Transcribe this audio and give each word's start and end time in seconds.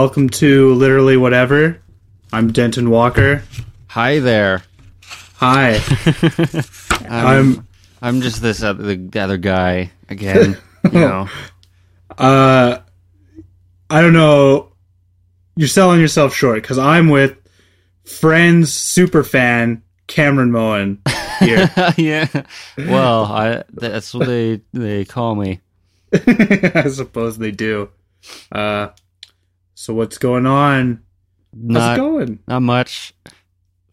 Welcome 0.00 0.28
to 0.28 0.74
literally 0.74 1.16
whatever. 1.16 1.82
I'm 2.32 2.52
Denton 2.52 2.88
Walker. 2.88 3.42
Hi 3.88 4.20
there. 4.20 4.62
Hi. 5.34 5.80
I'm 7.10 7.66
I'm 8.00 8.20
just 8.20 8.40
this 8.40 8.62
other 8.62 8.94
the 8.94 9.18
other 9.18 9.38
guy 9.38 9.90
again. 10.08 10.56
You 10.84 10.90
know. 11.00 11.28
uh 12.16 12.78
I 13.90 14.00
don't 14.00 14.12
know. 14.12 14.70
You're 15.56 15.66
selling 15.66 16.00
yourself 16.00 16.32
short 16.32 16.62
because 16.62 16.78
I'm 16.78 17.08
with 17.08 17.36
friends 18.04 18.72
super 18.72 19.24
fan 19.24 19.82
Cameron 20.06 20.52
Moen 20.52 21.02
here. 21.40 21.68
yeah. 21.96 22.28
Well, 22.76 23.24
I 23.24 23.64
that's 23.72 24.14
what 24.14 24.28
they 24.28 24.60
they 24.72 25.04
call 25.04 25.34
me. 25.34 25.60
I 26.12 26.86
suppose 26.88 27.36
they 27.36 27.50
do. 27.50 27.90
Uh 28.52 28.90
so 29.78 29.94
what's 29.94 30.18
going 30.18 30.44
on? 30.44 31.04
How's 31.54 31.62
Not 31.62 31.94
it 31.94 32.00
going? 32.00 32.38
not 32.48 32.62
much. 32.62 33.14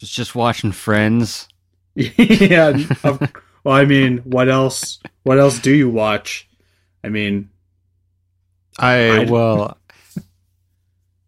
Was 0.01 0.09
just 0.09 0.33
watching 0.33 0.71
Friends. 0.71 1.47
yeah. 1.93 2.75
of- 3.03 3.21
well, 3.63 3.75
I 3.75 3.85
mean, 3.85 4.17
what 4.19 4.49
else? 4.49 4.99
What 5.21 5.37
else 5.37 5.59
do 5.59 5.71
you 5.71 5.87
watch? 5.87 6.49
I 7.03 7.09
mean, 7.09 7.49
I 8.79 9.21
I- 9.21 9.29
well. 9.29 9.77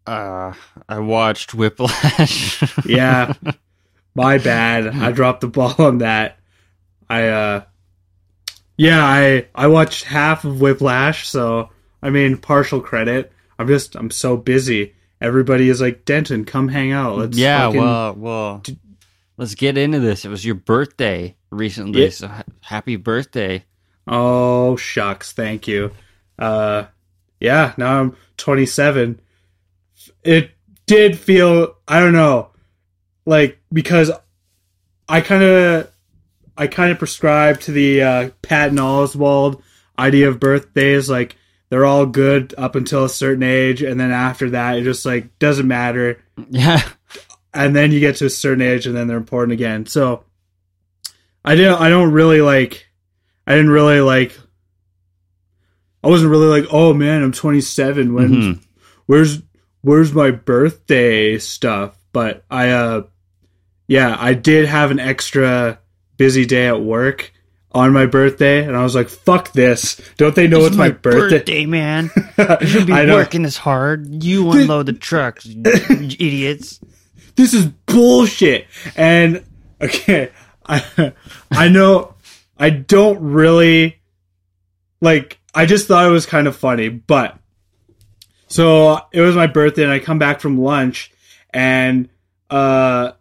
Uh, 0.06 0.54
I 0.88 1.00
watched 1.00 1.52
Whiplash. 1.52 2.62
yeah, 2.86 3.34
my 4.14 4.38
bad. 4.38 4.86
I 4.86 5.12
dropped 5.12 5.42
the 5.42 5.48
ball 5.48 5.74
on 5.76 5.98
that. 5.98 6.38
I 7.10 7.28
uh, 7.28 7.64
yeah, 8.78 9.04
I 9.04 9.48
I 9.54 9.66
watched 9.66 10.04
half 10.04 10.44
of 10.46 10.62
Whiplash, 10.62 11.28
so 11.28 11.68
I 12.02 12.08
mean, 12.08 12.38
partial 12.38 12.80
credit. 12.80 13.30
I'm 13.58 13.66
just 13.68 13.94
I'm 13.96 14.10
so 14.10 14.36
busy. 14.36 14.94
Everybody 15.20 15.68
is 15.68 15.80
like, 15.80 16.04
Denton, 16.04 16.44
come 16.44 16.68
hang 16.68 16.92
out. 16.92 17.18
Let's 17.18 17.36
yeah. 17.36 17.66
fucking- 17.66 17.80
Well, 17.80 18.14
well. 18.14 18.62
Let's 19.36 19.54
get 19.54 19.76
into 19.78 20.00
this. 20.00 20.24
It 20.24 20.28
was 20.30 20.44
your 20.44 20.54
birthday 20.56 21.36
recently, 21.50 22.04
Yeah. 22.04 22.10
so 22.10 22.28
ha- 22.28 22.42
happy 22.60 22.96
birthday. 22.96 23.64
Oh 24.06 24.76
shucks, 24.76 25.32
thank 25.32 25.68
you. 25.68 25.92
Uh 26.38 26.84
yeah, 27.40 27.72
now 27.76 28.00
I'm 28.00 28.16
27. 28.38 29.20
It 30.24 30.50
did 30.86 31.18
feel 31.18 31.76
I 31.86 32.00
don't 32.00 32.12
know, 32.12 32.50
like 33.26 33.60
because 33.72 34.10
I 35.08 35.20
kind 35.20 35.42
of 35.42 35.90
I 36.56 36.66
kind 36.66 36.90
of 36.90 36.98
prescribe 36.98 37.60
to 37.60 37.72
the 37.72 38.02
uh, 38.02 38.30
Patton 38.42 38.78
Oswalt 38.78 39.62
idea 39.98 40.28
of 40.28 40.40
birthdays. 40.40 41.08
Like 41.08 41.36
they're 41.70 41.84
all 41.86 42.06
good 42.06 42.54
up 42.56 42.74
until 42.76 43.04
a 43.04 43.08
certain 43.08 43.42
age, 43.42 43.82
and 43.82 43.98
then 44.00 44.10
after 44.10 44.50
that, 44.50 44.78
it 44.78 44.84
just 44.84 45.04
like 45.06 45.38
doesn't 45.38 45.68
matter. 45.68 46.22
Yeah. 46.50 46.80
And 47.54 47.74
then 47.74 47.92
you 47.92 48.00
get 48.00 48.16
to 48.16 48.26
a 48.26 48.30
certain 48.30 48.62
age, 48.62 48.86
and 48.86 48.96
then 48.96 49.06
they're 49.08 49.16
important 49.16 49.52
again. 49.52 49.86
So 49.86 50.24
I 51.44 51.54
didn't. 51.56 51.80
I 51.80 51.88
don't 51.88 52.12
really 52.12 52.40
like. 52.40 52.86
I 53.46 53.52
didn't 53.52 53.70
really 53.70 54.00
like. 54.00 54.38
I 56.04 56.08
wasn't 56.08 56.30
really 56.30 56.46
like, 56.60 56.68
oh 56.72 56.94
man, 56.94 57.22
I'm 57.22 57.32
27. 57.32 58.14
When 58.14 58.28
Mhm. 58.30 58.58
where's 59.06 59.42
where's 59.80 60.12
my 60.12 60.30
birthday 60.30 61.38
stuff? 61.38 61.96
But 62.12 62.44
I 62.50 62.70
uh, 62.70 63.02
yeah, 63.88 64.16
I 64.18 64.34
did 64.34 64.66
have 64.66 64.90
an 64.90 65.00
extra 65.00 65.80
busy 66.16 66.46
day 66.46 66.66
at 66.68 66.80
work 66.80 67.32
on 67.78 67.92
my 67.92 68.06
birthday, 68.06 68.64
and 68.64 68.76
I 68.76 68.82
was 68.82 68.94
like, 68.94 69.08
fuck 69.08 69.52
this! 69.52 70.00
Don't 70.16 70.34
they 70.34 70.48
know 70.48 70.64
it's 70.64 70.76
my, 70.76 70.90
birthday? 70.90 71.64
man. 71.66 72.10
You 72.60 72.66
should 72.66 72.86
be 72.86 72.92
working 72.92 73.42
this 73.42 73.56
hard. 73.56 74.22
You 74.24 74.50
unload 74.50 74.86
the 74.86 74.92
trucks, 74.92 75.46
idiots. 75.64 76.80
this 77.36 77.54
is 77.54 77.66
bullshit. 77.66 78.66
And 78.96 79.44
okay, 79.80 80.30
I 80.66 81.12
I 81.50 81.68
know 81.68 82.14
I 82.58 82.70
don't 82.70 83.20
really 83.20 84.00
like 85.00 85.38
I 85.54 85.66
just 85.66 85.86
thought 85.88 86.06
it 86.06 86.10
was 86.10 86.26
kind 86.26 86.46
of 86.46 86.56
funny, 86.56 86.88
but 86.88 87.38
so 88.48 89.00
it 89.12 89.20
was 89.20 89.36
my 89.36 89.46
birthday 89.46 89.84
and 89.84 89.92
I 89.92 89.98
come 89.98 90.18
back 90.18 90.40
from 90.40 90.60
lunch 90.60 91.12
and 91.50 92.08
uh 92.50 93.12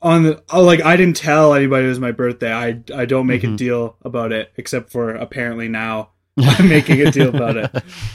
on 0.00 0.22
the 0.22 0.42
oh, 0.50 0.62
like 0.62 0.82
I 0.84 0.96
didn't 0.96 1.16
tell 1.16 1.54
anybody 1.54 1.86
it 1.86 1.88
was 1.88 1.98
my 2.00 2.12
birthday. 2.12 2.52
I 2.52 2.80
I 2.94 3.04
don't 3.04 3.26
make 3.26 3.44
a 3.44 3.48
Mhm. 3.48 3.56
deal 3.56 3.96
about 4.02 4.32
it 4.32 4.52
except 4.56 4.90
for 4.92 5.10
apparently 5.10 5.68
now 5.68 6.10
I'm 6.38 6.68
making 6.68 7.00
a 7.06 7.10
deal 7.10 7.34
about 7.34 7.56
it. 7.56 7.70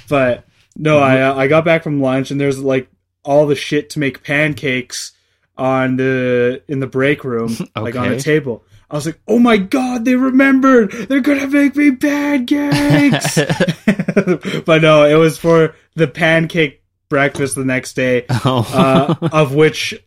But 0.09 0.45
no, 0.77 0.99
I 0.99 1.21
uh, 1.21 1.35
I 1.35 1.47
got 1.47 1.65
back 1.65 1.83
from 1.83 2.01
lunch 2.01 2.31
and 2.31 2.39
there's 2.39 2.59
like 2.59 2.87
all 3.25 3.47
the 3.47 3.55
shit 3.55 3.89
to 3.91 3.99
make 3.99 4.23
pancakes 4.23 5.11
on 5.57 5.97
the 5.97 6.61
in 6.67 6.79
the 6.79 6.87
break 6.87 7.23
room, 7.23 7.55
like 7.75 7.95
on 7.95 8.07
Okay. 8.07 8.15
a 8.15 8.19
table. 8.19 8.63
I 8.89 8.95
was 8.95 9.05
like, 9.07 9.19
"Oh 9.27 9.39
my 9.39 9.57
god, 9.57 10.05
they 10.05 10.15
remembered! 10.15 10.91
They're 10.91 11.19
gonna 11.19 11.47
make 11.47 11.75
me 11.75 11.91
pancakes!" 11.95 13.35
but 14.65 14.81
no, 14.81 15.03
it 15.05 15.15
was 15.15 15.37
for 15.37 15.75
the 15.95 16.07
pancake 16.07 16.81
breakfast 17.09 17.55
the 17.55 17.65
next 17.65 17.93
day, 17.95 18.25
Oh. 18.29 18.67
uh, 18.73 19.27
of 19.31 19.53
which 19.55 19.99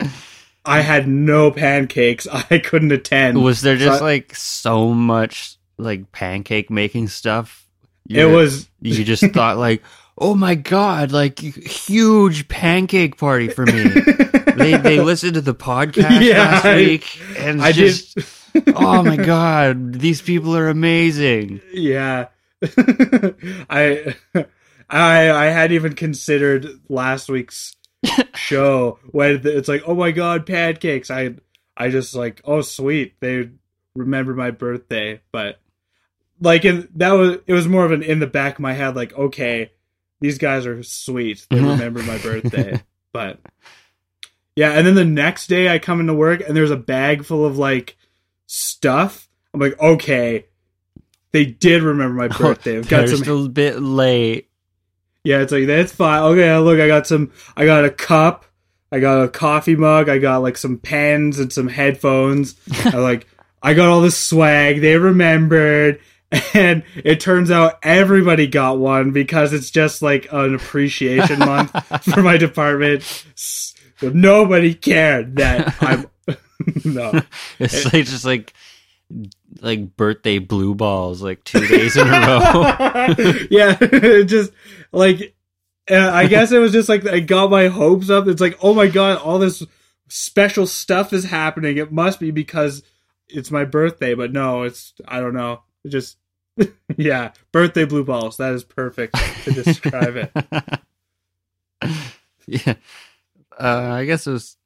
I 0.66 0.80
had 0.80 1.06
no 1.08 1.50
pancakes. 1.50 2.26
I 2.50 2.58
couldn't 2.58 2.92
attend. 2.92 3.42
was 3.42 3.60
there 3.62 3.76
just 3.76 3.98
so- 4.00 4.04
like 4.04 4.34
so 4.34 4.92
much 4.94 5.56
like 5.78 6.10
pancake 6.12 6.70
making 6.70 7.08
stuff? 7.08 7.62
it 8.08 8.24
was 8.26 8.68
You 8.80 9.04
just 9.04 9.24
thought 9.32 9.58
like, 9.58 9.82
oh 10.18 10.34
my 10.34 10.54
god, 10.54 11.12
like 11.12 11.38
huge 11.38 12.48
pancake 12.48 13.16
party 13.18 13.48
for 13.48 13.66
me. 13.66 13.82
they 14.56 14.76
they 14.76 15.00
listened 15.00 15.34
to 15.34 15.40
the 15.40 15.54
podcast 15.54 16.20
Yeah, 16.22 16.38
last 16.38 16.64
I- 16.64 16.76
week 16.76 17.20
and 17.38 17.60
I 17.62 17.72
just, 17.72 18.14
did. 18.14 18.24
oh 18.74 19.02
my 19.02 19.16
god, 19.16 19.92
these 19.94 20.22
people 20.22 20.56
are 20.56 20.68
amazing. 20.68 21.60
Yeah. 21.72 22.28
I 23.68 24.14
I 24.88 25.30
I 25.30 25.44
had 25.46 25.72
even 25.72 25.94
considered 25.94 26.66
last 26.88 27.28
week's 27.28 27.75
show 28.34 28.98
when 29.10 29.40
it's 29.44 29.68
like, 29.68 29.82
oh 29.86 29.94
my 29.94 30.10
god, 30.10 30.46
pancakes. 30.46 31.10
I 31.10 31.34
I 31.76 31.90
just 31.90 32.14
like, 32.14 32.40
oh 32.44 32.62
sweet, 32.62 33.14
they 33.20 33.50
remember 33.94 34.34
my 34.34 34.50
birthday, 34.50 35.20
but 35.32 35.60
like 36.40 36.64
in, 36.64 36.88
that 36.96 37.12
was 37.12 37.38
it 37.46 37.52
was 37.52 37.68
more 37.68 37.84
of 37.84 37.92
an 37.92 38.02
in 38.02 38.20
the 38.20 38.26
back 38.26 38.54
of 38.54 38.60
my 38.60 38.72
head, 38.72 38.96
like, 38.96 39.16
okay, 39.16 39.72
these 40.20 40.38
guys 40.38 40.66
are 40.66 40.82
sweet. 40.82 41.46
They 41.50 41.58
uh-huh. 41.58 41.70
remember 41.70 42.02
my 42.02 42.18
birthday, 42.18 42.82
but 43.12 43.40
yeah. 44.54 44.72
And 44.72 44.86
then 44.86 44.94
the 44.94 45.04
next 45.04 45.48
day, 45.48 45.68
I 45.68 45.78
come 45.78 46.00
into 46.00 46.14
work 46.14 46.46
and 46.46 46.56
there's 46.56 46.70
a 46.70 46.76
bag 46.76 47.24
full 47.24 47.44
of 47.44 47.58
like 47.58 47.96
stuff. 48.46 49.28
I'm 49.52 49.60
like, 49.60 49.78
okay, 49.78 50.46
they 51.32 51.44
did 51.44 51.82
remember 51.82 52.14
my 52.14 52.34
oh, 52.34 52.38
birthday. 52.38 52.78
I've 52.78 52.88
got 52.88 53.06
They're 53.06 53.16
some 53.16 53.46
a 53.46 53.48
bit 53.48 53.80
late. 53.80 54.50
Yeah, 55.26 55.40
it's 55.40 55.50
like 55.50 55.66
that's 55.66 55.90
fine. 55.90 56.22
Okay, 56.22 56.56
look, 56.58 56.78
I 56.78 56.86
got 56.86 57.06
some. 57.08 57.32
I 57.56 57.64
got 57.64 57.84
a 57.84 57.90
cup. 57.90 58.44
I 58.92 59.00
got 59.00 59.24
a 59.24 59.28
coffee 59.28 59.74
mug. 59.74 60.08
I 60.08 60.18
got 60.18 60.38
like 60.40 60.56
some 60.56 60.78
pens 60.78 61.40
and 61.40 61.52
some 61.52 61.66
headphones. 61.66 62.54
I 62.84 62.98
like. 62.98 63.26
I 63.60 63.74
got 63.74 63.88
all 63.88 64.00
this 64.00 64.16
swag. 64.16 64.80
They 64.80 64.96
remembered, 64.96 65.98
and 66.54 66.84
it 66.94 67.18
turns 67.18 67.50
out 67.50 67.80
everybody 67.82 68.46
got 68.46 68.78
one 68.78 69.10
because 69.10 69.52
it's 69.52 69.72
just 69.72 70.00
like 70.00 70.28
an 70.30 70.54
appreciation 70.54 71.40
month 71.40 71.72
for 72.14 72.22
my 72.22 72.36
department. 72.36 73.02
S- 73.32 73.74
Nobody 74.00 74.74
cared 74.74 75.36
that 75.36 75.74
I'm. 75.80 76.06
no. 76.84 77.20
It's 77.58 77.84
like 77.86 78.04
just 78.04 78.24
like 78.24 78.52
like 79.62 79.96
birthday 79.96 80.38
blue 80.38 80.74
balls, 80.74 81.22
like 81.22 81.44
two 81.44 81.66
days 81.66 81.96
in 81.96 82.06
a 82.06 82.10
row. 82.10 83.14
yeah, 83.50 83.74
just 84.24 84.52
like 84.92 85.34
uh, 85.90 86.10
I 86.12 86.26
guess 86.26 86.52
it 86.52 86.58
was 86.58 86.72
just 86.72 86.88
like 86.88 87.06
I 87.06 87.20
got 87.20 87.50
my 87.50 87.68
hopes 87.68 88.10
up. 88.10 88.26
It's 88.26 88.40
like, 88.40 88.58
oh 88.62 88.74
my 88.74 88.88
god, 88.88 89.18
all 89.18 89.38
this 89.38 89.62
special 90.08 90.66
stuff 90.66 91.12
is 91.12 91.24
happening. 91.24 91.76
It 91.76 91.92
must 91.92 92.20
be 92.20 92.30
because 92.30 92.82
it's 93.28 93.50
my 93.50 93.64
birthday, 93.64 94.14
but 94.14 94.32
no, 94.32 94.62
it's 94.62 94.94
I 95.06 95.20
don't 95.20 95.34
know. 95.34 95.62
It 95.84 95.90
just 95.90 96.16
yeah, 96.96 97.32
birthday 97.52 97.84
blue 97.84 98.04
balls. 98.04 98.36
That 98.38 98.54
is 98.54 98.64
perfect 98.64 99.14
to 99.44 99.52
describe 99.52 100.16
it. 100.16 100.32
yeah. 102.46 102.74
Uh, 103.58 103.90
I 103.92 104.04
guess 104.04 104.26
it 104.26 104.32
was. 104.32 104.56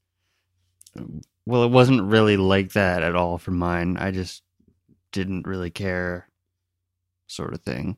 Well, 1.46 1.64
it 1.64 1.70
wasn't 1.70 2.02
really 2.02 2.36
like 2.36 2.72
that 2.72 3.02
at 3.02 3.16
all 3.16 3.38
for 3.38 3.50
mine. 3.50 3.96
I 3.96 4.10
just 4.10 4.42
didn't 5.12 5.46
really 5.46 5.70
care, 5.70 6.28
sort 7.26 7.54
of 7.54 7.60
thing. 7.62 7.96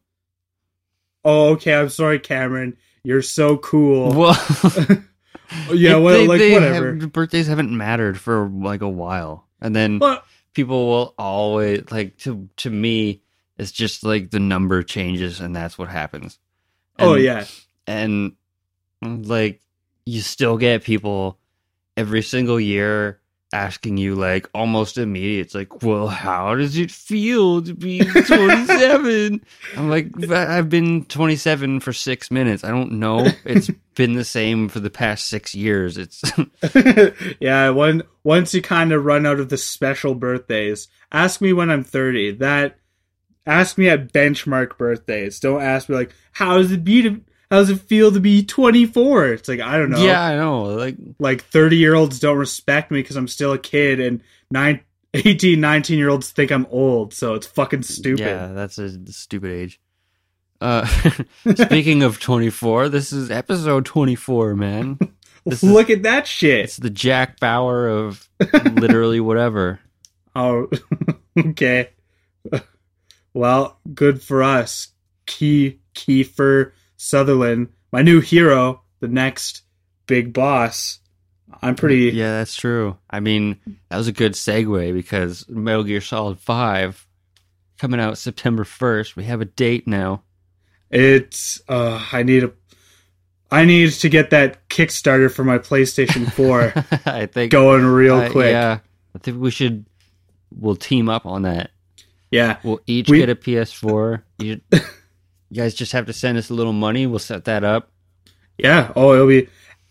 Oh, 1.25 1.50
okay. 1.53 1.75
I'm 1.75 1.88
sorry, 1.88 2.19
Cameron. 2.19 2.76
You're 3.05 3.23
so 3.23 3.56
cool. 3.59 4.12
Well, 4.12 4.35
yeah, 5.73 5.97
well, 5.97 6.19
they- 6.19 6.26
like 6.29 6.38
they 6.38 6.53
whatever. 6.53 6.94
have- 6.94 7.12
birthdays 7.12 7.47
haven't 7.47 7.76
mattered 7.76 8.19
for 8.20 8.49
like 8.49 8.81
a 8.82 8.88
while, 8.88 9.47
and 9.61 9.75
then 9.75 9.99
Well, 9.99 10.23
people 10.55 10.88
will 10.88 11.14
always 11.19 11.85
like 11.91 12.17
to 12.19 12.49
to 12.59 12.70
me. 12.70 13.23
It's 13.59 13.73
just 13.73 14.03
like 14.05 14.31
the 14.31 14.41
number 14.41 14.82
changes, 14.82 15.41
and 15.41 15.55
that's 15.55 15.79
what 15.79 15.88
happens. 15.88 16.38
oh 16.99 17.14
yeah. 17.14 17.44
and 17.87 18.32
like 19.03 19.61
you 20.06 20.20
still 20.20 20.56
get 20.56 20.85
people 20.85 21.38
every 21.97 22.23
single 22.23 22.59
year 22.61 23.20
asking 23.52 23.96
you 23.96 24.14
like 24.14 24.49
almost 24.54 24.99
immediate. 24.99 25.43
It's 25.43 25.54
like, 25.54 25.82
well, 25.82 26.08
how 26.08 26.54
does 26.54 26.76
it 26.76 26.90
feel 26.90 27.62
to 27.62 27.75
be 27.75 27.99
27? 28.26 29.44
I'm 29.76 29.90
like, 29.90 30.31
I've 30.31 30.69
been 30.69 31.04
27 31.04 31.81
for 31.81 31.93
six 31.93 32.31
minutes. 32.31 32.64
I 32.64 32.70
don't 32.70 32.93
know. 32.93 33.28
It's 33.44 33.70
been 33.94 34.14
the 34.14 34.25
same 34.25 34.69
for 34.69 34.81
the 34.81 34.90
past 34.90 35.28
six 35.28 35.54
years. 35.54 35.99
It's 35.99 36.22
yeah, 37.40 37.69
one 37.70 38.02
once 38.25 38.54
you 38.54 38.62
kind 38.62 38.93
of 38.93 39.04
run 39.04 39.26
out 39.26 39.40
of 39.40 39.49
the 39.49 39.58
special 39.58 40.14
birthdays, 40.14 40.88
ask 41.10 41.40
me 41.40 41.52
when 41.52 41.70
I'm 41.70 41.84
30. 41.84 42.37
That 42.37 42.78
ask 43.46 43.76
me 43.76 43.88
at 43.88 44.12
benchmark 44.12 44.78
birthdays. 44.78 45.40
Don't 45.40 45.60
ask 45.62 45.88
me 45.88 45.96
like, 45.96 46.14
how 46.32 46.56
does 46.58 46.72
it 46.72 46.84
be 46.84 47.02
to 47.02 47.20
how 47.52 47.58
does 47.58 47.69
it 47.69 47.81
feel 47.82 48.10
to 48.10 48.19
be 48.19 48.43
24? 48.44 49.26
It's 49.34 49.46
like 49.49 49.60
I 49.60 49.76
don't 49.76 49.90
know. 49.90 50.02
yeah, 50.02 50.22
I 50.22 50.37
know. 50.37 50.62
Like 50.64 50.96
Like 51.19 51.44
30 51.44 51.76
year 51.76 51.94
olds 51.94 52.19
don't 52.19 52.38
respect 52.38 52.90
me 52.90 53.00
because 53.02 53.16
I'm 53.16 53.28
still 53.28 53.52
a 53.52 53.58
kid, 53.58 54.00
and 54.00 54.22
nine, 54.50 54.81
18, 55.14 55.60
19 55.60 55.99
year 55.99 56.08
olds 56.08 56.31
think 56.31 56.50
I'm 56.50 56.66
old. 56.70 57.12
So 57.12 57.34
it's 57.34 57.46
fucking 57.46 57.82
stupid. 57.82 58.20
Yeah, 58.20 58.49
that's 58.49 58.78
a 58.78 59.12
stupid 59.12 59.50
age. 59.50 59.81
Uh, 60.62 60.87
speaking 61.56 62.02
of 62.02 62.20
24, 62.20 62.88
this 62.88 63.12
is 63.12 63.31
episode 63.31 63.84
24, 63.84 64.56
man. 64.56 64.99
This 65.44 65.64
is- 65.64 65.70
Look 65.72 65.90
at 65.90 66.04
that 66.04 66.26
shit. 66.28 66.66
It's 66.66 66.76
the 66.76 66.88
Jack 66.88 67.40
Bauer 67.40 67.88
of 67.88 68.28
literally 68.64 69.19
whatever. 69.19 69.81
Oh, 70.37 70.70
okay. 71.37 71.90
Well, 73.34 73.78
good 73.93 74.22
for 74.22 74.43
us. 74.44 74.88
Key 75.26 75.81
Kiefer 75.94 76.72
Sutherland, 77.02 77.69
my 77.90 78.00
new 78.02 78.20
hero, 78.20 78.82
the 79.00 79.08
next 79.08 79.62
big 80.06 80.32
boss. 80.32 81.00
I'm 81.60 81.75
pretty. 81.75 82.10
Yeah, 82.16 82.38
that's 82.38 82.54
true. 82.54 82.96
I 83.10 83.19
mean, 83.20 83.58
that 83.88 83.96
was 83.96 84.08
a 84.08 84.12
good 84.12 84.32
segue 84.34 84.94
because 84.94 85.46
Metal 85.49 85.82
Gear 85.84 86.00
Solid 86.00 86.38
5 86.38 87.06
coming 87.78 88.00
out 88.00 88.19
September 88.19 88.64
1st. 88.64 89.16
We 89.16 89.25
have 89.25 89.40
a 89.40 89.44
date 89.44 89.87
now. 89.87 90.22
It's. 90.90 91.60
Uh, 91.69 92.02
I 92.12 92.22
need 92.22 92.44
a. 92.44 92.52
I 93.50 93.64
need 93.64 93.90
to 93.90 94.08
get 94.08 94.31
that 94.31 94.66
Kickstarter 94.69 95.31
for 95.31 95.44
my 95.44 95.58
PlayStation 95.58 96.31
4 96.32 96.72
I 97.12 97.26
think 97.26 97.52
going 97.52 97.84
real 97.84 98.16
uh, 98.16 98.31
quick. 98.31 98.52
Yeah, 98.52 98.78
I 99.14 99.19
think 99.19 99.40
we 99.40 99.50
should. 99.50 99.84
We'll 100.54 100.76
team 100.76 101.08
up 101.08 101.26
on 101.26 101.43
that. 101.43 101.70
yeah. 102.31 102.58
We'll 102.62 102.81
each 102.87 103.10
We- 103.10 103.19
get 103.19 103.28
a 103.28 103.34
PS4. 103.34 104.22
You, 104.38 104.60
you 105.52 105.60
guys 105.60 105.75
just 105.75 105.93
have 105.93 106.06
to 106.06 106.14
send 106.14 106.38
us 106.38 106.49
a 106.49 106.54
little 106.54 106.72
money. 106.72 107.06
We'll 107.06 107.19
set 107.19 107.44
that 107.44 107.62
up. 107.62 107.90
Yeah. 108.56 108.90
Oh, 108.96 109.12
it'll 109.12 109.28
be 109.28 109.49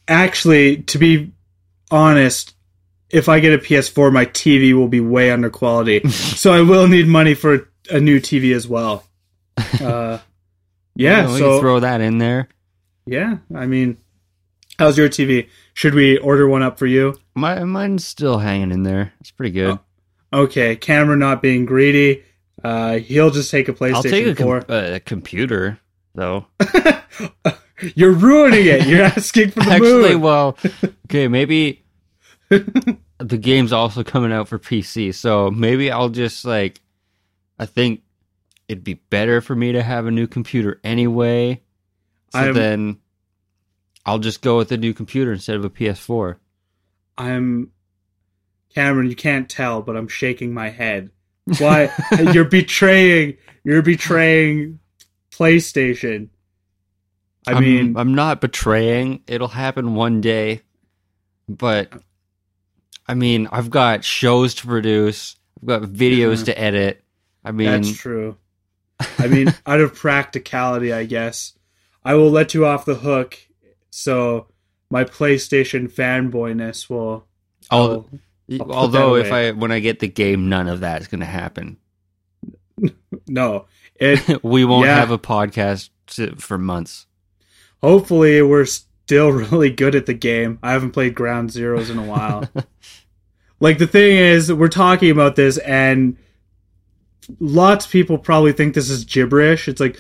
actually 0.08 0.78
to 0.84 0.98
be 0.98 1.32
honest. 1.92 2.56
If 3.12 3.30
I 3.30 3.40
get 3.42 3.54
a 3.54 3.58
PS4, 3.60 4.12
my 4.12 4.26
TV 4.26 4.74
will 4.74 4.88
be 4.88 5.02
way 5.02 5.30
under 5.32 5.50
quality, 5.52 6.10
so 6.10 6.52
I 6.52 6.62
will 6.62 6.88
need 6.88 7.08
money 7.08 7.36
for 7.36 7.70
a 7.92 8.00
new 8.00 8.20
TV 8.20 8.56
as 8.56 8.68
well. 8.68 9.06
Uh, 9.82 10.20
yeah. 10.96 11.28
So 11.38 11.60
throw 11.60 11.80
that 11.80 12.02
in 12.02 12.18
there. 12.18 12.48
yeah, 13.06 13.38
I 13.56 13.66
mean, 13.68 13.98
how's 14.78 14.98
your 14.98 15.10
TV? 15.10 15.48
Should 15.74 15.94
we 15.94 16.18
order 16.18 16.48
one 16.48 16.62
up 16.64 16.78
for 16.78 16.86
you? 16.88 17.18
My 17.36 17.64
mine's 17.64 18.06
still 18.06 18.40
hanging 18.40 18.72
in 18.72 18.84
there. 18.84 19.14
It's 19.22 19.32
pretty 19.32 19.52
good. 19.52 19.80
Okay, 20.34 20.76
Cameron 20.76 21.20
not 21.20 21.42
being 21.42 21.66
greedy. 21.66 22.24
Uh, 22.64 22.98
he'll 22.98 23.32
just 23.32 23.50
take 23.52 23.68
a 23.70 23.74
PlayStation 23.74 23.96
I'll 23.96 24.04
take 24.04 24.28
a, 24.28 24.36
com- 24.36 24.46
4. 24.46 24.58
uh, 24.72 24.96
a 24.96 25.00
computer 25.00 25.80
though. 26.16 26.46
You're 27.96 28.12
ruining 28.14 28.66
it. 28.68 28.86
You're 28.86 29.04
asking 29.04 29.52
for 29.52 29.62
the 29.62 29.72
Actually, 29.72 30.12
moon. 30.14 30.22
well, 30.22 30.58
okay, 31.06 31.28
maybe 31.28 31.84
the 32.50 33.38
game's 33.40 33.74
also 33.74 34.04
coming 34.04 34.32
out 34.32 34.48
for 34.48 34.60
PC, 34.60 35.14
so 35.16 35.50
maybe 35.50 35.90
I'll 35.90 36.10
just 36.10 36.46
like 36.46 36.80
I 37.58 37.66
think 37.66 38.02
it'd 38.68 38.84
be 38.84 38.96
better 38.96 39.42
for 39.42 39.56
me 39.56 39.72
to 39.72 39.82
have 39.82 40.06
a 40.06 40.12
new 40.12 40.28
computer 40.28 40.80
anyway. 40.84 41.62
So 42.34 42.40
I'm- 42.40 42.54
then 42.54 42.98
I'll 44.06 44.20
just 44.20 44.42
go 44.42 44.58
with 44.58 44.72
a 44.72 44.78
new 44.78 44.94
computer 44.94 45.32
instead 45.34 45.56
of 45.56 45.66
a 45.66 45.70
PS4. 45.70 46.38
I'm 47.18 47.72
Cameron. 48.74 49.10
You 49.10 49.16
can't 49.16 49.50
tell, 49.50 49.82
but 49.82 49.96
I'm 49.98 50.08
shaking 50.08 50.54
my 50.54 50.70
head. 50.70 51.10
Why 51.60 51.90
you're 52.34 52.46
betraying? 52.46 53.38
You're 53.64 53.82
betraying 53.82 54.80
PlayStation. 55.32 56.30
I 57.48 57.54
I'm- 57.54 57.64
mean, 57.64 57.98
I'm 57.98 58.14
not 58.16 58.42
betraying. 58.42 59.22
It'll 59.28 59.48
happen 59.48 59.96
one 59.96 60.22
day. 60.22 60.62
But 61.50 61.92
I 63.08 63.14
mean, 63.14 63.48
I've 63.52 63.70
got 63.70 64.04
shows 64.06 64.54
to 64.56 64.68
produce. 64.68 65.36
I've 65.62 65.68
got 65.68 65.82
videos 65.84 66.40
Yeah. 66.40 66.46
to 66.46 66.60
edit. 66.60 67.04
I 67.44 67.52
mean, 67.52 67.68
that's 67.68 67.98
true. 67.98 68.38
I 69.18 69.28
mean, 69.28 69.54
out 69.66 69.82
of 69.82 69.96
practicality, 69.96 70.94
I 70.94 71.06
guess 71.06 71.54
I 72.06 72.14
will 72.16 72.30
let 72.30 72.54
you 72.54 72.66
off 72.66 72.86
the 72.86 72.96
hook. 72.96 73.38
So 73.90 74.48
my 74.90 75.04
PlayStation 75.04 75.92
fanboyness 75.92 76.90
will. 76.90 77.26
I'll- 77.70 78.08
I'll 78.60 78.72
although 78.72 79.16
if. 79.16 79.32
I 79.32 79.52
when 79.52 79.72
I 79.72 79.80
get 79.80 80.00
the 80.00 80.08
game, 80.08 80.50
none 80.50 80.68
of 80.68 80.80
that's 80.82 81.08
going 81.08 81.20
to 81.22 81.26
happen. 81.26 81.78
no, 83.28 83.66
it. 83.96 84.44
we 84.44 84.66
won't 84.66 84.88
Yeah. 84.88 84.96
have 84.96 85.12
a 85.12 85.20
podcast 85.20 85.90
for 86.40 86.58
months. 86.58 87.06
Hopefully, 87.82 88.42
we're 88.42 88.66
still 88.66 89.30
really 89.32 89.70
good 89.72 89.96
at 89.96 90.06
the 90.06 90.14
game. 90.14 90.60
I 90.62 90.72
haven't 90.74 90.92
played 90.92 91.16
Ground 91.16 91.50
Zeroes 91.50 91.90
in 91.90 91.98
a 91.98 92.04
while. 92.06 92.48
like 93.60 93.78
the 93.78 93.88
thing 93.88 94.18
is, 94.18 94.52
we're 94.52 94.68
talking 94.68 95.12
about 95.12 95.36
this, 95.36 95.58
and 95.60 96.18
lots 97.40 97.86
of 97.86 97.92
people 97.92 98.18
probably 98.18 98.54
think 98.54 98.74
this 98.74 98.90
is 98.90 99.06
gibberish. 99.06 99.68
It's 99.68 99.80
like 99.80 100.00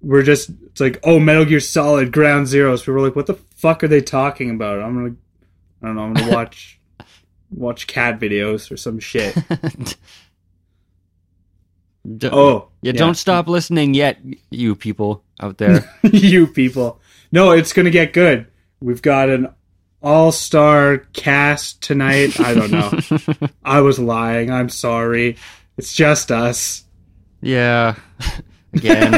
we're 0.00 0.22
just, 0.24 0.50
it's 0.66 0.80
like, 0.80 0.98
oh, 1.04 1.20
Metal 1.20 1.44
Gear 1.44 1.60
Solid, 1.60 2.12
Ground 2.12 2.46
Zeroes. 2.48 2.80
People 2.80 2.94
are 2.94 3.00
like, 3.00 3.14
what 3.16 3.26
the 3.26 3.34
fuck 3.56 3.84
are 3.84 3.88
they 3.88 4.00
talking 4.00 4.50
about? 4.50 4.80
I'm 4.80 4.94
gonna, 4.94 5.14
I 5.82 5.86
don't 5.86 5.96
know, 5.96 6.02
I'm 6.02 6.14
gonna 6.14 6.32
watch, 6.32 6.80
watch 7.52 7.86
cat 7.86 8.18
videos 8.20 8.70
or 8.70 8.76
some 8.76 8.98
shit. 8.98 9.34
Don't- 12.18 12.34
Oh, 12.34 12.68
yeah, 12.82 12.92
don't 12.92 13.14
stop 13.14 13.46
listening 13.46 13.94
yet, 13.94 14.18
you 14.50 14.74
people 14.74 15.22
out 15.40 15.58
there. 15.58 15.88
you 16.02 16.48
people. 16.48 17.00
No, 17.30 17.52
it's 17.52 17.72
gonna 17.72 17.90
get 17.90 18.12
good. 18.12 18.48
We've 18.80 19.00
got 19.02 19.28
an 19.28 19.48
all-star 20.02 20.98
cast 21.12 21.80
tonight. 21.80 22.40
I 22.40 22.54
don't 22.54 22.72
know. 22.72 23.48
I 23.64 23.82
was 23.82 24.00
lying. 24.00 24.50
I'm 24.50 24.68
sorry. 24.68 25.36
It's 25.76 25.94
just 25.94 26.32
us. 26.32 26.82
yeah, 27.40 27.94
again, 28.74 29.12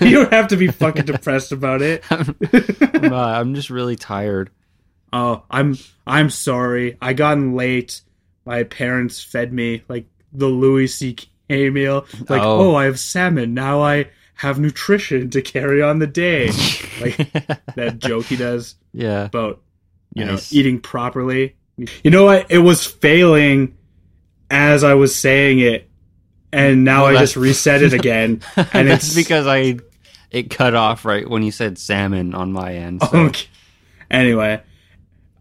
you 0.00 0.10
don't 0.12 0.32
have 0.32 0.46
to 0.48 0.56
be 0.56 0.68
fucking 0.68 1.06
depressed 1.06 1.50
about 1.50 1.82
it. 1.82 2.04
I'm, 2.12 3.12
uh, 3.12 3.16
I'm 3.40 3.56
just 3.56 3.70
really 3.70 3.96
tired. 3.96 4.50
Oh, 5.14 5.44
I'm 5.50 5.78
I'm 6.06 6.28
sorry. 6.28 6.96
I 7.00 7.12
got 7.12 7.38
in 7.38 7.54
late. 7.54 8.00
My 8.44 8.64
parents 8.64 9.22
fed 9.22 9.52
me 9.52 9.82
like 9.88 10.06
the 10.32 10.48
Louis 10.48 10.88
C.K. 10.88 11.70
meal. 11.70 12.04
Like, 12.28 12.42
Oh. 12.42 12.72
oh, 12.72 12.74
I 12.74 12.84
have 12.86 12.98
salmon. 12.98 13.54
Now 13.54 13.80
I 13.80 14.08
have 14.34 14.58
nutrition 14.58 15.30
to 15.30 15.40
carry 15.40 15.80
on 15.82 16.00
the 16.00 16.06
day. 16.08 16.50
Like 17.00 17.16
that 17.74 17.98
joke 17.98 18.26
he 18.26 18.36
does. 18.36 18.76
yeah, 18.92 19.24
about 19.24 19.60
you 20.14 20.24
Nice. 20.24 20.52
know 20.52 20.58
eating 20.60 20.80
properly. 20.80 21.56
You 21.76 22.10
know 22.12 22.24
what? 22.24 22.50
It 22.52 22.58
was 22.60 22.86
failing 22.86 23.76
as 24.48 24.84
I 24.84 24.94
was 24.94 25.14
saying 25.14 25.58
it, 25.58 25.88
and 26.52 26.84
now 26.84 27.04
Well, 27.06 27.16
I 27.16 27.20
just 27.20 27.34
reset 27.36 27.82
it 27.82 27.92
again. 27.92 28.42
And 28.72 28.88
that's 28.88 29.06
it's 29.08 29.14
because 29.16 29.46
I 29.48 29.78
it 30.30 30.50
cut 30.50 30.74
off 30.76 31.04
right 31.04 31.28
when 31.28 31.42
you 31.42 31.50
said 31.50 31.78
salmon 31.78 32.32
on 32.34 32.52
my 32.52 32.74
end. 32.74 33.02
So. 33.02 33.16
okay. 33.26 33.46
Anyway, 34.10 34.62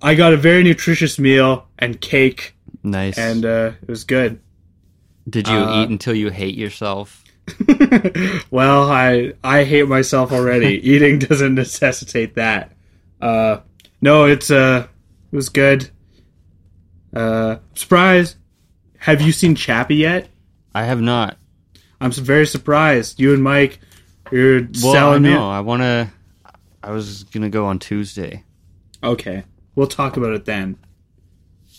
I 0.04 0.16
got 0.16 0.34
a 0.34 0.38
very 0.38 0.64
nutritious 0.64 1.18
meal 1.18 1.66
and 1.80 2.00
cake, 2.00 2.56
Nice. 2.84 3.18
and 3.18 3.46
uh, 3.46 3.72
it 3.82 3.88
was 3.88 4.04
good. 4.04 4.40
Did 5.30 5.48
you 5.48 5.56
uh, 5.56 5.82
eat 5.82 5.90
until 5.90 6.14
you 6.14 6.30
hate 6.30 6.56
yourself? 6.56 7.24
well, 8.52 8.90
I 8.92 9.34
I 9.44 9.64
hate 9.64 9.88
myself 9.88 10.32
already. 10.32 10.76
Eating 10.90 11.20
doesn't 11.20 11.56
necessitate 11.56 12.36
that. 12.36 12.72
Uh, 13.22 13.60
no, 14.02 14.26
it's 14.26 14.52
uh, 14.52 14.88
it 15.32 15.36
was 15.36 15.50
good. 15.50 15.90
Uh, 17.16 17.58
surprise! 17.76 18.36
Have 18.98 19.22
you 19.22 19.32
seen 19.32 19.56
Chappie 19.56 19.96
yet? 19.96 20.28
I 20.76 20.84
have 20.84 21.02
not. 21.02 21.38
I'm 22.02 22.12
very 22.12 22.46
surprised. 22.46 23.20
You 23.20 23.34
and 23.34 23.44
Mike, 23.44 23.80
you're 24.32 24.62
Well, 24.82 24.94
selling 24.94 25.24
me. 25.24 25.30
know. 25.30 25.50
I 25.50 25.62
want 25.62 25.84
to. 25.84 26.12
I 26.84 26.92
was 26.92 27.24
gonna 27.26 27.50
go 27.50 27.66
on 27.66 27.80
Tuesday. 27.80 28.44
Okay, 29.04 29.44
we'll 29.76 29.88
talk 29.88 30.18
about 30.18 30.34
it 30.34 30.46
then. 30.46 30.78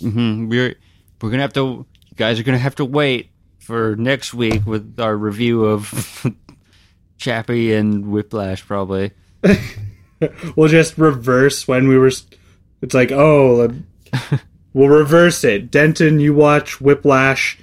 hmm 0.01 0.49
We're 0.49 0.75
we're 1.21 1.31
gonna 1.31 1.43
have 1.43 1.53
to. 1.55 1.61
You 2.07 2.17
guys 2.17 2.39
are 2.39 2.43
gonna 2.43 2.59
have 2.59 2.75
to 2.77 2.85
wait 2.85 3.31
for 3.59 3.97
next 3.97 4.35
week 4.35 4.67
with 4.67 4.99
our 5.01 5.17
review 5.17 5.65
of 5.65 6.27
Chappie 7.19 7.73
and 7.73 8.07
Whiplash, 8.11 8.67
probably. 8.67 9.13
we'll 10.57 10.69
just 10.69 10.99
reverse 10.99 11.67
when 11.69 11.89
we 11.89 11.97
were. 11.99 12.11
It's 12.83 12.95
like, 12.95 13.11
oh, 13.13 13.73
we'll 14.75 14.89
reverse 14.89 15.43
it. 15.45 15.71
Denton, 15.71 16.21
you 16.21 16.35
watch 16.35 16.81
Whiplash 16.81 17.59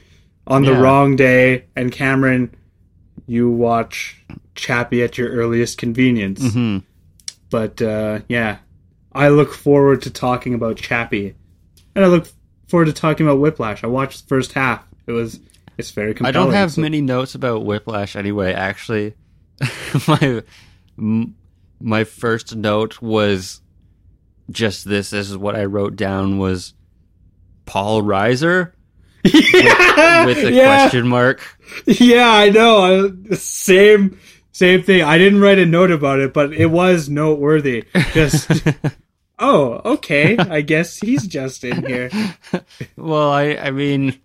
on 0.47 0.63
the 0.63 0.71
Yeah. 0.71 0.79
wrong 0.81 1.15
day, 1.15 1.65
and 1.75 1.91
Cameron, 1.91 2.53
you 3.27 3.49
watch 3.49 4.23
Chappie 4.55 5.03
at 5.03 5.17
your 5.17 5.29
earliest 5.29 5.77
convenience. 5.77 6.53
hmm 6.53 6.79
But 7.51 7.81
uh, 7.81 8.19
yeah, 8.27 8.57
I 9.13 9.29
look 9.29 9.53
forward 9.53 10.01
to 10.03 10.09
talking 10.09 10.53
about 10.53 10.77
Chappie, 10.77 11.35
and 11.95 12.05
I 12.05 12.07
look 12.07 12.27
forward 12.67 12.85
to 12.85 12.93
talking 12.93 13.25
about 13.25 13.39
Whiplash. 13.39 13.83
I 13.83 13.87
watched 13.87 14.23
the 14.23 14.27
first 14.27 14.53
half. 14.53 14.85
It 15.07 15.11
was 15.11 15.39
it's 15.77 15.91
very 15.91 16.13
compelling. 16.13 16.35
I 16.35 16.39
don't 16.39 16.53
have 16.53 16.73
so- 16.73 16.81
many 16.81 17.01
notes 17.01 17.35
about 17.35 17.65
Whiplash 17.65 18.15
anyway. 18.15 18.53
Actually, 18.53 19.15
my 20.07 20.43
my 21.79 22.03
first 22.03 22.55
note 22.55 23.01
was 23.01 23.61
just 24.49 24.85
this. 24.85 25.09
This 25.09 25.29
is 25.29 25.37
what 25.37 25.55
I 25.55 25.65
wrote 25.65 25.95
down 25.95 26.37
was 26.37 26.73
Paul 27.65 28.01
Reiser 28.01 28.73
yeah, 29.23 30.25
with 30.25 30.37
a 30.39 30.51
yeah, 30.51 30.87
question 30.87 31.07
mark. 31.07 31.41
Yeah, 31.85 32.29
I 32.29 32.49
know. 32.49 33.15
Same 33.33 34.19
same 34.51 34.83
thing. 34.83 35.03
I 35.03 35.17
didn't 35.17 35.41
write 35.41 35.59
a 35.59 35.65
note 35.65 35.91
about 35.91 36.19
it, 36.19 36.33
but 36.33 36.53
it 36.53 36.67
was 36.67 37.09
noteworthy. 37.09 37.85
Just 38.13 38.51
oh, 39.41 39.81
okay. 39.83 40.37
I 40.37 40.61
guess 40.61 40.97
he's 40.97 41.27
just 41.27 41.63
in 41.63 41.85
here. 41.85 42.09
well, 42.95 43.31
I 43.31 43.55
I 43.55 43.71
mean, 43.71 44.19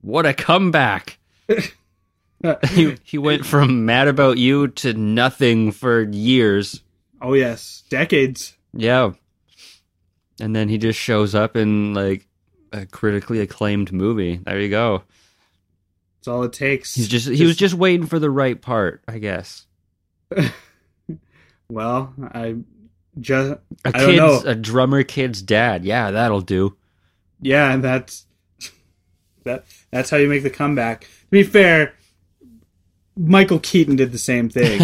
what 0.00 0.24
a 0.24 0.32
comeback! 0.32 1.18
he 2.70 2.96
he 3.02 3.18
went 3.18 3.44
from 3.44 3.84
mad 3.84 4.08
about 4.08 4.38
you 4.38 4.68
to 4.68 4.94
nothing 4.94 5.72
for 5.72 6.02
years. 6.02 6.82
oh 7.20 7.34
yes, 7.34 7.82
decades. 7.90 8.56
Yeah. 8.72 9.12
And 10.40 10.54
then 10.54 10.68
he 10.68 10.78
just 10.78 10.98
shows 10.98 11.34
up 11.34 11.56
in 11.56 11.94
like 11.94 12.26
a 12.72 12.86
critically 12.86 13.40
acclaimed 13.40 13.92
movie. 13.92 14.36
There 14.44 14.60
you 14.60 14.68
go. 14.68 15.02
That's 16.18 16.28
all 16.28 16.42
it 16.42 16.52
takes. 16.52 16.94
He's 16.94 17.08
just 17.08 17.28
he 17.28 17.44
was 17.44 17.56
just 17.56 17.74
waiting 17.74 18.06
for 18.06 18.18
the 18.18 18.30
right 18.30 18.60
part, 18.60 19.02
I 19.08 19.18
guess. 19.18 19.66
well, 21.68 22.12
I 22.20 22.56
just 23.20 23.50
A 23.84 23.88
I 23.88 23.90
don't 23.92 24.06
kid's 24.10 24.18
know. 24.44 24.50
a 24.50 24.54
drummer 24.54 25.02
kid's 25.02 25.42
dad. 25.42 25.84
Yeah, 25.84 26.10
that'll 26.10 26.40
do. 26.42 26.76
yeah, 27.40 27.72
and 27.72 27.82
that's 27.82 28.26
that. 29.44 29.64
That's 29.90 30.10
how 30.10 30.16
you 30.18 30.28
make 30.28 30.42
the 30.42 30.50
comeback. 30.50 31.02
To 31.02 31.08
be 31.30 31.42
fair, 31.42 31.94
Michael 33.16 33.58
Keaton 33.60 33.96
did 33.96 34.12
the 34.12 34.18
same 34.18 34.48
thing. 34.50 34.80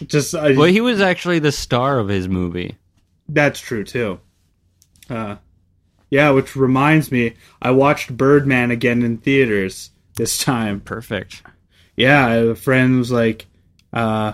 Just 0.06 0.34
I, 0.34 0.52
well, 0.52 0.64
he 0.68 0.80
was 0.80 1.00
actually 1.00 1.38
the 1.38 1.52
star 1.52 1.98
of 1.98 2.08
his 2.08 2.26
movie. 2.28 2.76
That's 3.28 3.60
true 3.60 3.84
too. 3.84 4.20
Uh, 5.08 5.36
yeah, 6.10 6.30
which 6.30 6.56
reminds 6.56 7.10
me, 7.12 7.34
I 7.62 7.70
watched 7.72 8.16
Birdman 8.16 8.70
again 8.70 9.02
in 9.02 9.18
theaters 9.18 9.90
this 10.16 10.38
time. 10.38 10.80
Perfect. 10.80 11.42
Yeah, 11.96 12.28
a 12.32 12.54
friend 12.54 12.98
was 12.98 13.12
like, 13.12 13.46
uh, 13.92 14.32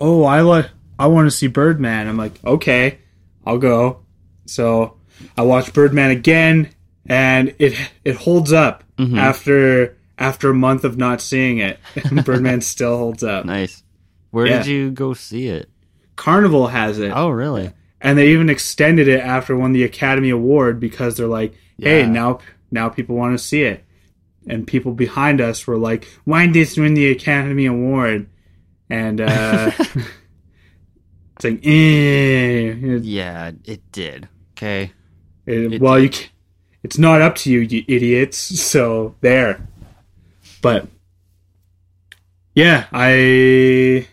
"Oh, 0.00 0.24
I 0.24 0.40
like, 0.40 0.70
I 0.98 1.06
want 1.06 1.26
to 1.26 1.30
see 1.30 1.46
Birdman." 1.46 2.06
I'm 2.08 2.16
like, 2.16 2.38
"Okay, 2.44 2.98
I'll 3.46 3.58
go." 3.58 4.00
So 4.46 4.96
I 5.36 5.42
watched 5.42 5.72
Birdman 5.72 6.10
again, 6.10 6.68
and 7.06 7.54
it 7.58 7.74
it 8.04 8.16
holds 8.16 8.52
up 8.52 8.84
Mhm. 8.98 9.18
after 9.18 9.96
after 10.18 10.50
a 10.50 10.54
month 10.54 10.84
of 10.84 10.96
not 10.96 11.20
seeing 11.20 11.58
it. 11.58 11.78
Birdman 12.24 12.60
still 12.60 12.96
holds 12.96 13.22
up. 13.24 13.44
Nice. 13.44 13.82
Where 14.30 14.46
Yeah. 14.46 14.58
did 14.58 14.66
you 14.66 14.90
go 14.90 15.12
see 15.14 15.46
it? 15.48 15.68
Carnival 16.16 16.68
has 16.68 16.98
it. 16.98 17.12
Oh, 17.14 17.30
really? 17.30 17.70
and 18.00 18.18
they 18.18 18.28
even 18.32 18.50
extended 18.50 19.08
it 19.08 19.20
after 19.20 19.54
it 19.54 19.56
won 19.56 19.72
the 19.72 19.82
Academy 19.82 20.28
Award 20.28 20.78
because 20.78 21.16
they're 21.16 21.26
like, 21.26 21.54
"Hey, 21.80 22.00
Yeah. 22.00 22.06
now 22.10 22.38
now 22.70 22.88
people 22.90 23.16
want 23.16 23.36
to 23.38 23.42
see 23.42 23.62
it," 23.62 23.82
and 24.46 24.66
people 24.66 24.92
behind 24.92 25.40
us 25.40 25.66
were 25.66 25.78
like, 25.78 26.06
"Why 26.24 26.44
did 26.44 26.54
this 26.54 26.76
win 26.76 26.92
the 26.94 27.10
Academy 27.10 27.64
Award?" 27.64 28.26
And 28.90 29.22
uh, 29.22 29.70
it's 31.36 31.44
like, 31.44 31.60
eh. 31.66 32.72
It- 32.96 33.04
Yeah, 33.04 33.52
it 33.64 33.92
did. 33.92 34.28
Okay. 34.52 34.92
it- 35.46 35.72
It 35.74 35.80
well, 35.80 36.00
did. 36.00 36.18
you. 36.18 36.26
It's 36.82 36.98
not 36.98 37.22
up 37.22 37.34
to 37.36 37.50
you, 37.50 37.60
you 37.60 37.84
idiots. 37.88 38.38
So 38.70 39.14
there, 39.20 39.66
but 40.62 40.86
yeah, 42.54 42.86
I 42.92 44.06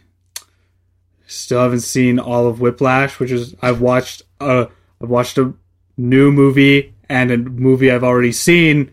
still 1.27 1.61
haven't 1.61 1.81
seen 1.81 2.17
all 2.19 2.47
of 2.47 2.59
Whiplash, 2.61 3.19
which 3.19 3.31
is 3.31 3.55
I've 3.61 3.81
watched. 3.81 4.23
Uh, 4.39 4.65
I've 5.01 5.09
watched 5.09 5.37
a 5.37 5.53
new 5.97 6.31
movie 6.31 6.93
and 7.09 7.29
a 7.31 7.37
movie 7.37 7.91
I've 7.91 8.03
already 8.03 8.31
seen, 8.31 8.91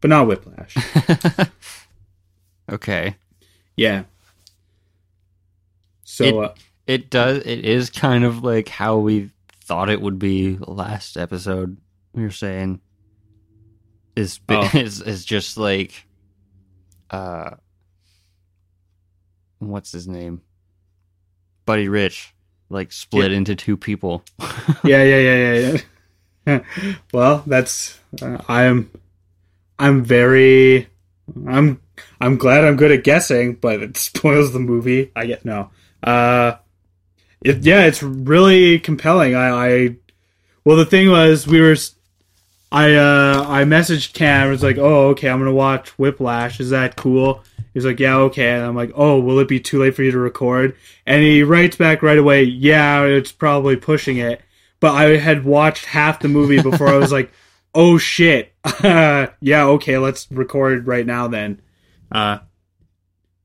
but 0.00 0.08
not 0.10 0.26
Whiplash. 0.26 0.74
okay. 2.70 3.16
yeah. 3.76 4.04
So 6.04 6.40
uh, 6.40 6.54
It 6.86 7.10
does. 7.10 7.38
It 7.38 7.64
is 7.64 7.90
kind 7.90 8.24
of 8.24 8.42
like 8.42 8.68
how 8.68 8.98
we 8.98 9.30
thought 9.64 9.88
it 9.88 10.00
would 10.00 10.18
be 10.18 10.58
last 10.60 11.16
episode. 11.16 11.76
We 12.12 12.22
were 12.24 12.30
saying 12.30 12.80
is 14.16 14.40
Oh. 14.48 14.68
is 14.74 15.00
is 15.00 15.24
just 15.24 15.56
like, 15.56 16.06
uh, 17.10 17.52
what's 19.58 19.92
his 19.92 20.08
name? 20.08 20.42
Buddy 21.64 21.88
Rich, 21.88 22.34
like 22.68 22.92
split 22.92 23.30
Yeah. 23.30 23.36
into 23.38 23.54
two 23.54 23.76
people. 23.76 24.24
yeah, 24.84 25.02
yeah, 25.02 25.18
yeah, 25.18 25.54
yeah, 25.54 25.78
yeah. 26.46 26.60
well, 27.12 27.42
that's 27.46 27.98
uh, 28.20 28.38
I'm 28.48 28.90
I'm 29.78 30.04
very 30.04 30.88
I'm 31.46 31.80
I'm 32.20 32.36
glad 32.36 32.64
I'm 32.64 32.76
good 32.76 32.90
at 32.90 33.04
guessing, 33.04 33.54
but 33.54 33.80
it 33.82 33.96
spoils 33.96 34.52
the 34.52 34.58
movie. 34.58 35.12
I 35.14 35.26
get 35.26 35.44
no. 35.44 35.70
Uh, 36.02 36.54
it, 37.44 37.64
yeah, 37.64 37.84
it's 37.84 38.02
really 38.02 38.78
compelling. 38.78 39.34
I, 39.34 39.48
I 39.48 39.96
well, 40.64 40.76
the 40.76 40.86
thing 40.86 41.10
was, 41.10 41.46
we 41.46 41.60
were. 41.60 41.76
I, 42.70 42.94
uh 42.94 43.44
I 43.46 43.64
messaged 43.64 44.14
Cam. 44.14 44.52
It's 44.52 44.62
like, 44.62 44.78
oh, 44.78 45.08
okay, 45.08 45.28
I'm 45.28 45.38
gonna 45.38 45.52
watch 45.52 45.90
Whiplash. 45.98 46.58
Is 46.58 46.70
that 46.70 46.96
cool? 46.96 47.42
He's 47.74 47.84
like, 47.84 48.00
yeah, 48.00 48.16
okay. 48.16 48.50
And 48.50 48.64
I'm 48.64 48.76
like, 48.76 48.92
oh, 48.94 49.20
will 49.20 49.38
it 49.38 49.48
be 49.48 49.60
too 49.60 49.80
late 49.80 49.94
for 49.94 50.02
you 50.02 50.10
to 50.10 50.18
record? 50.18 50.76
And 51.06 51.22
he 51.22 51.42
writes 51.42 51.76
back 51.76 52.02
right 52.02 52.18
away, 52.18 52.44
yeah, 52.44 53.02
it's 53.04 53.32
probably 53.32 53.76
pushing 53.76 54.18
it. 54.18 54.40
But 54.80 54.94
I 54.94 55.16
had 55.16 55.44
watched 55.44 55.86
half 55.86 56.20
the 56.20 56.28
movie 56.28 56.60
before 56.60 56.88
I 56.88 56.96
was 56.96 57.12
like, 57.12 57.30
oh 57.74 57.98
shit, 57.98 58.52
yeah, 58.82 59.28
okay, 59.40 59.98
let's 59.98 60.30
record 60.30 60.86
right 60.86 61.06
now 61.06 61.28
then. 61.28 61.60
Uh, 62.10 62.38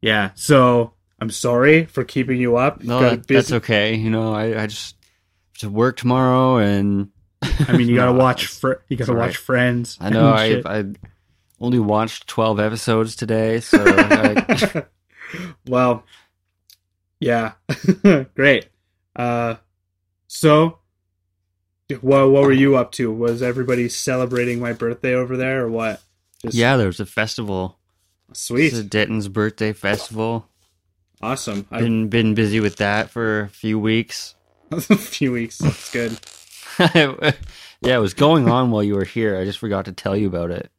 yeah. 0.01 0.31
So 0.35 0.93
I'm 1.19 1.29
sorry 1.31 1.85
for 1.85 2.03
keeping 2.03 2.39
you 2.39 2.57
up. 2.57 2.83
No, 2.83 2.99
that, 2.99 3.27
that's 3.27 3.51
okay. 3.51 3.95
You 3.95 4.09
know, 4.09 4.33
I 4.33 4.63
I 4.63 4.67
just 4.67 4.95
have 5.53 5.59
to 5.61 5.69
work 5.69 5.97
tomorrow, 5.97 6.57
and 6.57 7.09
I 7.41 7.75
mean, 7.75 7.87
you 7.87 7.95
gotta 7.95 8.11
No, 8.13 8.19
watch. 8.19 8.47
Fr- 8.47 8.73
you 8.87 8.97
gotta 8.97 9.13
watch 9.13 9.19
right. 9.19 9.35
Friends. 9.35 9.97
I 9.99 10.09
know 10.09 10.29
I. 10.31 10.61
I 10.65 10.85
only 11.59 11.79
watched 11.79 12.27
twelve 12.27 12.59
episodes 12.59 13.15
today, 13.15 13.59
so 13.61 13.83
I, 13.83 14.83
well, 15.67 16.03
yeah, 17.19 17.53
great. 18.35 18.67
Uh, 19.15 19.55
so, 20.27 20.77
what 22.01 22.29
what 22.29 22.43
were 22.43 22.51
you 22.51 22.75
up 22.75 22.91
to? 22.93 23.11
Was 23.11 23.41
everybody 23.41 23.89
celebrating 23.89 24.59
my 24.59 24.73
birthday 24.73 25.15
over 25.15 25.35
there, 25.35 25.65
or 25.65 25.69
what? 25.69 26.01
Just 26.43 26.55
yeah, 26.55 26.77
there 26.77 26.85
was 26.85 26.99
a 26.99 27.05
festival. 27.07 27.79
sweet, 28.33 28.67
It's 28.67 28.77
a 28.77 28.83
Denton's 28.83 29.27
birthday 29.27 29.73
festival. 29.73 30.47
Awesome. 31.21 31.67
I've 31.71 31.81
Been 31.81 32.07
been 32.09 32.33
busy 32.35 32.59
with 32.59 32.77
that 32.77 33.09
for 33.09 33.41
a 33.41 33.49
few 33.49 33.79
weeks. 33.79 34.35
a 34.71 34.79
few 34.81 35.31
weeks. 35.31 35.57
That's 35.59 35.91
good. 35.91 36.19
yeah, 37.81 37.95
it 37.95 38.01
was 38.01 38.13
going 38.13 38.49
on 38.49 38.71
while 38.71 38.83
you 38.83 38.95
were 38.95 39.05
here. 39.05 39.37
I 39.37 39.45
just 39.45 39.59
forgot 39.59 39.85
to 39.85 39.91
tell 39.93 40.15
you 40.15 40.27
about 40.27 40.51
it. 40.51 40.69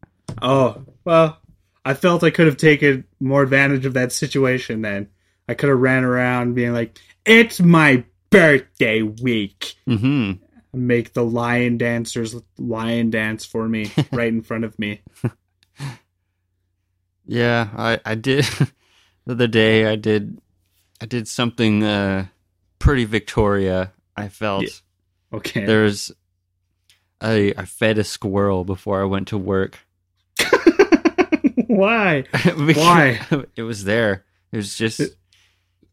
Oh 0.42 0.83
well, 1.04 1.38
I 1.85 1.95
felt 1.95 2.23
I 2.23 2.30
could 2.30 2.47
have 2.47 2.57
taken 2.59 3.04
more 3.21 3.42
advantage 3.42 3.87
of 3.87 3.95
that 3.95 4.12
situation. 4.12 4.83
Then 4.83 5.09
I 5.49 5.54
could 5.54 5.71
have 5.71 5.78
ran 5.78 6.04
around 6.04 6.54
being 6.54 6.73
like, 6.73 6.99
"It's 7.25 7.61
my 7.61 8.04
birthday 8.30 9.02
week." 9.02 9.75
Mm-hmm. 9.88 10.33
make 10.78 11.14
the 11.14 11.25
lion 11.25 11.78
dancers 11.78 12.37
lion 12.59 13.09
dance 13.11 13.47
for 13.47 13.66
me 13.66 13.90
right 14.12 14.28
in 14.28 14.42
front 14.42 14.64
of 14.64 14.78
me. 14.78 15.00
Yeah, 17.25 17.68
I 17.76 18.00
I 18.04 18.14
did 18.14 18.47
the 19.28 19.32
other 19.35 19.47
day. 19.47 19.87
I 19.87 19.94
did 19.97 20.40
I 21.00 21.06
did 21.06 21.28
something 21.28 21.85
uh, 21.85 22.26
pretty 22.80 23.04
Victoria. 23.04 23.92
I 24.16 24.28
felt 24.28 24.64
Yeah. 24.64 25.37
Okay. 25.38 25.64
there's 25.64 26.11
I 27.20 27.52
I 27.56 27.64
fed 27.66 27.99
a 27.99 28.04
squirrel 28.04 28.64
before 28.64 29.00
I 29.00 29.04
went 29.04 29.28
to 29.28 29.38
work. 29.38 29.78
Why? 31.66 32.25
Why? 32.56 33.20
It 33.56 33.62
was 33.62 33.85
there. 33.85 34.25
It 34.52 34.56
was 34.56 34.76
just 34.76 35.00
it 35.00 35.14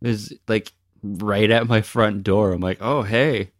was 0.01 0.33
like 0.47 0.71
right 1.03 1.49
at 1.51 1.67
my 1.67 1.81
front 1.81 2.23
door. 2.23 2.51
I'm 2.51 2.61
like, 2.61 2.77
oh 2.81 3.01
hey, 3.03 3.51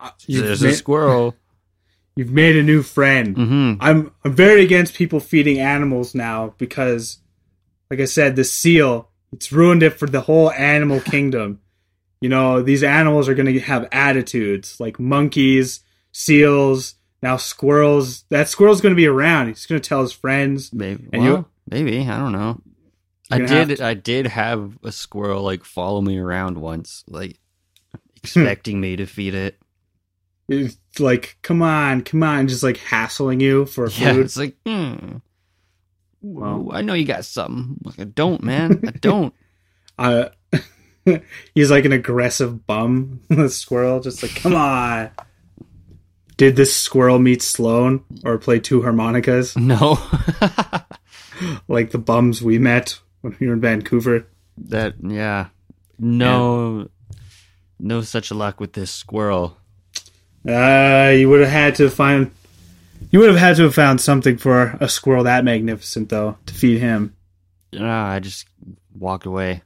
Uh, 0.00 0.10
You've, 0.26 0.44
there's 0.46 0.62
ma- 0.62 0.68
a 0.70 0.72
squirrel. 0.74 1.36
you've 2.16 2.30
made 2.32 2.56
a 2.56 2.62
new 2.62 2.82
friend. 2.82 3.36
hmm 3.36 3.74
I'm 3.80 4.10
I'm 4.24 4.34
very 4.34 4.62
against 4.64 4.94
people 4.94 5.20
feeding 5.20 5.58
animals 5.60 6.14
now 6.14 6.54
because, 6.58 7.18
like 7.90 8.00
I 8.00 8.04
said, 8.06 8.36
the 8.36 8.44
seal 8.44 9.08
it's 9.32 9.52
ruined 9.52 9.82
it 9.82 9.90
for 9.90 10.06
the 10.06 10.22
whole 10.22 10.50
animal 10.52 11.00
kingdom. 11.14 11.60
You 12.20 12.28
know, 12.30 12.62
these 12.62 12.82
animals 12.82 13.28
are 13.28 13.34
going 13.34 13.52
to 13.52 13.60
have 13.60 13.88
attitudes 13.92 14.80
like 14.80 14.98
monkeys, 14.98 15.80
seals, 16.12 16.94
now 17.22 17.36
squirrels. 17.36 18.24
That 18.30 18.48
squirrel's 18.48 18.80
going 18.80 18.92
to 18.94 18.96
be 18.96 19.06
around. 19.06 19.48
He's 19.48 19.66
going 19.66 19.80
to 19.80 19.88
tell 19.88 20.00
his 20.02 20.12
friends. 20.12 20.72
Maybe. 20.72 21.08
And 21.12 21.22
well, 21.22 21.32
you- 21.36 21.46
maybe 21.70 22.00
I 22.08 22.16
don't 22.18 22.32
know. 22.32 22.60
I 23.30 23.40
did. 23.40 23.80
I 23.82 23.92
did 23.92 24.26
have 24.26 24.78
a 24.82 24.90
squirrel 24.90 25.42
like 25.42 25.62
follow 25.62 26.00
me 26.00 26.16
around 26.18 26.58
once, 26.58 27.04
like 27.06 27.38
expecting 28.16 28.80
me 28.80 28.96
to 28.96 29.04
feed 29.06 29.34
it. 29.34 29.58
It's 30.48 30.78
like, 30.98 31.36
come 31.42 31.60
on, 31.60 32.00
come 32.00 32.22
on, 32.22 32.48
just 32.48 32.62
like 32.62 32.78
hassling 32.78 33.40
you 33.40 33.66
for 33.66 33.88
Yeah, 33.90 34.14
food. 34.14 34.24
it's 34.24 34.36
like, 34.38 34.56
hmm. 34.64 35.16
Well. 36.22 36.70
I 36.72 36.82
know 36.82 36.94
you 36.94 37.04
got 37.04 37.24
something. 37.24 37.76
Like, 37.84 38.00
I 38.00 38.04
don't, 38.04 38.42
man. 38.42 38.80
I 38.86 38.90
don't. 39.00 39.34
Uh, 39.98 40.28
he's 41.54 41.70
like 41.70 41.84
an 41.84 41.92
aggressive 41.92 42.66
bum. 42.66 43.20
The 43.28 43.48
squirrel, 43.48 44.00
just 44.00 44.22
like, 44.22 44.34
come 44.36 44.54
on. 44.54 45.10
Did 46.36 46.54
this 46.56 46.74
squirrel 46.74 47.18
meet 47.18 47.42
Sloan 47.42 48.04
or 48.24 48.38
play 48.38 48.60
two 48.60 48.82
harmonicas 48.82 49.56
No. 49.56 49.98
like 51.68 51.90
the 51.90 51.98
bums 51.98 52.42
we 52.42 52.58
met 52.58 52.98
when 53.22 53.36
we 53.40 53.46
were 53.48 53.54
in 53.54 53.60
Vancouver? 53.60 54.26
that 54.58 54.94
yeah. 55.02 55.48
No. 55.98 56.88
No 57.80 58.00
such 58.02 58.30
luck 58.32 58.58
with 58.60 58.72
this 58.72 58.90
squirrel. 58.90 59.56
Uh, 60.48 61.12
you 61.16 61.28
would 61.28 61.40
have 61.40 61.50
had 61.50 61.74
to 61.76 61.88
find. 61.90 62.30
You 63.10 63.20
would 63.20 63.28
have 63.30 63.38
had 63.38 63.56
to 63.56 63.62
have 63.64 63.74
found 63.74 64.00
something 64.00 64.36
for 64.36 64.76
a 64.80 64.88
squirrel 64.88 65.24
that 65.24 65.44
magnificent, 65.44 66.08
though, 66.08 66.36
to 66.46 66.54
feed 66.54 66.78
him. 66.78 67.14
No, 67.72 67.88
I 67.88 68.18
just 68.20 68.46
walked 68.98 69.26
away. 69.26 69.62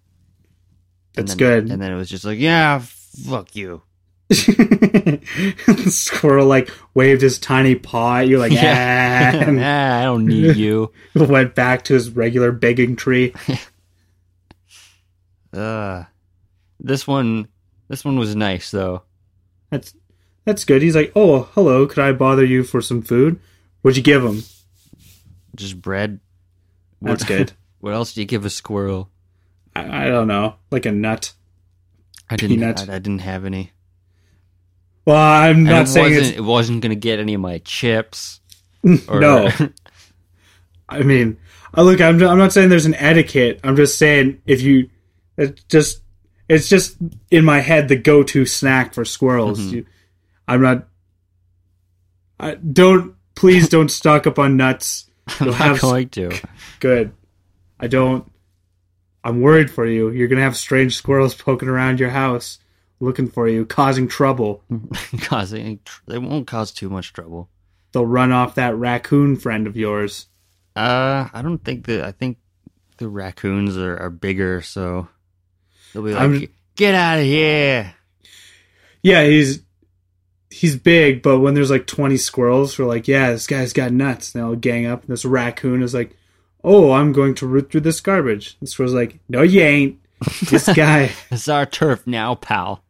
That's 1.14 1.32
then- 1.32 1.38
good. 1.38 1.70
And 1.70 1.80
then 1.82 1.92
it 1.92 1.96
was 1.96 2.08
just 2.08 2.24
like, 2.24 2.38
yeah, 2.38 2.78
fuck 2.80 3.54
you. 3.56 3.82
the 4.28 5.84
squirrel 5.88 6.46
like 6.46 6.70
waved 6.94 7.20
his 7.20 7.38
tiny 7.38 7.74
paw 7.74 8.18
at 8.18 8.28
you, 8.28 8.38
like 8.38 8.52
Yeah. 8.52 9.34
yeah, 9.34 9.50
nah, 9.50 9.98
I 10.00 10.04
don't 10.04 10.24
need 10.26 10.56
you. 10.56 10.90
went 11.14 11.54
back 11.54 11.84
to 11.84 11.94
his 11.94 12.08
regular 12.10 12.50
begging 12.50 12.96
tree. 12.96 13.34
Uh, 15.52 16.04
this 16.80 17.06
one, 17.06 17.48
this 17.88 18.06
one 18.06 18.18
was 18.18 18.34
nice 18.34 18.70
though. 18.70 19.02
That's 19.70 19.94
that's 20.44 20.64
good. 20.64 20.82
He's 20.82 20.96
like, 20.96 21.12
oh, 21.14 21.48
hello, 21.54 21.86
could 21.86 21.98
I 22.00 22.12
bother 22.12 22.44
you 22.44 22.62
for 22.64 22.80
some 22.80 23.02
food? 23.02 23.38
What'd 23.82 23.96
you 23.96 24.02
give 24.02 24.24
him? 24.24 24.42
Just 25.54 25.80
bread. 25.80 26.20
That's 27.00 27.22
What- 27.22 27.28
good. 27.28 27.52
What 27.80 27.94
else 27.94 28.14
do 28.14 28.20
you 28.20 28.26
give 28.28 28.44
a 28.44 28.50
squirrel? 28.50 29.10
I, 29.74 30.04
I 30.04 30.08
don't 30.08 30.28
know, 30.28 30.54
like 30.70 30.86
a 30.86 30.92
nut. 30.92 31.32
I 32.30 32.36
didn't. 32.36 32.58
Peanut. 32.58 32.88
I, 32.88 32.94
I 32.94 32.98
didn't 33.00 33.22
have 33.22 33.44
any. 33.44 33.72
Well, 35.04 35.16
I'm 35.16 35.64
not 35.64 35.82
it 35.82 35.88
saying 35.88 36.14
wasn't. 36.14 36.36
It 36.36 36.40
wasn't 36.42 36.80
gonna 36.82 36.94
get 36.94 37.18
any 37.18 37.34
of 37.34 37.40
my 37.40 37.58
chips. 37.58 38.40
Or, 39.08 39.18
no. 39.20 39.50
I 40.88 41.02
mean, 41.02 41.38
I 41.74 41.82
look, 41.82 42.00
I'm 42.00 42.22
I'm 42.22 42.38
not 42.38 42.52
saying 42.52 42.68
there's 42.68 42.86
an 42.86 42.94
etiquette. 42.94 43.58
I'm 43.64 43.74
just 43.74 43.98
saying 43.98 44.40
if 44.46 44.62
you, 44.62 44.88
it's 45.36 45.62
just 45.64 46.02
it's 46.48 46.68
just 46.68 46.96
in 47.32 47.44
my 47.44 47.58
head 47.60 47.88
the 47.88 47.96
go-to 47.96 48.46
snack 48.46 48.94
for 48.94 49.04
squirrels. 49.04 49.58
Mhm. 49.58 49.72
You, 49.72 49.86
I'm 50.48 50.62
not. 50.62 50.86
I 52.40 52.54
don't 52.56 53.14
please 53.34 53.68
don't 53.68 53.88
stock 53.90 54.26
up 54.26 54.38
on 54.38 54.56
nuts. 54.56 55.10
I'm 55.28 55.46
You'll 55.46 55.58
not 55.58 55.60
have- 55.68 55.80
going 55.80 56.08
to. 56.10 56.32
Good. 56.80 57.12
I 57.78 57.86
don't. 57.86 58.30
I'm 59.24 59.40
worried 59.40 59.70
for 59.70 59.86
you. 59.86 60.10
You're 60.10 60.28
gonna 60.28 60.42
have 60.42 60.56
strange 60.56 60.96
squirrels 60.96 61.34
poking 61.34 61.68
around 61.68 62.00
your 62.00 62.10
house, 62.10 62.58
looking 63.00 63.28
for 63.28 63.48
you, 63.48 63.64
causing 63.64 64.08
trouble. 64.08 64.62
causing. 65.20 65.78
They 66.08 66.18
won't 66.18 66.46
cause 66.48 66.72
too 66.72 66.90
much 66.90 67.12
trouble. 67.12 67.48
They'll 67.92 68.06
run 68.06 68.32
off 68.32 68.56
that 68.56 68.74
raccoon 68.74 69.36
friend 69.36 69.66
of 69.66 69.76
yours. 69.76 70.26
Uh, 70.74 71.28
I 71.32 71.42
don't 71.42 71.62
think 71.62 71.86
that. 71.86 72.02
I 72.02 72.10
think 72.12 72.38
the 72.96 73.08
raccoons 73.08 73.76
are, 73.76 73.96
are 73.96 74.10
bigger, 74.10 74.60
so 74.62 75.06
they'll 75.92 76.02
be 76.02 76.12
like, 76.14 76.20
I'm- 76.20 76.48
"Get 76.74 76.94
out 76.96 77.18
of 77.18 77.24
here!" 77.24 77.94
Yeah, 79.02 79.24
he's 79.24 79.61
he's 80.62 80.76
big, 80.76 81.22
but 81.22 81.40
when 81.40 81.54
there's 81.54 81.72
like 81.72 81.88
20 81.88 82.16
squirrels, 82.16 82.78
we're 82.78 82.84
like, 82.86 83.08
yeah, 83.08 83.32
this 83.32 83.48
guy's 83.48 83.72
got 83.72 83.90
nuts. 83.90 84.32
And 84.32 84.44
they'll 84.44 84.54
gang 84.54 84.86
up. 84.86 85.00
And 85.02 85.10
this 85.10 85.24
raccoon 85.24 85.82
is 85.82 85.92
like, 85.92 86.16
oh, 86.62 86.92
I'm 86.92 87.12
going 87.12 87.34
to 87.34 87.48
root 87.48 87.72
through 87.72 87.80
this 87.80 88.00
garbage. 88.00 88.56
The 88.60 88.68
squirrel's 88.68 88.94
like, 88.94 89.18
no, 89.28 89.42
you 89.42 89.60
ain't. 89.60 89.98
This 90.48 90.68
guy, 90.74 91.10
It's 91.32 91.48
our 91.48 91.66
turf 91.66 92.06
now, 92.06 92.36
pal. 92.36 92.84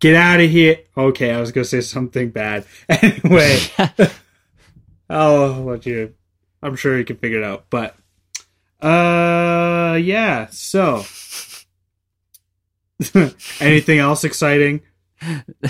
get 0.00 0.16
out 0.16 0.40
of 0.40 0.50
here. 0.50 0.78
Okay, 0.96 1.30
I 1.30 1.38
was 1.40 1.52
going 1.52 1.62
to 1.62 1.68
say 1.70 1.80
something 1.82 2.30
bad. 2.30 2.66
Anyway, 2.88 3.60
I'll 5.08 5.62
let 5.62 5.86
you. 5.86 6.14
I'm 6.64 6.74
sure 6.74 6.98
you 6.98 7.04
can 7.04 7.18
figure 7.18 7.38
it 7.38 7.44
out. 7.44 7.66
But, 7.70 7.94
uh, 8.82 9.94
yeah. 10.02 10.48
So, 10.50 11.04
anything 13.60 14.00
else 14.00 14.24
exciting? 14.24 14.80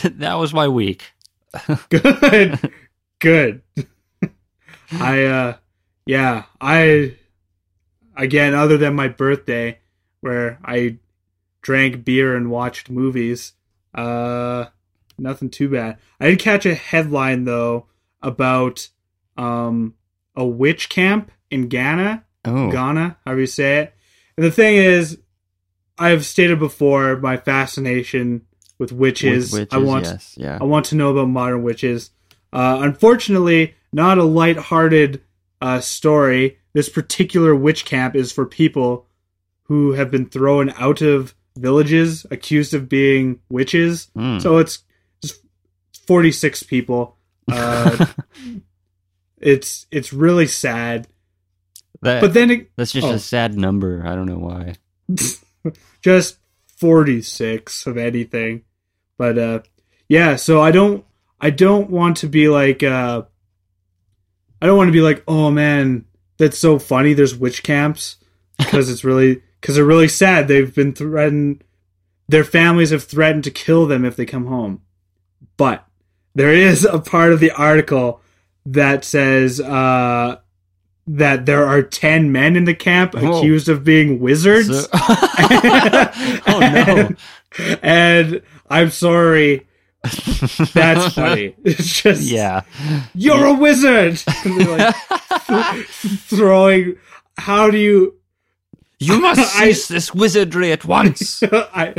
that 0.02 0.34
was 0.36 0.54
my 0.54 0.68
week. 0.68 1.02
Good. 1.88 2.72
Good. 3.20 3.62
I 4.92 5.24
uh 5.24 5.56
yeah, 6.06 6.44
I 6.60 7.16
again 8.16 8.54
other 8.54 8.76
than 8.76 8.94
my 8.94 9.08
birthday 9.08 9.78
where 10.20 10.58
I 10.64 10.98
drank 11.62 12.04
beer 12.04 12.36
and 12.36 12.50
watched 12.50 12.90
movies, 12.90 13.52
uh 13.94 14.66
nothing 15.18 15.50
too 15.50 15.68
bad. 15.68 15.98
I 16.20 16.30
did 16.30 16.38
catch 16.38 16.66
a 16.66 16.74
headline 16.74 17.44
though 17.44 17.86
about 18.22 18.88
um 19.36 19.94
a 20.36 20.44
witch 20.44 20.88
camp 20.88 21.30
in 21.50 21.68
Ghana, 21.68 22.24
Oh, 22.44 22.70
Ghana, 22.70 23.16
however 23.24 23.40
you 23.40 23.46
say 23.46 23.78
it. 23.78 23.94
And 24.36 24.44
the 24.44 24.50
thing 24.50 24.76
is 24.76 25.18
I've 25.96 26.24
stated 26.26 26.58
before 26.58 27.16
my 27.16 27.36
fascination 27.36 28.46
with 28.78 28.92
witches. 28.92 29.52
With 29.52 29.72
I 29.72 29.78
want 29.78 30.04
yes, 30.04 30.34
yeah. 30.36 30.58
I 30.60 30.64
want 30.64 30.86
to 30.86 30.96
know 30.96 31.10
about 31.10 31.28
modern 31.28 31.62
witches. 31.62 32.10
Uh, 32.52 32.78
unfortunately, 32.82 33.74
not 33.92 34.18
a 34.18 34.24
light-hearted 34.24 35.22
uh, 35.60 35.80
story. 35.80 36.58
This 36.72 36.88
particular 36.88 37.54
witch 37.54 37.84
camp 37.84 38.14
is 38.14 38.32
for 38.32 38.46
people 38.46 39.06
who 39.64 39.92
have 39.92 40.10
been 40.10 40.26
thrown 40.26 40.70
out 40.76 41.00
of 41.00 41.34
villages 41.56 42.26
accused 42.30 42.74
of 42.74 42.88
being 42.88 43.40
witches. 43.48 44.08
Mm. 44.16 44.42
So 44.42 44.58
it's 44.58 44.82
just 45.22 45.40
46 46.06 46.62
people. 46.64 47.16
Uh, 47.50 48.06
it's 49.38 49.86
it's 49.90 50.12
really 50.12 50.46
sad. 50.46 51.06
that, 52.02 52.20
But 52.20 52.34
then 52.34 52.50
it, 52.50 52.70
that's 52.76 52.92
just 52.92 53.06
oh. 53.06 53.12
a 53.12 53.18
sad 53.18 53.56
number. 53.56 54.04
I 54.06 54.14
don't 54.14 54.26
know 54.26 54.38
why. 54.38 54.74
just 56.02 56.38
46 56.84 57.86
of 57.86 57.96
anything. 57.96 58.64
But 59.16 59.38
uh 59.38 59.60
yeah 60.06 60.36
so 60.36 60.60
i 60.60 60.70
don't 60.70 61.02
i 61.40 61.48
don't 61.48 61.88
want 61.88 62.18
to 62.18 62.26
be 62.26 62.48
like 62.48 62.82
uh 62.82 63.22
i 64.60 64.66
don't 64.66 64.76
want 64.76 64.88
to 64.88 64.92
be 64.92 65.00
like 65.00 65.24
oh 65.26 65.50
man 65.50 66.04
that's 66.36 66.58
so 66.58 66.78
funny 66.78 67.14
there's 67.14 67.34
witch 67.34 67.62
camps. 67.62 68.16
Because 68.58 68.90
it's 68.90 69.02
really 69.02 69.42
because 69.60 69.76
they're 69.76 69.84
really 69.84 70.08
sad. 70.08 70.46
They've 70.46 70.74
been 70.74 70.92
threatened 70.92 71.64
their 72.28 72.44
families 72.44 72.90
have 72.90 73.04
threatened 73.04 73.44
to 73.44 73.50
kill 73.50 73.86
them 73.86 74.04
if 74.04 74.14
they 74.14 74.26
come 74.26 74.46
home. 74.46 74.82
But 75.56 75.86
there 76.34 76.52
is 76.52 76.84
a 76.84 76.98
part 76.98 77.32
of 77.32 77.40
the 77.40 77.50
article 77.50 78.20
that 78.66 79.06
says 79.06 79.58
uh 79.58 80.36
that 81.06 81.46
there 81.46 81.66
are 81.66 81.82
10 81.82 82.32
men 82.32 82.56
in 82.56 82.64
the 82.64 82.74
camp 82.74 83.14
Whoa. 83.14 83.38
accused 83.38 83.68
of 83.68 83.84
being 83.84 84.20
wizards 84.20 84.68
So- 84.84 84.88
oh 84.94 86.58
no! 86.60 87.76
and 87.82 88.42
I'm 88.70 88.90
sorry. 88.90 89.66
That's 90.02 91.14
funny. 91.14 91.54
It's 91.64 92.02
just 92.02 92.22
yeah. 92.22 92.62
You're 93.14 93.46
a 93.46 93.54
wizard. 93.54 94.22
Like 95.48 95.86
throwing. 95.86 96.96
How 97.36 97.70
do 97.70 97.76
you? 97.78 98.14
You 98.98 99.20
must 99.20 99.40
I- 99.40 99.66
cease 99.72 99.88
this 99.88 100.14
wizardry 100.14 100.72
at 100.72 100.84
once. 100.84 101.42
I. 101.42 101.94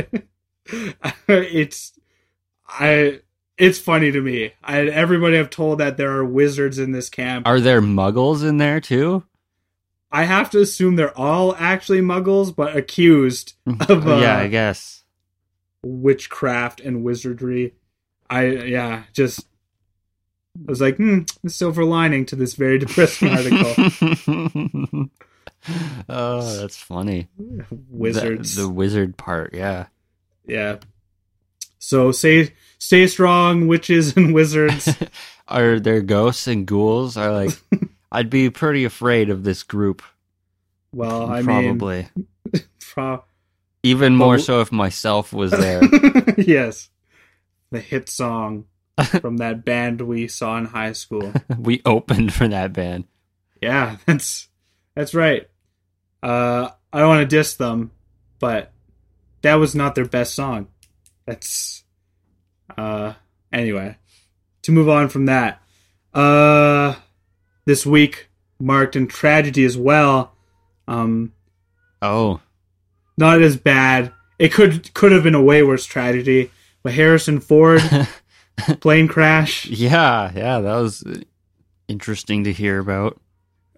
It's. 1.28 1.92
I. 2.68 3.20
It's 3.58 3.78
funny 3.78 4.12
to 4.12 4.20
me. 4.20 4.52
I 4.62 4.80
everybody 4.80 5.38
I've 5.38 5.50
told 5.50 5.78
that 5.78 5.96
there 5.96 6.12
are 6.12 6.24
wizards 6.24 6.78
in 6.78 6.92
this 6.92 7.08
camp. 7.08 7.46
Are 7.46 7.60
there 7.60 7.80
muggles 7.80 8.46
in 8.46 8.58
there 8.58 8.80
too? 8.80 9.24
I 10.12 10.24
have 10.24 10.50
to 10.50 10.60
assume 10.60 10.96
they're 10.96 11.16
all 11.18 11.54
actually 11.56 12.00
muggles, 12.00 12.54
but 12.54 12.76
accused 12.76 13.54
of. 13.88 14.06
Uh, 14.06 14.18
yeah, 14.18 14.38
I 14.38 14.48
guess. 14.48 15.04
witchcraft 15.82 16.80
and 16.80 17.02
wizardry. 17.02 17.74
I 18.28 18.46
yeah, 18.46 19.04
just 19.12 19.46
I 20.56 20.70
was 20.70 20.80
like, 20.80 20.96
hmm, 20.96 21.20
the 21.42 21.50
silver 21.50 21.84
lining 21.84 22.26
to 22.26 22.36
this 22.36 22.54
very 22.54 22.78
depressing 22.78 23.28
article. 23.28 23.74
oh, 26.08 26.56
that's 26.60 26.76
funny. 26.76 27.28
Wizards. 27.88 28.54
The, 28.54 28.62
the 28.62 28.68
wizard 28.68 29.16
part, 29.16 29.54
yeah. 29.54 29.86
Yeah. 30.46 30.76
So 31.78 32.10
stay 32.12 32.52
stay 32.78 33.06
strong, 33.06 33.66
witches 33.68 34.16
and 34.16 34.34
wizards. 34.34 34.88
Are 35.48 35.78
there 35.78 36.00
ghosts 36.02 36.46
and 36.48 36.66
ghouls? 36.66 37.16
I 37.16 37.28
like 37.28 37.60
I'd 38.12 38.30
be 38.30 38.50
pretty 38.50 38.84
afraid 38.84 39.30
of 39.30 39.44
this 39.44 39.62
group. 39.62 40.02
Well, 40.92 41.30
I 41.30 41.42
probably. 41.42 42.08
mean 42.52 42.64
pro- 42.80 43.24
Even 43.82 44.16
more 44.16 44.34
Well- 44.36 44.38
so 44.38 44.60
if 44.60 44.72
myself 44.72 45.32
was 45.32 45.50
there. 45.52 45.82
yes. 46.38 46.88
The 47.70 47.80
hit 47.80 48.08
song 48.08 48.66
from 49.20 49.38
that 49.38 49.64
band 49.64 50.00
we 50.00 50.26
saw 50.28 50.56
in 50.56 50.64
high 50.66 50.92
school. 50.92 51.32
we 51.58 51.82
opened 51.84 52.32
for 52.32 52.48
that 52.48 52.72
band. 52.72 53.04
Yeah, 53.60 53.96
that's 54.06 54.48
that's 54.94 55.14
right. 55.14 55.48
Uh 56.22 56.70
I 56.92 57.00
don't 57.00 57.08
want 57.08 57.28
to 57.28 57.36
diss 57.36 57.54
them, 57.54 57.90
but 58.38 58.72
that 59.42 59.56
was 59.56 59.74
not 59.74 59.94
their 59.94 60.06
best 60.06 60.34
song. 60.34 60.68
That's 61.26 61.84
uh 62.76 63.14
anyway. 63.52 63.96
To 64.62 64.72
move 64.72 64.88
on 64.88 65.08
from 65.08 65.26
that. 65.26 65.62
Uh 66.14 66.96
this 67.64 67.84
week 67.84 68.28
marked 68.58 68.96
in 68.96 69.06
tragedy 69.06 69.64
as 69.64 69.76
well. 69.76 70.32
Um 70.88 71.32
Oh, 72.02 72.40
not 73.16 73.40
as 73.40 73.56
bad. 73.56 74.12
It 74.38 74.52
could 74.52 74.92
could 74.94 75.12
have 75.12 75.22
been 75.22 75.34
a 75.34 75.42
way 75.42 75.62
worse 75.62 75.86
tragedy. 75.86 76.50
But 76.82 76.94
Harrison 76.94 77.40
Ford 77.40 77.82
plane 78.80 79.08
crash 79.08 79.66
yeah, 79.66 80.30
yeah, 80.34 80.60
that 80.60 80.76
was 80.76 81.04
interesting 81.88 82.44
to 82.44 82.52
hear 82.52 82.78
about. 82.78 83.20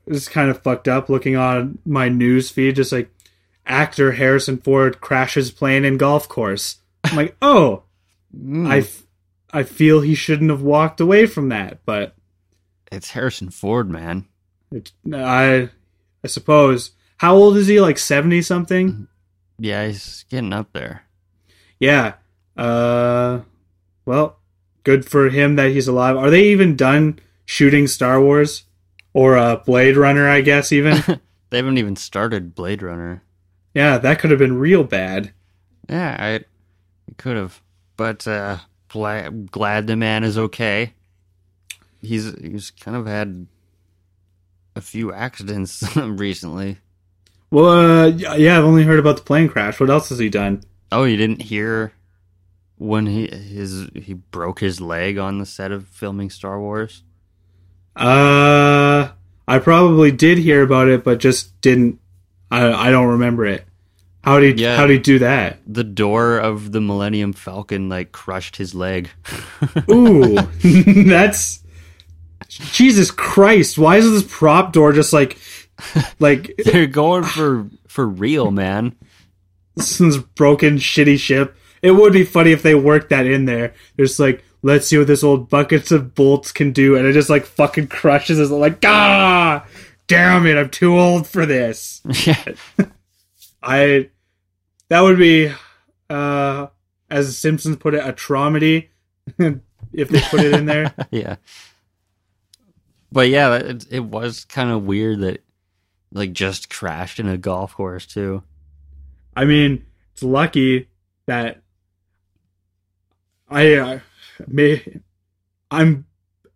It's 0.06 0.28
kind 0.28 0.50
of 0.50 0.62
fucked 0.62 0.88
up. 0.88 1.08
Looking 1.08 1.36
on 1.36 1.78
my 1.84 2.08
news 2.08 2.50
feed, 2.50 2.76
just 2.76 2.92
like 2.92 3.10
actor 3.66 4.12
Harrison 4.12 4.58
Ford 4.58 5.00
crashes 5.00 5.50
plane 5.50 5.84
in 5.84 5.98
golf 5.98 6.28
course. 6.28 6.76
I'm 7.04 7.16
like, 7.16 7.36
oh, 7.42 7.82
Mm, 8.36 8.66
I 8.68 8.78
f- 8.78 9.04
I 9.52 9.62
feel 9.62 10.00
he 10.00 10.14
shouldn't 10.14 10.50
have 10.50 10.62
walked 10.62 11.00
away 11.00 11.26
from 11.26 11.48
that, 11.48 11.78
but 11.86 12.14
it's 12.92 13.10
Harrison 13.12 13.50
Ford, 13.50 13.88
man. 13.90 14.26
it, 14.70 14.92
I 15.12 15.70
I 16.22 16.26
suppose. 16.26 16.92
How 17.18 17.34
old 17.34 17.56
is 17.56 17.66
he? 17.66 17.80
Like 17.80 17.98
seventy 17.98 18.42
something? 18.42 19.08
Yeah, 19.58 19.86
he's 19.86 20.24
getting 20.30 20.52
up 20.52 20.72
there. 20.72 21.02
Yeah. 21.80 22.14
Uh, 22.56 23.40
well, 24.04 24.38
good 24.84 25.04
for 25.04 25.28
him 25.30 25.56
that 25.56 25.70
he's 25.72 25.88
alive. 25.88 26.16
Are 26.16 26.30
they 26.30 26.44
even 26.48 26.76
done 26.76 27.18
shooting 27.44 27.86
Star 27.86 28.20
Wars 28.20 28.64
or 29.14 29.36
uh, 29.36 29.56
Blade 29.56 29.96
Runner? 29.96 30.28
I 30.28 30.40
guess 30.42 30.72
even. 30.72 31.02
They 31.50 31.56
haven't 31.56 31.78
even 31.78 31.96
started 31.96 32.54
Blade 32.54 32.82
Runner. 32.82 33.22
yeah, 33.74 33.96
that 33.96 34.18
could 34.18 34.28
have 34.30 34.38
been 34.38 34.58
real 34.58 34.84
bad. 34.84 35.32
Yeah, 35.88 36.14
I, 36.20 36.34
I 36.34 36.42
could 37.16 37.38
have, 37.38 37.62
but 37.98 38.26
uh, 38.26 38.56
gla- 38.88 39.30
glad 39.30 39.86
the 39.86 39.96
man 39.96 40.24
is 40.24 40.38
okay. 40.38 40.94
He's 42.00 42.32
he's 42.40 42.70
kind 42.70 42.96
of 42.96 43.06
had 43.06 43.46
a 44.74 44.80
few 44.80 45.12
accidents 45.12 45.84
recently. 45.96 46.78
Well, 47.50 47.68
uh, 47.68 48.06
yeah, 48.06 48.56
I've 48.56 48.64
only 48.64 48.84
heard 48.84 48.98
about 48.98 49.18
the 49.18 49.22
plane 49.22 49.48
crash. 49.48 49.78
What 49.80 49.90
else 49.90 50.08
has 50.08 50.18
he 50.18 50.30
done? 50.30 50.62
Oh, 50.90 51.04
you 51.04 51.16
didn't 51.18 51.42
hear 51.42 51.92
when 52.76 53.06
he 53.06 53.26
his 53.26 53.88
he 53.94 54.14
broke 54.14 54.60
his 54.60 54.80
leg 54.80 55.18
on 55.18 55.38
the 55.38 55.46
set 55.46 55.72
of 55.72 55.88
filming 55.88 56.30
Star 56.30 56.58
Wars? 56.58 57.02
Uh, 57.96 59.10
I 59.48 59.58
probably 59.58 60.12
did 60.12 60.38
hear 60.38 60.62
about 60.62 60.88
it, 60.88 61.04
but 61.04 61.18
just 61.18 61.60
didn't. 61.60 62.00
I 62.50 62.72
I 62.72 62.90
don't 62.90 63.08
remember 63.08 63.44
it. 63.44 63.64
How 64.24 64.40
did 64.40 64.58
Yeah. 64.60 64.76
how 64.76 64.86
did 64.86 64.94
he 64.94 64.98
do 64.98 65.18
that? 65.20 65.58
The 65.66 65.84
door 65.84 66.38
of 66.38 66.72
the 66.72 66.80
Millennium 66.80 67.32
Falcon 67.32 67.88
like 67.88 68.12
crushed 68.12 68.56
his 68.56 68.74
leg. 68.74 69.08
Ooh, 69.90 70.34
that's 71.06 71.62
Jesus 72.48 73.10
Christ! 73.10 73.78
Why 73.78 73.96
is 73.96 74.10
this 74.10 74.24
prop 74.28 74.72
door 74.72 74.92
just 74.92 75.12
like 75.12 75.38
like 76.18 76.54
They're 76.64 76.86
going 76.86 77.24
for 77.24 77.68
for 77.86 78.06
real, 78.06 78.50
man. 78.50 78.96
this 79.76 80.16
broken 80.34 80.76
shitty 80.76 81.18
ship? 81.18 81.56
It 81.80 81.92
would 81.92 82.12
be 82.12 82.24
funny 82.24 82.50
if 82.52 82.62
they 82.62 82.74
worked 82.74 83.10
that 83.10 83.24
in 83.26 83.44
there. 83.44 83.72
There's 83.96 84.18
like, 84.18 84.42
let's 84.62 84.88
see 84.88 84.98
what 84.98 85.06
this 85.06 85.22
old 85.22 85.48
buckets 85.48 85.92
of 85.92 86.14
bolts 86.16 86.50
can 86.50 86.72
do, 86.72 86.96
and 86.96 87.06
it 87.06 87.12
just 87.12 87.30
like 87.30 87.46
fucking 87.46 87.86
crushes 87.86 88.40
us. 88.40 88.50
Like, 88.50 88.84
ah, 88.84 89.64
damn 90.08 90.44
it! 90.46 90.56
I'm 90.58 90.70
too 90.70 90.98
old 90.98 91.26
for 91.28 91.46
this. 91.46 92.02
yeah. 92.26 92.42
I 93.62 94.10
that 94.88 95.00
would 95.00 95.18
be 95.18 95.52
uh 96.10 96.68
as 97.10 97.26
the 97.26 97.32
Simpsons 97.32 97.76
put 97.76 97.94
it 97.94 98.06
a 98.06 98.12
traumedy 98.12 98.88
if 99.38 100.08
they 100.08 100.20
put 100.20 100.40
it 100.40 100.54
in 100.54 100.66
there. 100.66 100.94
yeah. 101.10 101.36
But 103.10 103.28
yeah, 103.28 103.54
it, 103.56 103.86
it 103.90 104.04
was 104.04 104.44
kind 104.44 104.70
of 104.70 104.84
weird 104.84 105.20
that 105.20 105.42
like 106.12 106.32
just 106.32 106.70
crashed 106.70 107.18
in 107.18 107.28
a 107.28 107.38
golf 107.38 107.74
course 107.74 108.06
too. 108.06 108.42
I 109.36 109.44
mean, 109.44 109.86
it's 110.12 110.22
lucky 110.22 110.88
that 111.26 111.62
I 113.48 113.74
uh, 113.74 114.00
may 114.46 115.00
I'm 115.70 116.06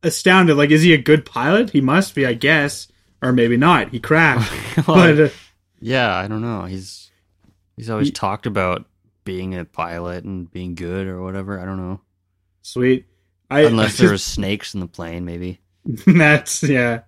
astounded 0.02 0.56
like 0.56 0.70
is 0.70 0.82
he 0.82 0.92
a 0.92 0.98
good 0.98 1.24
pilot? 1.24 1.70
He 1.70 1.80
must 1.80 2.14
be, 2.14 2.26
I 2.26 2.34
guess, 2.34 2.88
or 3.22 3.32
maybe 3.32 3.56
not. 3.56 3.90
He 3.90 4.00
crashed. 4.00 4.52
but 4.86 5.20
uh, 5.20 5.28
yeah, 5.82 6.14
I 6.14 6.28
don't 6.28 6.40
know. 6.42 6.62
He's 6.64 7.10
he's 7.76 7.90
always 7.90 8.08
He- 8.08 8.12
talked 8.12 8.46
about 8.46 8.86
being 9.24 9.54
a 9.54 9.64
pilot 9.64 10.24
and 10.24 10.50
being 10.50 10.74
good 10.74 11.06
or 11.06 11.22
whatever. 11.22 11.60
I 11.60 11.64
don't 11.64 11.76
know. 11.76 12.00
sweet. 12.62 13.06
I 13.50 13.60
Unless 13.62 14.00
I 14.00 14.04
there 14.04 14.12
was 14.16 14.24
snakes 14.24 14.72
in 14.74 14.80
the 14.80 14.86
plane, 14.86 15.24
maybe. 15.24 15.60
That's 16.06 16.62
yeah. 16.62 17.00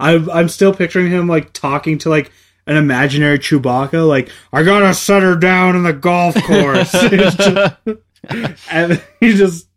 I'm 0.00 0.28
I'm 0.30 0.48
still 0.48 0.74
picturing 0.74 1.10
him 1.10 1.28
like 1.28 1.52
talking 1.52 1.98
to 1.98 2.10
like 2.10 2.32
an 2.66 2.76
imaginary 2.76 3.38
Chewbacca, 3.38 4.06
like 4.08 4.30
I 4.52 4.62
gotta 4.64 4.92
set 4.94 5.22
her 5.22 5.36
down 5.36 5.76
in 5.76 5.84
the 5.84 5.92
golf 5.92 6.34
course, 6.42 6.90
just- 6.92 7.40
and 8.70 9.02
he 9.20 9.34
just 9.34 9.68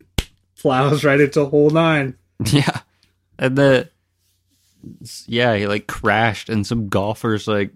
plows 0.60 1.04
right 1.04 1.20
into 1.22 1.46
hole 1.46 1.70
nine. 1.70 2.16
yeah, 2.46 2.80
and 3.38 3.56
the 3.58 3.90
yeah, 5.28 5.56
he 5.56 5.68
like 5.68 5.86
crashed, 5.88 6.50
and 6.50 6.66
some 6.66 6.90
golfers 6.90 7.48
like 7.48 7.72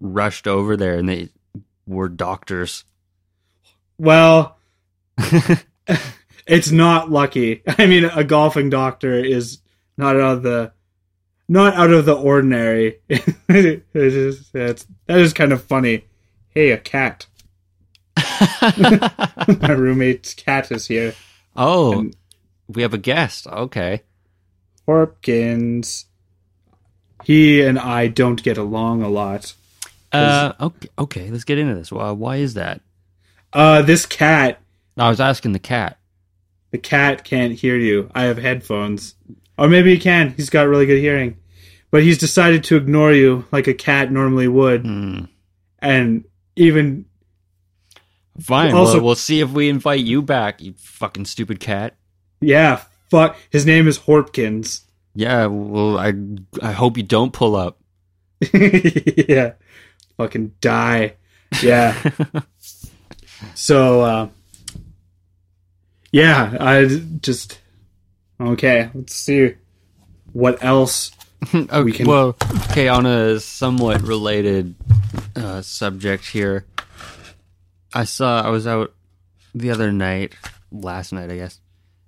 rushed 0.00 0.46
over 0.46 0.76
there, 0.76 0.94
and 0.98 1.08
they 1.08 1.28
were 1.86 2.08
doctors. 2.08 2.84
Well, 3.98 4.56
it's 6.46 6.70
not 6.70 7.10
lucky. 7.10 7.62
I 7.66 7.86
mean, 7.86 8.04
a 8.04 8.24
golfing 8.24 8.70
doctor 8.70 9.14
is 9.14 9.58
not 9.96 10.16
out 10.16 10.36
of 10.38 10.42
the 10.42 10.72
not 11.48 11.74
out 11.74 11.90
of 11.90 12.04
the 12.04 12.14
ordinary. 12.16 12.98
it's 13.08 13.84
just, 13.92 14.54
it's, 14.54 14.86
that 15.06 15.18
is 15.18 15.32
kind 15.32 15.52
of 15.52 15.62
funny. 15.62 16.04
Hey, 16.48 16.70
a 16.70 16.78
cat. 16.78 17.26
My 18.16 19.72
roommate's 19.72 20.34
cat 20.34 20.70
is 20.72 20.86
here. 20.88 21.14
oh, 21.56 22.00
And- 22.00 22.16
we 22.68 22.82
have 22.82 22.94
a 22.94 22.98
guest. 22.98 23.46
Okay. 23.46 24.02
Horpkins. 24.88 26.06
He 27.24 27.62
and 27.62 27.78
I 27.78 28.08
don't 28.08 28.42
get 28.42 28.58
along 28.58 29.02
a 29.02 29.08
lot. 29.08 29.54
Uh, 30.16 30.52
okay, 30.60 30.88
okay, 30.98 31.30
let's 31.30 31.44
get 31.44 31.58
into 31.58 31.74
this. 31.74 31.90
Why 31.92 32.36
is 32.36 32.54
that? 32.54 32.80
Uh, 33.52 33.82
this 33.82 34.06
cat, 34.06 34.60
No, 34.96 35.04
I 35.04 35.08
was 35.08 35.20
asking 35.20 35.52
the 35.52 35.58
cat. 35.58 35.98
the 36.70 36.78
cat 36.78 37.24
can't 37.24 37.52
hear 37.54 37.76
you. 37.76 38.10
I 38.14 38.24
have 38.24 38.38
headphones. 38.38 39.14
Or 39.58 39.68
maybe 39.68 39.94
he 39.94 39.98
can. 40.00 40.30
He's 40.36 40.50
got 40.50 40.68
really 40.68 40.84
good 40.86 41.00
hearing. 41.00 41.36
But 41.90 42.02
he's 42.02 42.18
decided 42.18 42.64
to 42.64 42.76
ignore 42.76 43.12
you 43.12 43.46
like 43.52 43.66
a 43.68 43.72
cat 43.74 44.10
normally 44.12 44.48
would. 44.48 44.82
Hmm. 44.82 45.24
And 45.78 46.24
even, 46.56 47.06
Fine. 48.40 48.74
Also- 48.74 48.94
well, 48.96 49.04
we'll 49.04 49.14
see 49.14 49.40
if 49.40 49.50
we 49.50 49.68
invite 49.68 50.00
you 50.00 50.20
back, 50.20 50.60
you 50.60 50.74
fucking 50.76 51.24
stupid 51.24 51.60
cat. 51.60 51.94
yeah, 52.40 52.82
fuck. 53.10 53.36
His 53.50 53.64
name 53.64 53.88
is 53.88 53.98
Horpkins. 54.00 54.82
Yeah. 55.14 55.46
Well, 55.46 55.96
I 55.98 56.12
I 56.60 56.72
hope 56.72 56.98
you 56.98 57.02
don't 57.02 57.32
pull 57.32 57.56
up. 57.56 57.78
yeah. 58.52 59.52
Fucking 60.16 60.52
die. 60.60 61.14
Yeah. 61.62 61.96
So, 63.54 64.00
uh, 64.00 64.28
yeah, 66.10 66.56
I 66.58 66.86
just 67.20 67.60
okay. 68.40 68.90
Let's 68.94 69.14
see 69.14 69.54
what 70.32 70.62
else. 70.64 71.12
okay, 71.54 71.82
We 71.82 71.92
can- 71.92 72.06
Well, 72.06 72.36
okay. 72.70 72.88
On 72.88 73.04
a 73.04 73.38
somewhat 73.40 74.00
related 74.02 74.74
uh, 75.36 75.60
subject 75.62 76.24
here, 76.26 76.64
I 77.92 78.04
saw 78.04 78.40
I 78.40 78.48
was 78.48 78.66
out 78.66 78.94
the 79.54 79.70
other 79.70 79.92
night, 79.92 80.34
last 80.72 81.12
night, 81.12 81.30
I 81.30 81.36
guess, 81.36 81.60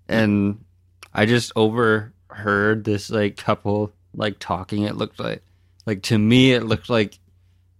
and 0.08 0.64
I 1.12 1.26
just 1.26 1.52
overheard 1.56 2.84
this 2.84 3.10
like 3.10 3.36
couple 3.36 3.92
like 4.14 4.38
talking. 4.38 4.84
It 4.84 4.96
looked 4.96 5.20
like, 5.20 5.42
like 5.86 6.02
to 6.04 6.18
me, 6.18 6.52
it 6.52 6.64
looked 6.64 6.88
like 6.88 7.18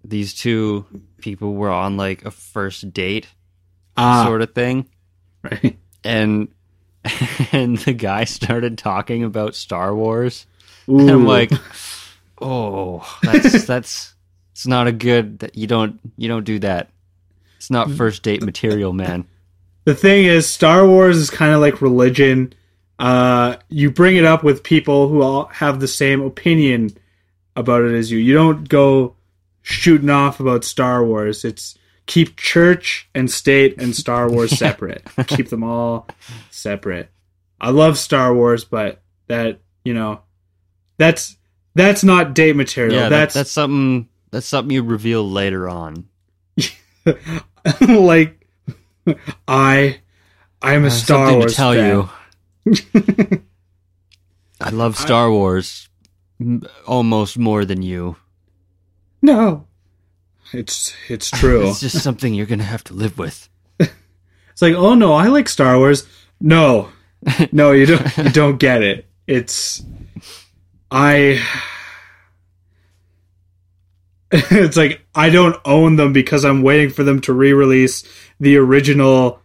these 0.08 0.34
two 0.34 0.86
people 1.18 1.54
were 1.54 1.70
on 1.70 1.96
like 1.96 2.24
a 2.24 2.30
first 2.30 2.92
date 2.92 3.26
Ah, 3.96 4.24
sort 4.24 4.42
of 4.42 4.54
thing, 4.54 4.86
right. 5.42 5.76
and 6.04 6.48
and 7.52 7.78
the 7.78 7.92
guy 7.92 8.24
started 8.24 8.78
talking 8.78 9.24
about 9.24 9.54
Star 9.54 9.94
Wars. 9.94 10.46
Ooh. 10.88 11.00
And 11.00 11.10
I'm 11.10 11.26
like, 11.26 11.50
oh, 12.40 13.18
that's 13.22 13.64
that's 13.66 14.14
it's 14.52 14.66
not 14.66 14.86
a 14.86 14.92
good. 14.92 15.40
that 15.40 15.56
You 15.56 15.66
don't 15.66 16.00
you 16.16 16.28
don't 16.28 16.44
do 16.44 16.58
that. 16.60 16.90
It's 17.56 17.70
not 17.70 17.90
first 17.90 18.22
date 18.22 18.42
material, 18.42 18.92
man. 18.92 19.26
the 19.84 19.94
thing 19.94 20.24
is, 20.26 20.48
Star 20.48 20.86
Wars 20.86 21.16
is 21.16 21.28
kind 21.30 21.52
of 21.52 21.60
like 21.60 21.82
religion. 21.82 22.52
Uh, 23.00 23.56
you 23.68 23.90
bring 23.90 24.16
it 24.16 24.24
up 24.24 24.44
with 24.44 24.62
people 24.62 25.08
who 25.08 25.22
all 25.22 25.46
have 25.46 25.80
the 25.80 25.88
same 25.88 26.20
opinion 26.22 26.90
about 27.56 27.82
it 27.82 27.94
as 27.94 28.10
you. 28.12 28.18
You 28.18 28.34
don't 28.34 28.68
go 28.68 29.14
shooting 29.68 30.08
off 30.10 30.40
about 30.40 30.64
Star 30.64 31.04
Wars. 31.04 31.44
It's 31.44 31.76
keep 32.06 32.36
church 32.36 33.08
and 33.14 33.30
state 33.30 33.80
and 33.80 33.94
Star 33.94 34.30
Wars 34.30 34.50
separate. 34.58 35.02
keep 35.26 35.50
them 35.50 35.62
all 35.62 36.06
separate. 36.50 37.10
I 37.60 37.70
love 37.70 37.98
Star 37.98 38.34
Wars, 38.34 38.64
but 38.64 39.02
that 39.26 39.60
you 39.84 39.92
know, 39.94 40.22
that's 40.96 41.36
that's 41.74 42.02
not 42.02 42.34
date 42.34 42.56
material. 42.56 42.94
Yeah, 42.94 43.02
that, 43.08 43.10
that's 43.10 43.34
that's 43.34 43.50
something 43.52 44.08
that's 44.30 44.46
something 44.46 44.74
you 44.74 44.82
reveal 44.82 45.28
later 45.28 45.68
on. 45.68 46.08
like 47.80 48.46
I 49.46 50.00
I'm 50.62 50.84
a 50.84 50.86
Uh, 50.86 50.90
Star 50.90 51.32
Wars 51.34 51.52
to 51.52 51.56
tell 51.56 51.72
fan. 51.74 52.08
you. 52.64 53.42
I 54.60 54.70
love 54.70 54.96
Star 54.96 55.30
Wars 55.30 55.88
almost 56.86 57.38
more 57.38 57.64
than 57.64 57.82
you. 57.82 58.16
No. 59.22 59.66
It's 60.52 60.94
it's 61.08 61.30
true. 61.30 61.68
It's 61.68 61.80
just 61.80 62.02
something 62.02 62.34
you're 62.34 62.46
gonna 62.46 62.62
have 62.64 62.84
to 62.84 62.94
live 62.94 63.18
with. 63.18 63.48
It's 63.80 64.62
like, 64.62 64.74
"Oh 64.74 64.94
no, 64.94 65.12
I 65.12 65.28
like 65.28 65.48
Star 65.48 65.78
Wars." 65.78 66.06
No. 66.40 66.88
No, 67.52 67.72
you 67.72 67.86
don't 67.86 68.16
you 68.18 68.30
don't 68.30 68.58
get 68.58 68.82
it. 68.82 69.06
It's 69.26 69.82
I 70.90 71.42
It's 74.30 74.76
like 74.76 75.00
I 75.14 75.30
don't 75.30 75.56
own 75.64 75.96
them 75.96 76.12
because 76.12 76.44
I'm 76.44 76.62
waiting 76.62 76.90
for 76.90 77.02
them 77.02 77.20
to 77.22 77.32
re-release 77.32 78.04
the 78.40 78.56
original 78.56 79.40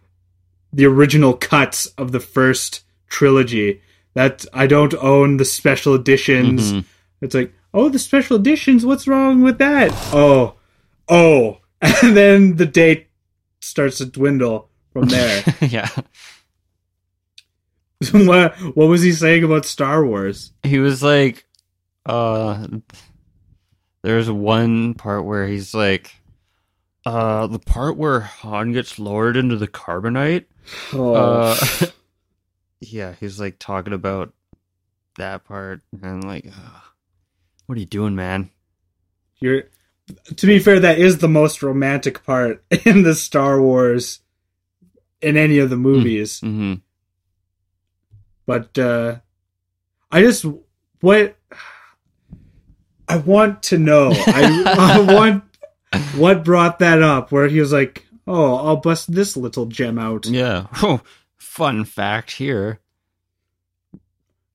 the 0.72 0.86
original 0.86 1.34
cuts 1.34 1.86
of 1.98 2.12
the 2.12 2.20
first 2.20 2.84
trilogy. 3.08 3.80
That 4.14 4.44
I 4.52 4.66
don't 4.66 4.94
own 4.94 5.38
the 5.38 5.44
special 5.44 5.94
editions. 5.94 6.72
Mhm. 6.72 6.84
It's 7.20 7.34
like, 7.34 7.52
oh, 7.74 7.90
the 7.90 7.98
special 7.98 8.36
editions. 8.36 8.86
What's 8.86 9.06
wrong 9.06 9.42
with 9.42 9.58
that? 9.58 9.90
Oh, 10.14 10.54
oh, 11.08 11.58
and 11.82 12.16
then 12.16 12.56
the 12.56 12.64
date 12.66 13.08
starts 13.60 13.98
to 13.98 14.06
dwindle 14.06 14.70
from 14.92 15.06
there. 15.06 15.42
yeah, 15.60 15.88
what 18.12 18.54
what 18.76 18.86
was 18.88 19.02
he 19.02 19.12
saying 19.12 19.44
about 19.44 19.64
Star 19.64 20.04
Wars? 20.04 20.52
he 20.62 20.78
was 20.78 21.02
like, 21.02 21.44
uh, 22.06 22.66
there's 24.02 24.30
one 24.30 24.94
part 24.94 25.24
where 25.24 25.46
he's 25.46 25.74
like, 25.74 26.14
uh, 27.06 27.46
the 27.46 27.58
part 27.58 27.96
where 27.96 28.20
Han 28.20 28.72
gets 28.72 28.98
lowered 28.98 29.36
into 29.36 29.56
the 29.56 29.68
carbonite. 29.68 30.44
Oh, 30.92 31.14
Uh, 31.14 31.56
yeah, 32.80 33.14
he's 33.20 33.40
like 33.40 33.58
talking 33.58 33.92
about 33.92 34.32
that 35.16 35.44
part, 35.44 35.80
and 36.02 36.24
like, 36.24 36.46
uh, 36.46 36.80
what 37.66 37.76
are 37.76 37.80
you 37.80 37.86
doing, 37.86 38.14
man? 38.14 38.50
you're. 39.40 39.64
To 40.36 40.46
be 40.46 40.58
fair, 40.58 40.80
that 40.80 40.98
is 40.98 41.18
the 41.18 41.28
most 41.28 41.62
romantic 41.62 42.24
part 42.24 42.62
in 42.84 43.04
the 43.04 43.14
Star 43.14 43.60
Wars 43.60 44.20
in 45.22 45.38
any 45.38 45.58
of 45.58 45.70
the 45.70 45.76
movies. 45.76 46.40
hmm 46.40 46.74
But 48.46 48.76
uh 48.78 49.16
I 50.12 50.20
just 50.20 50.44
what 51.00 51.36
I 53.08 53.16
want 53.16 53.62
to 53.64 53.78
know. 53.78 54.10
I, 54.12 54.96
I 55.06 55.14
want 55.14 55.44
what 56.16 56.44
brought 56.44 56.78
that 56.80 57.02
up 57.02 57.32
where 57.32 57.48
he 57.48 57.60
was 57.60 57.72
like, 57.72 58.06
"Oh, 58.26 58.56
I'll 58.56 58.76
bust 58.76 59.12
this 59.12 59.36
little 59.36 59.66
gem 59.66 59.98
out." 59.98 60.26
Yeah. 60.26 60.66
Oh, 60.82 61.00
fun 61.36 61.84
fact 61.84 62.32
here. 62.32 62.80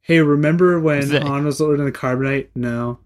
Hey, 0.09 0.21
remember 0.21 0.79
when 0.79 1.07
that- 1.09 1.21
Han 1.21 1.45
was 1.45 1.61
loaded 1.61 1.81
in 1.81 1.85
the 1.85 1.91
carbonite? 1.91 2.47
No. 2.55 2.97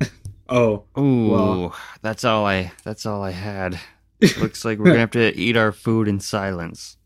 oh, 0.48 0.84
Ooh, 0.96 1.28
Well- 1.28 1.76
that's 2.02 2.22
all 2.22 2.46
I. 2.46 2.70
That's 2.84 3.04
all 3.04 3.24
I 3.24 3.32
had. 3.32 3.80
Looks 4.38 4.64
like 4.64 4.78
we're 4.78 4.84
gonna 4.84 4.98
have 5.00 5.10
to 5.10 5.36
eat 5.36 5.56
our 5.56 5.72
food 5.72 6.06
in 6.06 6.20
silence. 6.20 6.98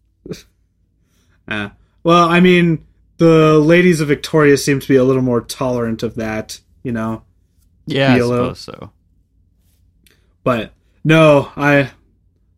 uh, 1.49 1.71
well, 2.05 2.29
I 2.29 2.41
mean, 2.41 2.85
the 3.17 3.59
ladies 3.59 4.03
of 4.03 4.09
Victoria 4.09 4.59
seem 4.59 4.79
to 4.79 4.89
be 4.89 4.97
a 4.97 5.05
little 5.05 5.23
more 5.23 5.41
tolerant 5.41 6.03
of 6.03 6.17
that, 6.17 6.61
you 6.83 6.93
know. 6.93 7.23
Yeah, 7.87 8.13
I 8.13 8.19
suppose 8.19 8.61
so. 8.61 8.91
But 10.43 10.75
no, 11.03 11.51
I 11.57 11.93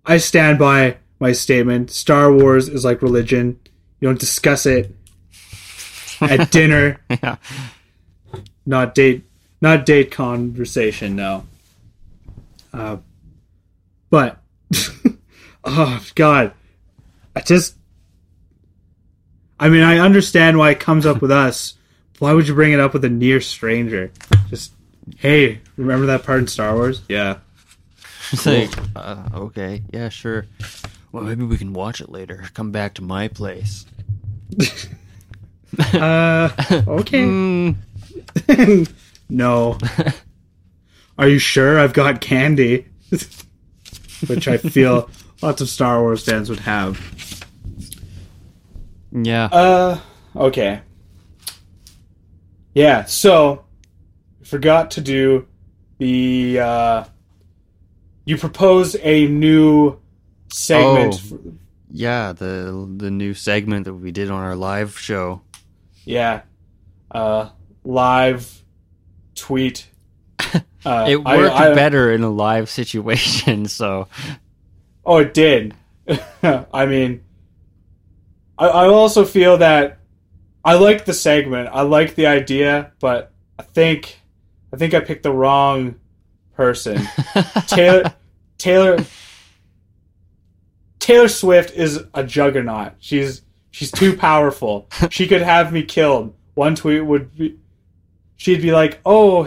I 0.05 0.17
stand 0.17 0.59
by 0.59 0.97
my 1.21 1.31
statement. 1.31 1.93
Star 1.93 2.33
Wars 2.33 2.69
is 2.69 2.85
like 2.85 3.03
religion. 3.03 3.61
You 4.01 4.09
don't 4.09 4.19
discuss 4.19 4.67
it 4.67 4.96
at 6.21 6.51
dinner, 6.51 7.01
yeah. 7.11 7.37
not 8.65 8.95
date 8.95 9.25
not 9.61 9.87
date 9.87 10.11
conversation, 10.11 11.17
no. 11.17 11.47
Uh, 12.73 12.99
but 14.11 14.41
oh 15.65 16.07
god. 16.15 16.53
I 17.35 17.41
just 17.41 17.77
I 19.59 19.69
mean 19.69 19.83
I 19.83 19.99
understand 19.99 20.59
why 20.59 20.71
it 20.71 20.81
comes 20.81 21.07
up 21.07 21.21
with 21.21 21.31
us. 21.47 21.75
Why 22.19 22.33
would 22.33 22.49
you 22.49 22.55
bring 22.55 22.73
it 22.73 22.81
up 22.81 22.95
with 22.95 23.05
a 23.05 23.11
near 23.11 23.41
stranger? 23.41 24.11
Just 24.49 24.73
hey, 25.19 25.61
remember 25.77 26.07
that 26.07 26.25
part 26.25 26.41
in 26.41 26.47
Star 26.47 26.75
Wars? 26.75 27.03
Yeah. 27.09 27.39
It's 28.33 28.45
like, 28.45 28.71
uh, 28.97 29.23
okay, 29.35 29.83
yeah, 29.93 30.09
sure. 30.09 30.47
Well, 31.13 31.23
maybe 31.23 31.45
we 31.45 31.57
can 31.57 31.73
watch 31.73 32.01
it 32.01 32.11
later. 32.11 32.45
Come 32.55 32.73
back 32.73 32.95
to 32.95 33.03
my 33.03 33.29
place. 33.29 33.87
Uh 35.79 36.51
okay. 36.89 37.23
Mm, 37.23 37.77
no. 39.29 39.79
Are 41.19 41.29
you 41.29 41.39
sure 41.39 41.79
I've 41.79 41.93
got 41.93 42.21
candy? 42.21 42.87
Which 44.27 44.49
I 44.49 44.57
feel 44.57 45.11
lots 45.43 45.61
of 45.61 45.69
Star 45.69 46.01
Wars 46.01 46.25
fans 46.25 46.49
would 46.49 46.61
have. 46.61 47.45
yeah. 49.13 49.45
Uh, 49.47 50.01
okay. 50.35 50.81
Yeah, 52.75 53.05
so 53.05 53.65
forgot 54.43 54.93
to 54.93 55.01
do 55.01 55.47
the 55.99 56.59
uh 56.61 57.05
you 58.27 58.37
proposed 58.37 58.97
a 59.03 59.27
new 59.29 59.99
segment. 60.53 61.21
Oh. 61.33 61.39
yeah, 61.91 62.33
the 62.33 62.93
the 62.97 63.11
new 63.11 63.35
segment 63.35 63.85
that 63.85 63.95
we 63.95 64.13
did 64.13 64.31
on 64.31 64.43
our 64.43 64.57
live 64.57 64.99
show. 64.99 65.41
Yeah. 66.07 66.41
Uh 67.11 67.51
live 67.85 68.63
tweet. 69.35 69.87
Uh, 70.87 71.05
It 71.09 71.21
I- 71.27 71.37
worked 71.37 71.55
I- 71.57 71.75
better 71.75 72.13
in 72.13 72.23
a 72.23 72.31
live 72.31 72.71
situation, 72.71 73.67
so 73.67 74.07
Oh, 75.05 75.19
it 75.19 75.35
did. 75.35 75.75
I 76.45 76.87
mean, 76.87 77.25
I, 78.57 78.69
I 78.69 78.87
also 78.87 79.25
feel 79.25 79.57
that 79.59 79.99
I 80.65 80.75
like 80.75 81.05
the 81.05 81.13
segment. 81.13 81.71
I 81.73 81.83
like 81.83 82.15
the 82.15 82.27
idea, 82.27 82.93
but 83.01 83.33
I 83.59 83.65
think 83.65 84.21
I 84.73 84.77
think 84.77 84.95
I 84.95 85.01
picked 85.01 85.25
the 85.25 85.33
wrong 85.33 85.97
person. 86.55 87.03
Taylor 87.67 88.15
Taylor 88.59 89.05
Taylor 90.99 91.29
Swift 91.29 91.75
is 91.77 92.05
a 92.15 92.25
juggernaut. 92.25 92.93
She's 92.99 93.43
she's 93.77 93.91
too 93.91 94.17
powerful. 94.17 94.89
She 95.11 95.29
could 95.29 95.43
have 95.43 95.71
me 95.71 95.83
killed. 95.83 96.35
One 96.55 96.75
tweet 96.75 97.05
would 97.05 97.37
be 97.37 97.59
she'd 98.37 98.63
be 98.63 98.73
like, 98.73 99.01
"Oh, 99.05 99.47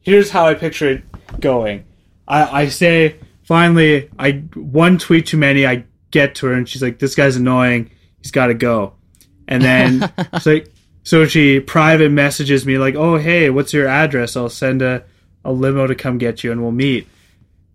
here's 0.00 0.30
how 0.30 0.46
I 0.46 0.54
picture 0.54 0.88
it 0.88 1.02
going." 1.38 1.84
I 2.26 2.62
I 2.62 2.68
say 2.68 3.16
finally 3.42 4.08
I 4.18 4.32
one 4.54 4.96
tweet 4.96 5.26
too 5.26 5.36
many. 5.36 5.66
I 5.66 5.84
get 6.10 6.34
to 6.36 6.46
her 6.46 6.54
and 6.54 6.66
she's 6.66 6.82
like, 6.82 6.98
"This 6.98 7.14
guy's 7.14 7.36
annoying. 7.36 7.90
He's 8.22 8.30
got 8.30 8.46
to 8.46 8.54
go." 8.54 8.94
And 9.46 9.62
then 9.62 10.12
she's 10.34 10.46
like, 10.46 10.72
so 11.02 11.26
she 11.26 11.60
private 11.60 12.10
messages 12.10 12.64
me 12.64 12.78
like, 12.78 12.94
"Oh, 12.94 13.16
hey, 13.16 13.50
what's 13.50 13.74
your 13.74 13.86
address? 13.86 14.34
I'll 14.34 14.48
send 14.48 14.80
a 14.80 15.04
a 15.44 15.52
limo 15.52 15.86
to 15.86 15.94
come 15.94 16.16
get 16.16 16.42
you 16.42 16.52
and 16.52 16.62
we'll 16.62 16.72
meet." 16.72 17.06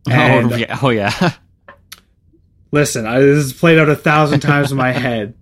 Oh, 0.08 0.12
and 0.12 0.54
oh 0.54 0.56
yeah, 0.56 0.80
oh 0.82 0.90
yeah. 0.90 1.34
listen, 2.74 3.06
I, 3.06 3.20
this 3.20 3.46
is 3.46 3.54
played 3.54 3.78
out 3.78 3.88
a 3.88 3.96
thousand 3.96 4.40
times 4.40 4.72
in 4.72 4.78
my 4.78 4.92
head. 5.06 5.36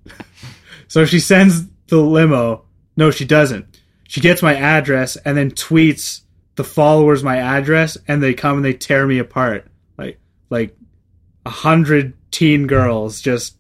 So 0.89 1.05
she 1.05 1.19
sends 1.21 1.65
the 1.87 1.97
limo. 1.97 2.65
No, 2.97 3.09
she 3.09 3.23
doesn't. 3.25 3.79
She 4.07 4.19
gets 4.19 4.43
my 4.43 4.53
address 4.53 5.15
and 5.15 5.37
then 5.37 5.51
tweets 5.51 6.21
the 6.55 6.65
followers 6.65 7.23
my 7.23 7.37
address, 7.37 7.97
and 8.09 8.21
they 8.21 8.33
come 8.33 8.57
and 8.57 8.65
they 8.65 8.73
tear 8.73 9.07
me 9.07 9.17
apart. 9.19 9.65
Like 9.97 10.19
like 10.49 10.75
a 11.45 11.49
hundred 11.49 12.13
teen 12.29 12.67
girls 12.67 13.21
just 13.21 13.55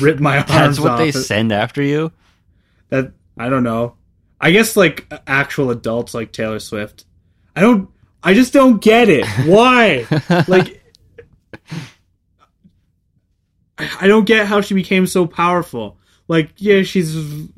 rip 0.00 0.18
my 0.20 0.38
arms 0.38 0.48
That's 0.48 0.80
what 0.80 0.92
off. 0.92 0.98
they 1.00 1.12
send 1.12 1.52
after 1.52 1.82
you. 1.82 2.10
that 2.88 3.12
I 3.36 3.50
don't 3.50 3.62
know. 3.62 3.96
I 4.40 4.50
guess 4.50 4.76
like 4.76 5.06
actual 5.26 5.70
adults 5.70 6.14
like 6.14 6.32
Taylor 6.32 6.58
Swift. 6.60 7.04
I 7.54 7.60
don't. 7.60 7.90
I 8.22 8.32
just 8.32 8.54
don't 8.54 8.80
get 8.80 9.10
it. 9.10 9.26
Why? 9.46 10.06
like, 10.48 10.82
I 14.00 14.06
don't 14.06 14.24
get 14.26 14.46
how 14.46 14.60
she 14.60 14.74
became 14.74 15.06
so 15.06 15.26
powerful. 15.26 15.98
Like, 16.28 16.52
yeah, 16.56 16.82
she's 16.82 17.14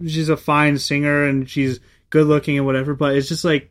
she's 0.07 0.29
a 0.29 0.37
fine 0.37 0.79
singer 0.79 1.25
and 1.25 1.49
she's 1.49 1.81
good 2.11 2.27
looking 2.27 2.57
and 2.57 2.67
whatever, 2.67 2.95
but 2.95 3.17
it's 3.17 3.29
just 3.29 3.45
like 3.45 3.71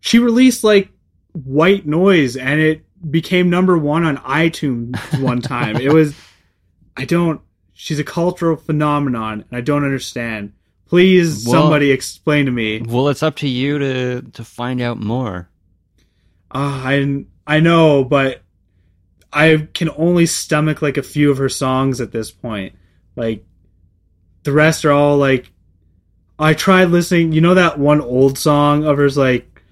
she 0.00 0.18
released 0.18 0.64
like 0.64 0.88
White 1.32 1.86
Noise 1.86 2.36
and 2.36 2.60
it 2.60 2.84
became 3.10 3.50
number 3.50 3.76
one 3.76 4.04
on 4.04 4.18
iTunes 4.18 5.20
one 5.20 5.40
time. 5.54 5.76
it 5.76 5.92
was. 5.92 6.14
I 6.96 7.04
don't. 7.06 7.40
She's 7.74 7.98
a 7.98 8.04
cultural 8.04 8.56
phenomenon, 8.56 9.44
and 9.50 9.56
I 9.58 9.60
don't 9.62 9.82
understand. 9.84 10.52
Please, 10.86 11.46
Well- 11.46 11.62
somebody 11.62 11.90
explain 11.90 12.44
to 12.46 12.52
me. 12.52 12.82
Well, 12.82 13.08
it's 13.08 13.22
up 13.22 13.36
to 13.36 13.48
you 13.48 13.78
to 13.78 14.22
to 14.22 14.44
find 14.44 14.80
out 14.80 14.98
more. 15.00 15.48
Uh, 16.54 16.82
I 16.84 17.24
I 17.46 17.60
know, 17.60 18.04
but 18.04 18.41
I 19.32 19.68
can 19.72 19.90
only 19.96 20.26
stomach 20.26 20.82
like 20.82 20.96
a 20.96 21.02
few 21.02 21.30
of 21.30 21.38
her 21.38 21.48
songs 21.48 22.00
at 22.00 22.12
this 22.12 22.30
point. 22.30 22.74
Like 23.16 23.44
the 24.42 24.52
rest 24.52 24.84
are 24.84 24.92
all 24.92 25.16
like 25.16 25.50
I 26.38 26.54
tried 26.54 26.88
listening. 26.88 27.32
You 27.32 27.40
know 27.40 27.54
that 27.54 27.78
one 27.78 28.00
old 28.00 28.36
song 28.36 28.84
of 28.84 28.96
hers, 28.96 29.16
like 29.16 29.62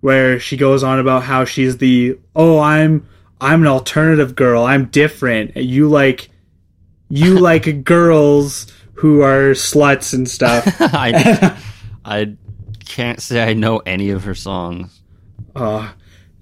where 0.00 0.38
she 0.38 0.56
goes 0.56 0.82
on 0.82 0.98
about 0.98 1.24
how 1.24 1.44
she's 1.44 1.78
the 1.78 2.18
oh 2.36 2.60
I'm 2.60 3.08
I'm 3.40 3.62
an 3.62 3.68
alternative 3.68 4.34
girl. 4.34 4.64
I'm 4.64 4.86
different. 4.86 5.56
You 5.56 5.88
like 5.88 6.30
you 7.08 7.38
like 7.40 7.84
girls 7.84 8.66
who 8.94 9.22
are 9.22 9.52
sluts 9.52 10.14
and 10.14 10.28
stuff. 10.28 10.66
I 10.80 11.56
I 12.04 12.36
can't 12.84 13.20
say 13.20 13.42
I 13.42 13.54
know 13.54 13.78
any 13.78 14.10
of 14.10 14.24
her 14.24 14.34
songs. 14.34 15.00
Uh, 15.54 15.90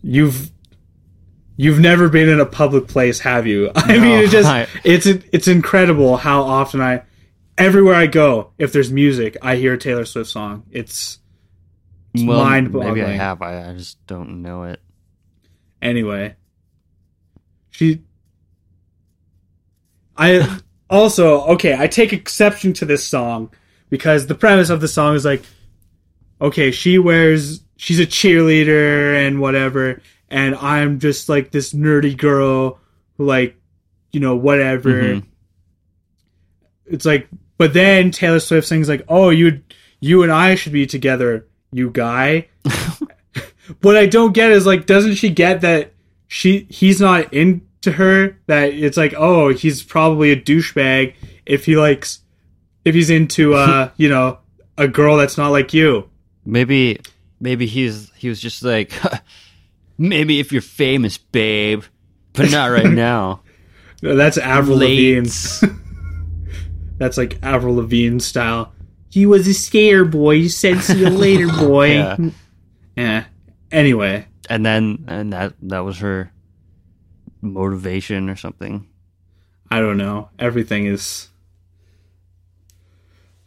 you've 0.03 0.51
you've 1.57 1.79
never 1.81 2.09
been 2.09 2.29
in 2.29 2.41
a 2.41 2.47
public 2.47 2.87
place, 2.89 3.21
have 3.21 3.47
you? 3.47 3.71
I 3.77 3.95
No, 3.97 4.01
mean, 4.01 4.19
it 4.25 4.31
just 4.31 4.49
I- 4.49 4.67
it's 4.85 5.07
it's 5.07 5.49
incredible 5.49 6.17
how 6.17 6.43
often 6.43 6.81
I 6.81 7.03
everywhere 7.59 7.95
I 7.95 8.07
go, 8.07 8.53
if 8.59 8.73
there's 8.73 8.93
music, 8.93 9.37
I 9.43 9.57
hear 9.57 9.75
a 9.75 9.79
Taylor 9.79 10.05
Swift 10.05 10.29
song. 10.31 10.65
It's 10.71 11.19
It's 12.15 12.25
well, 12.25 12.45
mind-boggling. 12.45 12.95
maybe 12.95 13.03
I 13.07 13.13
have. 13.13 13.41
I, 13.43 13.71
I 13.71 13.73
just 13.75 14.05
don't 14.07 14.43
know 14.43 14.65
it. 14.65 14.81
anyway. 15.83 16.37
She 17.71 18.03
I 20.17 20.59
also 20.91 21.43
okay, 21.55 21.75
I 21.79 21.87
take 21.87 22.13
exception 22.13 22.73
to 22.75 22.85
this 22.85 23.05
song 23.07 23.51
because 23.91 24.27
the 24.27 24.35
premise 24.35 24.71
of 24.71 24.81
the 24.81 24.89
song 24.89 25.15
is 25.15 25.25
like 25.25 25.43
okay, 26.41 26.71
she 26.71 26.99
wears 26.99 27.61
she's 27.77 28.01
a 28.01 28.07
cheerleader 28.07 29.27
and 29.27 29.41
whatever 29.41 30.01
and 30.31 30.55
I'm 30.57 30.99
just 30.99 31.29
like 31.29 31.51
this 31.51 31.73
nerdy 31.73 32.17
girl 32.17 32.79
who 33.17 33.25
like 33.25 33.57
you 34.13 34.21
know 34.21 34.37
whatever. 34.37 34.91
Mhm. 34.91 35.25
It's 36.87 37.05
like 37.05 37.29
but 37.59 37.73
then 37.73 38.11
Taylor 38.11 38.41
Swift 38.41 38.69
sings 38.69 38.89
like, 38.89 39.05
"Oh, 39.09 39.31
you 39.31 39.63
you 40.01 40.23
and 40.23 40.33
I 40.33 40.55
should 40.55 40.73
be 40.73 40.87
together, 40.87 41.47
you 41.73 41.91
guy." 41.91 42.49
what 43.81 43.97
I 43.97 44.07
don't 44.07 44.33
get 44.33 44.51
is 44.51 44.67
like, 44.67 44.87
doesn't 44.87 45.15
she 45.15 45.31
get 45.31 45.63
that 45.63 45.93
she 46.27 46.67
he's 46.69 47.01
not 47.01 47.33
into 47.33 47.93
her? 47.93 48.39
That 48.47 48.75
it's 48.75 48.97
like, 48.97 49.15
oh, 49.17 49.49
he's 49.53 49.83
probably 49.83 50.31
a 50.33 50.41
douchebag 50.41 51.15
if 51.47 51.65
he 51.65 51.77
likes 51.77 52.21
if 52.85 52.95
he's 52.95 53.11
into 53.11 53.55
uh 53.55 53.91
you 53.97 54.09
know 54.09 54.39
a 54.79 54.89
girl 54.89 55.17
that's 55.17 55.39
not 55.39 55.51
like 55.51 55.73
you. 55.73 56.09
Maybe 56.45 57.01
maybe 57.41 57.67
he's 57.67 58.11
he 58.17 58.29
was 58.29 58.41
just 58.41 58.63
like 58.63 58.93
maybe 59.99 60.41
if 60.41 60.53
you're 60.53 60.63
famous, 60.63 61.19
babe, 61.19 61.85
but 62.33 62.51
not 62.51 62.71
right 62.71 62.87
now. 62.91 63.43
That's 64.03 64.39
Avril 64.39 64.79
Lavigne. 64.79 65.29
That's 66.99 67.17
like 67.17 67.39
Avril 67.43 67.77
Lavigne 67.77 68.19
style. 68.19 68.73
He 69.11 69.27
was 69.27 69.47
a 69.49 69.55
scare 69.55 70.05
boy. 70.05 70.37
He 70.37 70.49
said, 70.49 70.81
"See 70.81 71.01
you 71.01 71.11
later, 71.11 71.47
boy." 71.59 71.93
Yeah. 71.95 72.17
yeah. 72.97 73.25
Anyway, 73.71 74.27
and 74.49 74.65
then 74.65 75.05
and 75.09 75.33
that 75.33 75.55
that 75.63 75.81
was 75.81 75.99
her 75.99 76.33
motivation 77.41 78.29
or 78.29 78.37
something. 78.37 78.87
I 79.71 79.81
don't 79.81 79.97
know. 79.97 80.31
Everything 80.39 80.87
is 80.87 81.29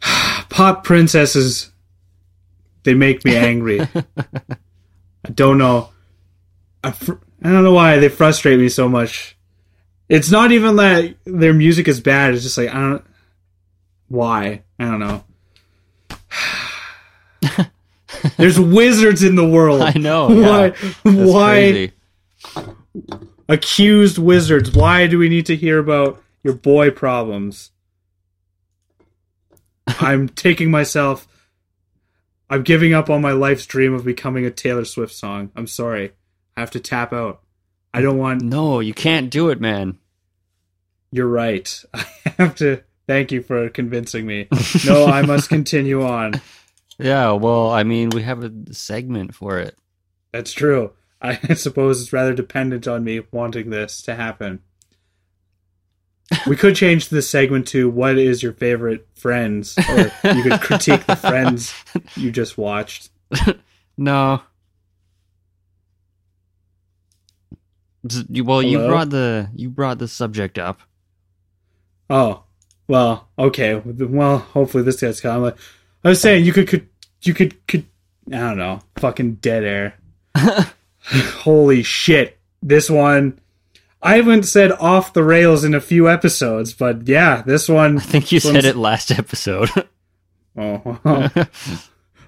pop 0.00 0.84
princesses. 0.84 1.70
They 2.82 2.94
make 2.94 3.24
me 3.24 3.36
angry. 3.36 3.80
I 3.82 5.30
don't 5.34 5.58
know. 5.58 5.90
I, 6.82 6.92
fr- 6.92 7.14
I 7.42 7.50
don't 7.50 7.64
know 7.64 7.72
why 7.72 7.98
they 7.98 8.08
frustrate 8.08 8.58
me 8.58 8.68
so 8.68 8.88
much. 8.88 9.36
It's 10.08 10.30
not 10.30 10.52
even 10.52 10.76
that 10.76 11.14
their 11.24 11.52
music 11.52 11.88
is 11.88 12.00
bad. 12.00 12.34
It's 12.34 12.42
just 12.42 12.58
like 12.58 12.68
I 12.68 12.80
don't. 12.80 13.04
Why? 14.08 14.64
I 14.78 14.84
don't 14.84 14.98
know. 14.98 15.24
There's 18.36 18.58
wizards 18.58 19.22
in 19.22 19.36
the 19.36 19.48
world. 19.48 19.82
I 19.82 19.92
know. 19.92 20.28
Why? 20.42 20.74
yeah. 21.04 21.24
Why? 21.24 21.90
crazy. 22.52 22.72
accused 23.48 24.18
wizards. 24.18 24.72
Why 24.72 25.06
do 25.06 25.18
we 25.18 25.28
need 25.28 25.46
to 25.46 25.56
hear 25.56 25.78
about 25.78 26.20
your 26.42 26.54
boy 26.54 26.90
problems? 26.90 27.70
I'm 29.86 30.28
taking 30.28 30.70
myself. 30.70 31.26
I'm 32.48 32.62
giving 32.62 32.92
up 32.92 33.08
on 33.10 33.22
my 33.22 33.32
life's 33.32 33.66
dream 33.66 33.94
of 33.94 34.04
becoming 34.04 34.44
a 34.44 34.50
Taylor 34.50 34.84
Swift 34.84 35.14
song. 35.14 35.52
I'm 35.54 35.68
sorry. 35.68 36.12
Have 36.60 36.70
to 36.72 36.80
tap 36.80 37.14
out. 37.14 37.40
I 37.94 38.02
don't 38.02 38.18
want. 38.18 38.42
No, 38.42 38.80
you 38.80 38.92
can't 38.92 39.30
do 39.30 39.48
it, 39.48 39.62
man. 39.62 39.98
You're 41.10 41.26
right. 41.26 41.82
I 41.94 42.04
have 42.36 42.54
to. 42.56 42.82
Thank 43.06 43.32
you 43.32 43.42
for 43.42 43.70
convincing 43.70 44.26
me. 44.26 44.46
No, 44.86 45.06
I 45.06 45.22
must 45.26 45.48
continue 45.48 46.02
on. 46.02 46.34
Yeah, 46.98 47.32
well, 47.32 47.70
I 47.70 47.82
mean, 47.82 48.10
we 48.10 48.22
have 48.24 48.44
a 48.44 48.52
segment 48.74 49.34
for 49.34 49.58
it. 49.58 49.74
That's 50.32 50.52
true. 50.52 50.92
I 51.22 51.36
suppose 51.54 52.02
it's 52.02 52.12
rather 52.12 52.34
dependent 52.34 52.86
on 52.86 53.04
me 53.04 53.22
wanting 53.32 53.70
this 53.70 54.02
to 54.02 54.14
happen. 54.14 54.60
We 56.46 56.56
could 56.56 56.76
change 56.76 57.08
the 57.08 57.22
segment 57.22 57.68
to 57.68 57.88
what 57.88 58.18
is 58.18 58.42
your 58.42 58.52
favorite 58.52 59.08
friends, 59.14 59.78
or 59.88 60.12
you 60.34 60.42
could 60.42 60.60
critique 60.60 61.06
the 61.06 61.16
friends 61.16 61.74
you 62.16 62.30
just 62.30 62.58
watched. 62.58 63.08
No. 63.96 64.42
Well, 68.02 68.62
you 68.62 68.78
brought 68.78 69.10
the 69.10 69.50
you 69.54 69.68
brought 69.68 69.98
the 69.98 70.08
subject 70.08 70.58
up. 70.58 70.80
Oh, 72.08 72.44
well, 72.88 73.28
okay. 73.38 73.74
Well, 73.76 74.38
hopefully 74.38 74.82
this 74.82 75.00
gets 75.00 75.20
kind 75.20 75.44
of 75.44 75.58
I 76.04 76.08
was 76.08 76.20
saying. 76.20 76.44
You 76.44 76.52
could, 76.52 76.66
could 76.68 76.88
you 77.22 77.34
could 77.34 77.66
could 77.66 77.86
I 78.28 78.38
don't 78.38 78.58
know, 78.58 78.80
fucking 78.96 79.34
dead 79.36 79.64
air. 79.64 79.94
Holy 81.04 81.82
shit! 81.82 82.38
This 82.62 82.90
one. 82.90 83.38
I 84.02 84.16
haven't 84.16 84.44
said 84.44 84.72
off 84.72 85.12
the 85.12 85.22
rails 85.22 85.62
in 85.62 85.74
a 85.74 85.80
few 85.80 86.08
episodes, 86.08 86.72
but 86.72 87.06
yeah, 87.06 87.42
this 87.42 87.68
one 87.68 87.98
I 87.98 88.00
think 88.00 88.32
you 88.32 88.40
said 88.40 88.64
it 88.64 88.76
last 88.76 89.10
episode. 89.10 89.70
Oh, 90.56 90.98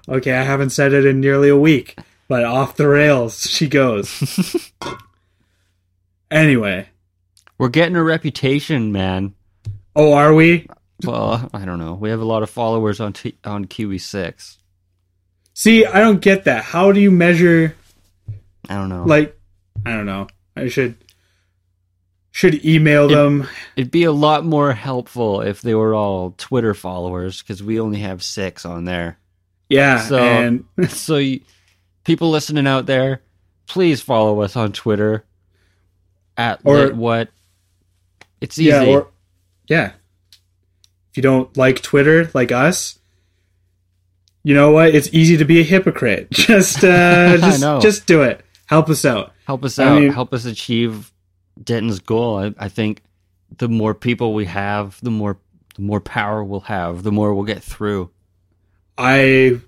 okay. 0.09 0.31
I 0.33 0.43
haven't 0.43 0.69
said 0.69 0.93
it 0.93 1.05
in 1.05 1.19
nearly 1.19 1.49
a 1.49 1.57
week, 1.57 1.99
but 2.29 2.45
off 2.45 2.77
the 2.77 2.87
rails 2.87 3.41
she 3.41 3.67
goes. 3.67 4.71
Anyway, 6.33 6.87
We're 7.57 7.69
getting 7.69 7.95
a 7.95 8.03
reputation, 8.03 8.91
man. 8.91 9.33
oh, 9.95 10.13
are 10.13 10.33
we? 10.33 10.67
Well, 11.05 11.49
I 11.53 11.65
don't 11.65 11.79
know. 11.79 11.93
We 11.93 12.09
have 12.09 12.21
a 12.21 12.25
lot 12.25 12.43
of 12.43 12.49
followers 12.49 12.99
on 12.99 13.13
T- 13.13 13.37
on 13.43 13.65
Kiwi 13.65 13.97
Six. 13.97 14.57
See, 15.53 15.85
I 15.85 15.99
don't 15.99 16.21
get 16.21 16.45
that. 16.45 16.63
How 16.63 16.91
do 16.91 16.99
you 16.99 17.11
measure? 17.11 17.75
I 18.69 18.75
don't 18.75 18.89
know. 18.89 19.03
Like, 19.03 19.37
I 19.85 19.91
don't 19.91 20.05
know. 20.05 20.27
I 20.55 20.67
should 20.69 20.95
should 22.31 22.65
email 22.65 23.07
them. 23.07 23.47
It'd 23.75 23.91
be 23.91 24.05
a 24.05 24.11
lot 24.11 24.43
more 24.45 24.73
helpful 24.73 25.41
if 25.41 25.61
they 25.61 25.75
were 25.75 25.93
all 25.93 26.33
Twitter 26.37 26.73
followers 26.73 27.41
because 27.41 27.61
we 27.61 27.79
only 27.79 27.99
have 27.99 28.23
six 28.23 28.65
on 28.65 28.85
there. 28.85 29.17
Yeah, 29.69 29.99
So- 29.99 30.17
and 30.17 30.65
so, 30.89 31.17
you, 31.17 31.41
people 32.03 32.29
listening 32.31 32.65
out 32.67 32.85
there, 32.87 33.21
please 33.67 34.01
follow 34.01 34.41
us 34.41 34.55
on 34.55 34.71
Twitter 34.71 35.25
at 36.37 36.59
Or- 36.63 36.93
what 36.93 37.29
It's 38.41 38.57
easy. 38.59 38.69
Yeah, 38.69 38.83
or 38.85 39.07
yeah. 39.67 39.93
If 41.11 41.17
you 41.17 41.23
don't 41.23 41.55
like 41.55 41.81
Twitter 41.81 42.29
like 42.33 42.51
us, 42.51 42.97
you 44.43 44.53
know 44.53 44.71
what? 44.71 44.93
It's 44.93 45.09
easy 45.13 45.37
to 45.37 45.45
be 45.45 45.59
a 45.59 45.63
hypocrite. 45.63 46.29
Just 46.31 46.83
uh 46.83 47.37
just 47.61 47.61
just 47.81 48.05
do 48.07 48.23
it. 48.23 48.43
Help 48.65 48.89
us 48.89 49.05
out. 49.05 49.33
help 49.45 49.63
us 49.63 49.77
I 49.79 49.85
out. 49.85 50.01
mean- 50.01 50.11
help 50.11 50.33
us 50.33 50.45
achieve 50.45 51.11
Denton's 51.63 51.99
goal. 51.99 52.37
I, 52.37 52.53
I 52.57 52.69
think 52.69 53.03
the 53.57 53.69
more 53.69 53.93
people 53.93 54.33
we 54.33 54.45
have, 54.45 54.99
the 55.01 55.11
more 55.11 55.37
the 55.75 55.81
more 55.83 56.01
power 56.01 56.43
we'll 56.43 56.61
have. 56.61 57.03
The 57.03 57.11
more 57.11 57.33
we'll 57.33 57.45
get 57.45 57.63
through. 57.63 58.09
I 58.97 59.59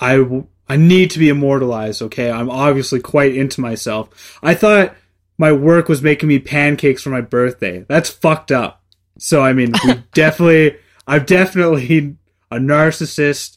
I 0.00 0.42
I 0.68 0.76
need 0.76 1.10
to 1.12 1.18
be 1.18 1.28
immortalized, 1.28 2.02
okay? 2.02 2.30
I'm 2.30 2.50
obviously 2.50 3.00
quite 3.00 3.34
into 3.34 3.60
myself. 3.60 4.38
I 4.42 4.54
thought 4.54 4.94
my 5.38 5.52
work 5.52 5.88
was 5.88 6.02
making 6.02 6.28
me 6.28 6.38
pancakes 6.38 7.02
for 7.02 7.10
my 7.10 7.20
birthday. 7.20 7.84
That's 7.88 8.10
fucked 8.10 8.50
up. 8.52 8.82
So 9.18 9.42
I 9.42 9.52
mean, 9.52 9.72
we 9.86 9.94
definitely 10.14 10.76
I'm 11.06 11.24
definitely 11.24 12.16
a 12.50 12.56
narcissist. 12.58 13.56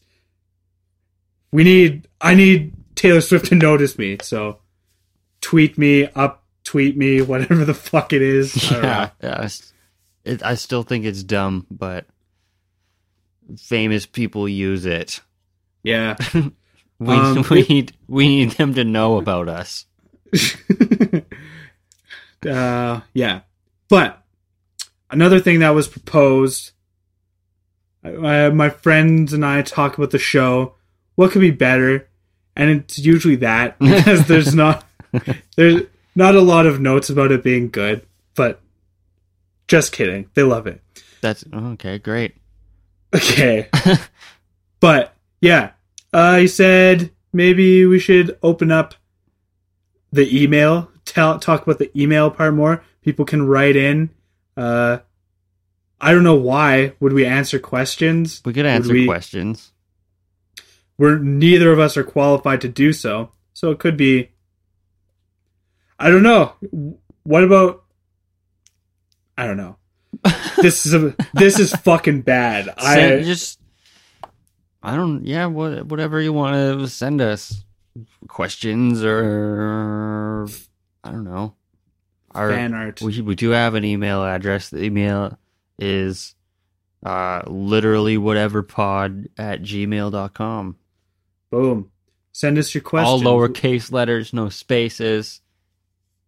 We 1.52 1.64
need 1.64 2.08
I 2.22 2.36
need 2.36 2.74
Taylor 2.96 3.22
Swift 3.22 3.48
to 3.48 3.56
notice 3.56 3.98
me. 3.98 4.18
So 4.22 4.60
tweet 5.42 5.78
me, 5.78 6.06
up 6.16 6.44
tweet 6.64 6.96
me, 6.96 7.22
whatever 7.22 7.66
the 7.66 7.74
fuck 7.74 8.14
it 8.14 8.22
is. 8.22 8.72
I 8.72 8.76
know. 8.76 8.82
Yeah, 8.82 9.10
yeah. 9.24 9.36
I 9.40 9.44
s- 9.46 9.74
It, 10.24 10.44
I 10.44 10.54
still 10.56 10.84
think 10.84 11.06
it's 11.06 11.24
dumb, 11.24 11.66
but 11.72 12.06
famous 13.58 14.06
people 14.06 14.48
use 14.48 14.86
it. 14.86 15.20
Yeah. 15.84 16.16
We 17.00 17.16
Um, 17.16 17.44
we 17.50 17.64
need 17.64 17.94
we 18.08 18.28
need 18.28 18.52
them 18.52 18.76
to 18.76 18.84
know 18.84 19.18
about 19.18 19.50
us. 19.50 19.88
uh, 22.46 23.02
yeah. 23.14 23.42
But 23.89 24.22
another 25.10 25.39
thing 25.39 25.60
that 25.60 25.70
was 25.72 25.88
proposed, 25.88 26.72
uh, 28.04 28.50
my 28.54 28.70
friends 28.70 29.34
and 29.34 29.46
I 29.46 29.62
talk 29.62 29.98
about 29.98 30.12
the 30.12 30.20
show. 30.20 30.76
What 31.16 31.32
could 31.32 31.42
be 31.42 31.52
better? 31.52 32.08
And 32.56 32.70
it's 32.70 33.00
usually 33.00 33.38
that 33.38 33.80
because 33.80 34.28
there's 34.28 34.56
not 34.56 34.86
there's 35.56 35.84
not 36.16 36.36
a 36.36 36.42
lot 36.42 36.66
of 36.66 36.82
notes 36.82 37.10
about 37.10 37.32
it 37.32 37.44
being 37.44 37.70
good. 37.70 38.06
But 38.36 38.62
just 39.68 39.92
kidding, 39.92 40.30
they 40.34 40.44
love 40.44 40.68
it. 40.68 40.82
That's 41.22 41.46
okay. 41.54 42.00
Great. 42.00 42.36
Okay, 43.14 43.70
but 44.80 45.14
yeah, 45.42 45.72
uh, 46.14 46.48
said 46.48 47.12
maybe 47.34 47.86
we 47.86 48.00
should 48.00 48.38
open 48.42 48.72
up 48.72 48.96
the 50.12 50.44
email. 50.44 50.91
Tell 51.06 51.39
talk 51.39 51.64
about 51.64 51.80
the 51.80 51.91
email 51.99 52.30
part 52.30 52.54
more. 52.54 52.84
People 53.02 53.26
can 53.26 53.47
write 53.47 53.76
in. 53.76 54.10
Uh, 54.56 54.99
I 55.99 56.14
don't 56.14 56.24
know 56.24 56.36
why 56.36 56.93
would 56.99 57.14
we 57.14 57.26
answer 57.26 57.60
questions. 57.60 58.41
We 58.45 58.54
could 58.54 58.66
answer 58.66 58.93
we- 58.93 59.06
questions. 59.06 59.72
We're 60.97 61.18
neither 61.18 61.72
of 61.72 61.80
us 61.80 61.97
are 61.97 62.04
qualified 62.04 62.62
to 62.62 62.70
do 62.70 62.93
so, 62.93 63.32
so 63.54 63.72
it 63.72 63.80
could 63.80 63.97
be. 63.97 64.30
I 65.97 66.10
don't 66.10 66.22
know. 66.22 66.54
What 67.24 67.43
about? 67.43 67.84
I 69.38 69.47
don't 69.47 69.58
know. 69.58 69.78
This 70.62 70.86
is 70.86 70.93
a 70.93 71.16
this 71.34 71.58
is 71.58 71.74
fucking 71.74 72.22
bad. 72.22 72.70
I 72.78 73.24
just 73.24 73.60
I 74.84 74.95
don't. 74.95 75.26
Yeah, 75.26 75.47
what, 75.47 75.88
whatever 75.88 76.22
you 76.22 76.34
want 76.34 76.56
to 76.56 76.88
send 76.88 77.20
us, 77.20 77.64
questions 78.28 79.04
or 79.04 80.47
I 81.04 81.12
don't 81.12 81.24
know. 81.24 81.56
Our 82.34 82.49
fan 82.49 82.74
art. 82.74 83.02
we 83.02 83.22
we 83.22 83.36
do 83.36 83.49
have 83.49 83.76
an 83.76 83.84
email 83.84 84.24
address. 84.24 84.70
The 84.70 84.84
email 84.84 85.38
is 85.78 86.36
uh 87.06 87.41
literally 87.47 88.18
whatever 88.18 88.64
pod 88.64 89.28
at 89.38 89.62
gmail.com. 89.62 90.78
Boom. 91.49 91.91
Send 92.32 92.58
us 92.58 92.74
your 92.74 92.82
questions. 92.84 93.26
All 93.26 93.39
lowercase 93.39 93.91
letters, 93.91 94.32
no 94.32 94.49
spaces. 94.49 95.41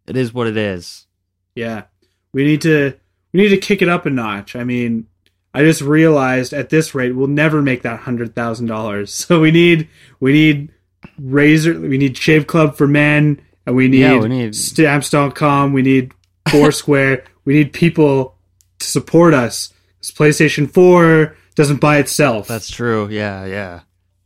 It 0.06 0.16
is 0.16 0.34
what 0.34 0.46
it 0.46 0.56
is. 0.56 1.06
Yeah. 1.54 1.84
We 2.32 2.44
need 2.44 2.60
to 2.62 2.94
we 3.32 3.40
need 3.40 3.48
to 3.50 3.56
kick 3.56 3.80
it 3.80 3.88
up 3.88 4.04
a 4.04 4.10
notch. 4.10 4.54
I 4.54 4.64
mean, 4.64 5.06
I 5.54 5.62
just 5.62 5.80
realized 5.80 6.52
at 6.52 6.68
this 6.68 6.94
rate 6.94 7.12
we'll 7.12 7.28
never 7.28 7.62
make 7.62 7.82
that 7.82 8.00
hundred 8.00 8.34
thousand 8.34 8.66
dollars. 8.66 9.14
So 9.26 9.40
we 9.40 9.50
need 9.50 9.88
we 10.20 10.32
need 10.32 10.70
razor 11.18 11.78
we 11.78 11.96
need 11.96 12.16
shave 12.16 12.46
club 12.46 12.76
for 12.76 12.86
men 12.86 13.40
and 13.66 13.74
we 13.76 13.88
need, 13.88 14.00
Yeah, 14.00 14.18
we 14.18 14.28
need- 14.28 14.54
stamps.com, 14.54 15.72
we 15.72 15.82
need 15.82 16.12
Foursquare, 16.48 17.24
we 17.44 17.54
need 17.54 17.72
people 17.72 18.36
to 18.78 18.86
support 18.86 19.34
us. 19.34 19.72
'Cause 20.00 20.10
PlayStation 20.12 20.70
4 20.70 21.34
doesn't 21.54 21.80
buy 21.80 21.98
itself. 21.98 22.46
That's 22.48 22.70
true. 22.70 23.08
Yeah, 23.08 23.46
yeah. 23.46 23.80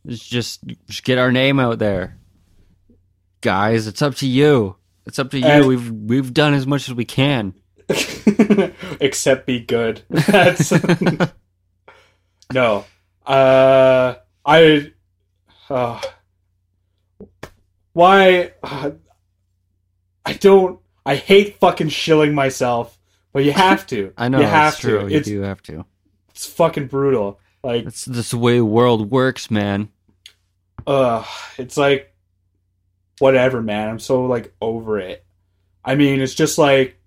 It's 0.05 0.27
just 0.27 0.61
just 0.87 1.03
get 1.03 1.17
our 1.17 1.31
name 1.31 1.59
out 1.59 1.79
there. 1.79 2.17
Guys, 3.41 3.87
it's 3.87 4.01
up 4.01 4.15
to 4.15 4.27
you. 4.27 4.75
It's 5.05 5.19
up 5.19 5.31
to 5.31 5.39
you. 5.39 5.45
And- 5.45 5.65
we've 5.67 5.89
we've 5.91 6.33
done 6.33 6.53
as 6.53 6.67
much 6.67 6.89
as 6.89 6.93
we 6.95 7.05
can. 7.05 7.53
except 8.99 9.45
be 9.47 9.59
good. 9.61 10.01
That's 10.09 10.71
no. 12.53 12.85
Uh, 13.25 14.15
I. 14.45 14.91
Uh, 15.69 16.01
why? 17.93 18.53
Uh, 18.63 18.91
I 20.25 20.33
don't. 20.33 20.79
I 21.05 21.15
hate 21.15 21.57
fucking 21.59 21.89
shilling 21.89 22.33
myself, 22.35 22.97
but 23.33 23.43
you 23.43 23.51
have 23.51 23.87
to. 23.87 24.13
I 24.17 24.27
know 24.29 24.39
you 24.39 24.45
have 24.45 24.73
it's 24.73 24.81
true. 24.81 24.99
to. 25.07 25.11
You 25.11 25.17
It's 25.17 25.27
do 25.27 25.41
have 25.41 25.61
to. 25.63 25.85
it's 26.29 26.45
fucking 26.45 26.87
brutal. 26.87 27.39
Like, 27.63 27.85
that's 27.85 28.05
the 28.31 28.37
way 28.37 28.57
the 28.57 28.65
world 28.65 29.11
works, 29.11 29.49
man. 29.51 29.89
uh, 30.87 31.25
it's 31.57 31.75
like 31.77 32.13
whatever, 33.19 33.61
man. 33.61 33.89
I'm 33.89 33.99
so 33.99 34.25
like 34.25 34.53
over 34.61 34.99
it. 34.99 35.23
I 35.83 35.95
mean, 35.95 36.21
it's 36.21 36.35
just 36.35 36.57
like, 36.57 36.97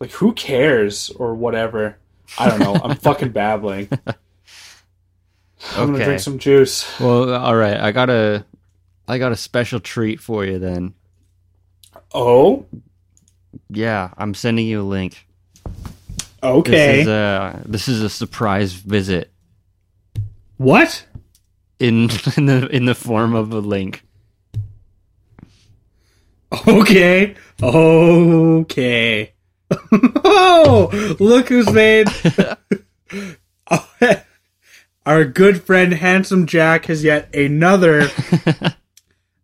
like 0.00 0.10
who 0.10 0.32
cares 0.32 1.10
or 1.10 1.34
whatever. 1.34 1.96
I 2.38 2.48
don't 2.48 2.60
know. 2.60 2.74
I'm 2.74 2.96
fucking 3.08 3.30
babbling. 3.30 3.88
I'm 5.76 5.92
gonna 5.92 6.04
drink 6.04 6.20
some 6.20 6.38
juice. 6.38 6.98
Well, 6.98 7.32
all 7.34 7.54
right. 7.54 7.76
I 7.78 7.92
got 7.92 8.10
a 8.10 8.44
I 9.06 9.18
got 9.18 9.30
a 9.32 9.36
special 9.36 9.78
treat 9.80 10.18
for 10.20 10.44
you 10.44 10.58
then. 10.58 10.94
Oh, 12.14 12.66
Yeah, 13.70 14.10
I'm 14.16 14.34
sending 14.34 14.66
you 14.66 14.82
a 14.82 14.84
link. 14.84 15.26
okay. 16.42 16.70
This 16.70 17.00
is 17.02 17.08
a 17.08 17.62
this 17.66 17.88
is 17.88 18.02
a 18.02 18.10
surprise 18.10 18.72
visit 18.72 19.32
what? 20.56 21.06
in 21.78 22.10
in 22.36 22.46
the 22.46 22.68
in 22.70 22.84
the 22.84 22.94
form 22.94 23.34
of 23.34 23.52
a 23.52 23.58
link. 23.60 24.02
Okay. 26.68 27.34
Okay. 27.62 29.32
oh, 30.24 31.16
look 31.18 31.48
who's 31.48 31.70
made. 31.72 32.08
Our 35.06 35.24
good 35.24 35.62
friend 35.62 35.94
Handsome 35.94 36.46
Jack 36.46 36.84
has 36.86 37.02
yet 37.02 37.34
another 37.34 38.08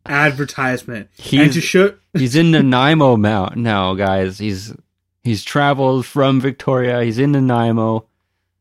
advertisement. 0.08 1.08
and 1.18 1.24
He's- 1.26 1.54
to 1.54 1.60
show 1.60 1.94
He's 2.14 2.34
in 2.36 2.50
Nanaimo 2.50 3.16
Mount 3.16 3.56
now, 3.56 3.94
guys. 3.94 4.38
He's 4.38 4.74
he's 5.22 5.44
traveled 5.44 6.04
from 6.06 6.40
Victoria. 6.40 7.02
He's 7.04 7.18
in 7.18 7.32
Nanaimo. 7.32 8.06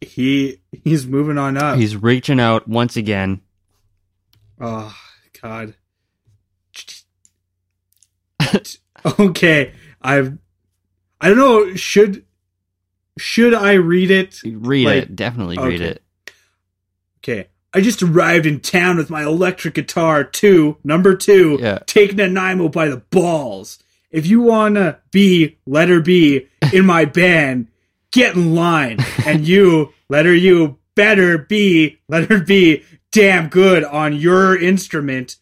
he 0.01 0.59
he's 0.83 1.07
moving 1.07 1.37
on 1.37 1.57
up. 1.57 1.77
He's 1.77 1.95
reaching 1.95 2.39
out 2.39 2.67
once 2.67 2.95
again. 2.97 3.41
oh 4.59 4.95
God. 5.41 5.73
okay, 9.19 9.73
I've. 10.01 10.37
I 11.19 11.29
don't 11.29 11.37
know. 11.37 11.75
Should 11.75 12.25
should 13.17 13.53
I 13.53 13.73
read 13.73 14.11
it? 14.11 14.39
Read 14.45 14.85
Like, 14.85 15.03
it. 15.03 15.15
Definitely 15.15 15.57
read 15.57 15.81
okay. 15.81 15.89
it. 15.91 16.03
Okay. 17.23 17.47
I 17.77 17.81
just 17.81 18.01
arrived 18.01 18.47
in 18.47 18.59
town 18.59 18.97
with 18.97 19.11
my 19.11 19.21
electric 19.23 19.75
guitar, 19.75 20.23
two, 20.23 20.77
number 20.83 21.15
two, 21.15 21.59
Yeah. 21.61 21.77
taking 21.85 22.17
Nanaimo 22.17 22.69
by 22.69 22.87
the 22.89 22.97
balls. 22.97 23.77
If 24.09 24.25
you 24.25 24.41
wanna 24.41 24.97
be 25.11 25.59
letter 25.67 26.01
B 26.01 26.47
in 26.73 26.87
my 26.87 27.05
band, 27.21 27.67
get 28.11 28.35
in 28.35 28.55
line. 28.55 28.97
And 29.27 29.47
you, 29.47 29.93
letter 30.09 30.33
U, 30.33 30.79
better 30.95 31.37
be 31.37 31.99
letter 32.09 32.39
B, 32.39 32.81
damn 33.11 33.47
good 33.47 33.83
on 33.83 34.15
your 34.15 34.57
instrument. 34.59 35.35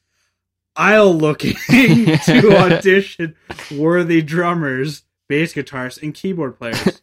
I'll 0.76 1.14
look 1.14 1.40
to 1.70 2.52
audition 2.58 3.36
worthy 3.72 4.22
drummers, 4.22 5.04
bass 5.30 5.54
guitarists, 5.54 6.04
and 6.04 6.14
keyboard 6.14 6.58
players. 6.58 7.02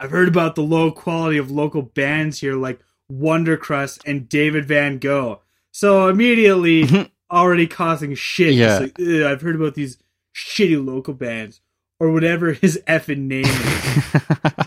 I've 0.00 0.10
heard 0.10 0.26
about 0.26 0.56
the 0.56 0.62
low 0.62 0.90
quality 0.90 1.38
of 1.38 1.52
local 1.52 1.82
bands 1.82 2.40
here 2.40 2.56
like 2.56 2.80
Wondercrust 3.10 4.00
and 4.06 4.28
David 4.28 4.66
Van 4.66 4.98
Gogh. 4.98 5.40
So 5.72 6.08
immediately 6.08 6.84
mm-hmm. 6.84 7.02
already 7.30 7.66
causing 7.66 8.14
shit. 8.14 8.54
Yeah. 8.54 8.78
Like, 8.78 9.00
I've 9.00 9.42
heard 9.42 9.56
about 9.56 9.74
these 9.74 9.98
shitty 10.34 10.84
local 10.84 11.14
bands. 11.14 11.60
or 11.98 12.10
whatever 12.10 12.52
his 12.52 12.80
effing 12.86 13.26
name 13.26 13.44
is. 13.44 14.66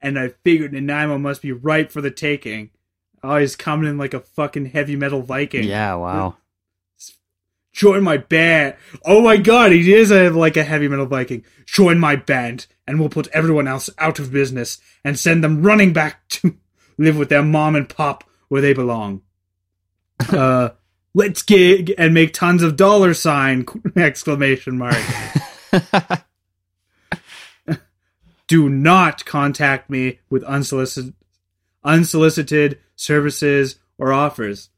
and 0.00 0.18
I 0.18 0.28
figured 0.44 0.72
Nanaimo 0.72 1.18
must 1.18 1.42
be 1.42 1.52
ripe 1.52 1.90
for 1.90 2.00
the 2.00 2.10
taking. 2.10 2.70
Oh, 3.22 3.36
he's 3.36 3.56
coming 3.56 3.88
in 3.88 3.96
like 3.96 4.14
a 4.14 4.20
fucking 4.20 4.66
heavy 4.66 4.96
metal 4.96 5.22
Viking. 5.22 5.64
yeah, 5.64 5.94
wow. 5.94 6.36
Join 7.72 8.04
my 8.04 8.18
band. 8.18 8.76
Oh 9.04 9.20
my 9.20 9.36
god, 9.36 9.72
he 9.72 9.92
is 9.92 10.12
a, 10.12 10.28
like 10.30 10.56
a 10.56 10.62
heavy 10.62 10.86
metal 10.86 11.06
Viking. 11.06 11.44
Join 11.66 11.98
my 11.98 12.14
band, 12.14 12.68
and 12.86 13.00
we'll 13.00 13.08
put 13.08 13.26
everyone 13.28 13.66
else 13.66 13.90
out 13.98 14.20
of 14.20 14.30
business 14.30 14.78
and 15.02 15.18
send 15.18 15.42
them 15.42 15.62
running 15.62 15.92
back 15.92 16.28
to 16.28 16.56
live 16.98 17.16
with 17.16 17.28
their 17.28 17.42
mom 17.42 17.76
and 17.76 17.88
pop 17.88 18.24
where 18.48 18.60
they 18.62 18.72
belong. 18.72 19.22
uh, 20.30 20.70
let's 21.14 21.42
gig 21.42 21.92
and 21.98 22.14
make 22.14 22.32
tons 22.32 22.62
of 22.62 22.76
dollar 22.76 23.14
sign 23.14 23.66
exclamation 23.96 24.78
mark. 24.78 24.96
Do 28.46 28.68
not 28.68 29.24
contact 29.24 29.88
me 29.88 30.20
with 30.28 30.44
unsolicited 30.44 31.14
unsolicited 31.82 32.78
services 32.96 33.76
or 33.98 34.12
offers. 34.12 34.70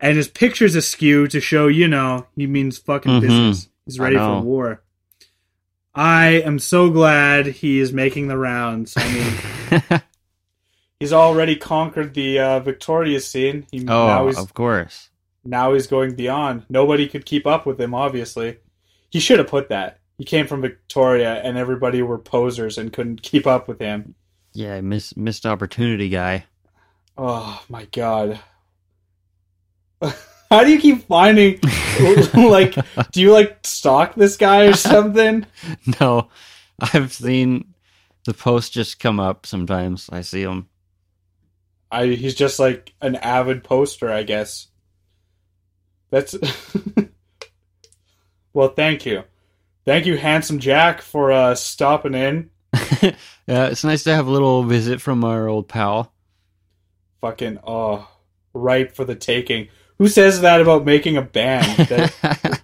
And 0.00 0.16
his 0.16 0.28
picture's 0.28 0.74
askew 0.74 1.28
to 1.28 1.40
show, 1.40 1.68
you 1.68 1.86
know, 1.86 2.26
he 2.36 2.46
means 2.46 2.78
fucking 2.78 3.12
Mhm. 3.12 3.20
business. 3.20 3.68
He's 3.84 3.98
ready 4.00 4.16
for 4.16 4.40
war. 4.40 4.82
I 5.94 6.26
am 6.44 6.58
so 6.58 6.90
glad 6.90 7.46
he 7.46 7.78
is 7.78 7.92
making 7.92 8.26
the 8.28 8.38
rounds. 8.38 8.94
I 8.96 9.12
mean, 9.12 10.02
he's 11.02 11.12
already 11.12 11.56
conquered 11.56 12.14
the 12.14 12.38
uh, 12.38 12.60
Victoria 12.60 13.18
scene. 13.20 13.66
He, 13.72 13.80
now 13.80 14.28
oh, 14.28 14.40
of 14.40 14.54
course. 14.54 15.10
now 15.44 15.72
he's 15.74 15.88
going 15.88 16.14
beyond. 16.14 16.64
Nobody 16.68 17.08
could 17.08 17.26
keep 17.26 17.44
up 17.44 17.66
with 17.66 17.80
him. 17.80 17.92
Obviously, 17.92 18.58
he 19.10 19.18
should 19.18 19.40
have 19.40 19.48
put 19.48 19.68
that. 19.70 19.98
He 20.16 20.24
came 20.24 20.46
from 20.46 20.60
Victoria, 20.60 21.42
and 21.42 21.58
everybody 21.58 22.02
were 22.02 22.18
posers 22.18 22.78
and 22.78 22.92
couldn't 22.92 23.22
keep 23.22 23.48
up 23.48 23.66
with 23.66 23.80
him. 23.80 24.14
Yeah, 24.52 24.80
miss, 24.80 25.16
missed 25.16 25.44
opportunity 25.44 26.08
guy. 26.08 26.44
Oh 27.18 27.60
my 27.68 27.86
god. 27.86 28.38
How 30.50 30.62
do 30.62 30.70
you 30.70 30.78
keep 30.78 31.06
finding 31.08 31.58
like 32.34 32.76
do 33.10 33.20
you 33.20 33.32
like 33.32 33.58
stalk 33.64 34.14
this 34.14 34.36
guy 34.36 34.66
or 34.66 34.72
something? 34.74 35.46
No, 36.00 36.28
I've 36.78 37.12
seen 37.12 37.74
the 38.24 38.34
post 38.34 38.72
just 38.72 39.00
come 39.00 39.18
up 39.18 39.46
sometimes. 39.46 40.08
I 40.12 40.20
see 40.20 40.44
them. 40.44 40.68
I 41.92 42.06
he's 42.06 42.34
just 42.34 42.58
like 42.58 42.92
an 43.00 43.14
avid 43.16 43.62
poster, 43.62 44.10
I 44.10 44.24
guess. 44.24 44.66
That's 46.10 46.34
Well, 48.54 48.68
thank 48.68 49.06
you. 49.06 49.24
Thank 49.84 50.06
you 50.06 50.16
handsome 50.16 50.58
Jack 50.58 51.02
for 51.02 51.32
uh 51.32 51.54
stopping 51.54 52.14
in. 52.14 52.50
yeah, 53.46 53.66
it's 53.66 53.84
nice 53.84 54.04
to 54.04 54.14
have 54.14 54.26
a 54.26 54.30
little 54.30 54.62
visit 54.64 55.00
from 55.00 55.24
our 55.24 55.48
old 55.48 55.68
pal. 55.68 56.12
Fucking 57.20 57.58
oh, 57.66 58.08
ripe 58.54 58.94
for 58.96 59.04
the 59.04 59.14
taking. 59.14 59.68
Who 59.98 60.08
says 60.08 60.40
that 60.40 60.60
about 60.60 60.84
making 60.84 61.16
a 61.16 61.22
band? 61.22 61.88
That- 61.88 62.60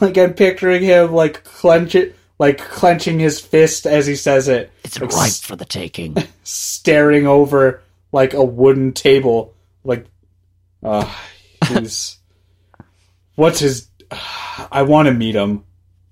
like 0.00 0.18
I'm 0.18 0.34
picturing 0.34 0.82
him 0.82 1.12
like 1.12 1.44
clench 1.44 1.94
it 1.94 2.16
like 2.40 2.58
clenching 2.58 3.20
his 3.20 3.38
fist 3.40 3.86
as 3.86 4.08
he 4.08 4.16
says 4.16 4.48
it. 4.48 4.72
it's 4.84 5.00
Like, 5.00 5.12
ripe 5.12 5.32
for 5.32 5.54
the 5.54 5.64
taking. 5.64 6.16
staring 6.42 7.28
over 7.28 7.80
like 8.12 8.34
a 8.34 8.42
wooden 8.44 8.92
table 8.92 9.54
like 9.84 10.06
uh 10.82 11.10
he's 11.68 12.18
what's 13.34 13.60
his 13.60 13.88
i 14.70 14.82
want 14.82 15.06
to 15.08 15.14
meet 15.14 15.34
him. 15.34 15.64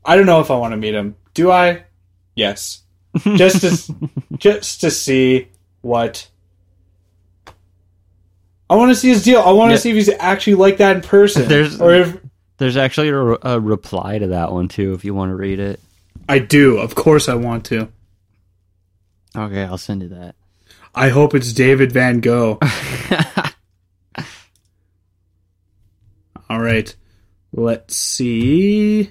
I 0.05 0.17
don't 0.17 0.27
know 0.27 0.41
if 0.41 0.51
i 0.51 0.57
want 0.57 0.73
to 0.73 0.77
meet 0.77 0.95
him. 0.95 1.17
Do 1.35 1.51
i? 1.51 1.85
Yes. 2.35 2.83
Just 3.37 3.61
to 3.63 4.11
just 4.39 4.81
to 4.83 4.91
see 4.91 5.49
what 5.81 6.29
i 8.69 8.75
want 8.77 8.91
to 8.91 8.95
see 8.95 9.09
his 9.09 9.23
deal. 9.25 9.41
I 9.41 9.53
want 9.53 9.71
to 9.71 9.75
Yeah. 9.75 9.79
see 9.81 9.91
if 9.91 9.97
he's 9.97 10.09
actually 10.19 10.55
like 10.57 10.77
that 10.79 10.97
in 10.97 11.03
person. 11.03 11.49
There's- 11.49 11.81
or 11.81 11.95
if 11.95 12.17
There's 12.59 12.77
actually 12.77 13.09
a, 13.09 13.17
a 13.55 13.61
reply 13.61 14.19
to 14.19 14.29
that 14.29 14.53
one 14.53 14.69
too, 14.69 14.93
if 14.95 15.05
you 15.05 15.15
want 15.15 15.31
to 15.31 15.37
read 15.37 15.59
it. 15.61 15.81
i 16.29 16.39
do. 16.39 16.79
Of 16.79 16.95
course 16.95 17.29
i 17.29 17.35
want 17.35 17.65
to. 17.67 17.89
Okay, 19.37 19.63
I'll 19.65 19.79
send 19.79 20.03
you 20.03 20.09
that. 20.11 20.35
I 20.97 21.09
hope 21.09 21.35
it's 21.35 21.53
david 21.53 21.93
van 21.93 22.21
gogh 22.21 22.59
All 26.49 26.61
right. 26.61 26.95
Let's 27.53 27.97
see. 27.97 29.11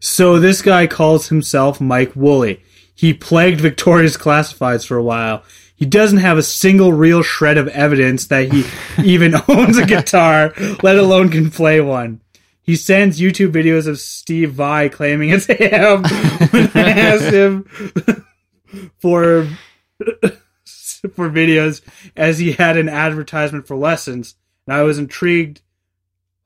So 0.00 0.38
this 0.38 0.62
guy 0.62 0.86
calls 0.86 1.28
himself 1.28 1.80
Mike 1.80 2.14
Woolley. 2.14 2.62
He 2.94 3.12
plagued 3.12 3.60
Victoria's 3.60 4.16
classifieds 4.16 4.86
for 4.86 4.96
a 4.96 5.02
while. 5.02 5.42
He 5.74 5.84
doesn't 5.84 6.18
have 6.18 6.38
a 6.38 6.42
single 6.42 6.92
real 6.92 7.22
shred 7.22 7.58
of 7.58 7.68
evidence 7.68 8.26
that 8.28 8.50
he 8.50 8.64
even 9.04 9.34
owns 9.48 9.76
a 9.76 9.84
guitar, 9.84 10.54
let 10.82 10.98
alone 10.98 11.28
can 11.28 11.50
play 11.50 11.80
one. 11.80 12.22
He 12.62 12.74
sends 12.74 13.20
YouTube 13.20 13.52
videos 13.52 13.86
of 13.86 14.00
Steve 14.00 14.52
Vai 14.52 14.88
claiming 14.88 15.28
it's 15.28 15.46
him 15.46 16.02
when 16.02 16.70
I 16.74 16.90
asked 16.90 17.32
him 17.32 18.25
for 18.98 19.48
for 21.14 21.30
videos 21.30 21.82
as 22.16 22.38
he 22.38 22.52
had 22.52 22.76
an 22.76 22.88
advertisement 22.88 23.66
for 23.66 23.76
lessons. 23.76 24.34
And 24.66 24.74
I 24.76 24.82
was 24.82 24.98
intrigued, 24.98 25.60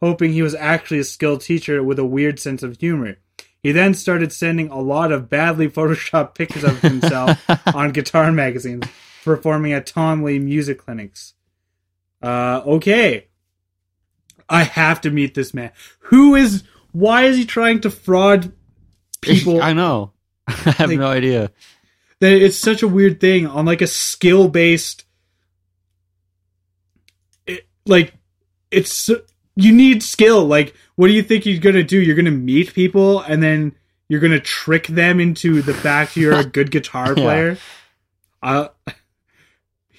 hoping 0.03 0.33
he 0.33 0.43
was 0.43 0.55
actually 0.55 0.99
a 0.99 1.05
skilled 1.05 1.41
teacher 1.41 1.83
with 1.83 1.99
a 1.99 2.05
weird 2.05 2.39
sense 2.39 2.63
of 2.63 2.79
humor. 2.79 3.17
He 3.63 3.73
then 3.73 3.95
started 3.95 4.33
sending 4.33 4.69
a 4.69 4.81
lot 4.81 5.13
of 5.13 5.29
badly 5.29 5.69
photoshopped 5.71 6.35
pictures 6.35 6.65
of 6.65 6.81
himself 6.81 7.39
on 7.75 7.93
guitar 7.93 8.31
magazines, 8.33 8.85
performing 9.25 9.73
at 9.73 9.87
Tom 9.87 10.23
Lee 10.23 10.39
music 10.39 10.79
clinics. 10.79 11.35
Uh, 12.23 12.63
okay. 12.67 13.27
I 14.49 14.65
have 14.65 15.01
to 15.03 15.11
meet 15.11 15.35
this 15.35 15.55
man. 15.55 15.71
Who 16.01 16.35
is, 16.35 16.65
why 16.93 17.25
is 17.25 17.37
he 17.37 17.45
trying 17.45 17.81
to 17.83 17.91
fraud 17.91 18.53
people? 19.21 19.63
I 19.63 19.73
know. 19.73 20.13
I 20.49 20.53
have 20.53 20.89
Like- 20.91 20.99
no 20.99 21.07
idea. 21.07 21.51
That 22.21 22.33
it's 22.33 22.57
such 22.59 22.83
a 22.83 22.89
weird 22.89 23.21
thing 23.21 23.47
on 23.47 23.65
like 23.67 23.81
a 23.83 23.87
skill 23.87 24.49
based 24.49 25.05
it, 27.47 27.67
like 27.87 28.15
it's 28.71 29.09
you 29.57 29.73
need 29.73 30.03
skill 30.03 30.45
like 30.47 30.75
what 30.97 31.09
do 31.09 31.13
you 31.13 31.23
think 31.23 31.47
you're 31.47 31.59
gonna 31.59 31.83
do 31.83 32.01
you're 32.01 32.17
gonna 32.17 32.31
meet 32.31 32.73
people 32.75 33.21
and 33.21 33.43
then 33.43 33.75
you're 34.09 34.21
gonna 34.21 34.41
trick 34.41 34.87
them 34.87 35.21
into 35.21 35.63
the 35.63 35.75
fact 35.75 36.17
you're 36.17 36.39
a 36.39 36.45
good 36.45 36.71
guitar 36.71 37.09
Yeah. 37.17 37.23
player 37.23 37.57
uh 38.43 38.69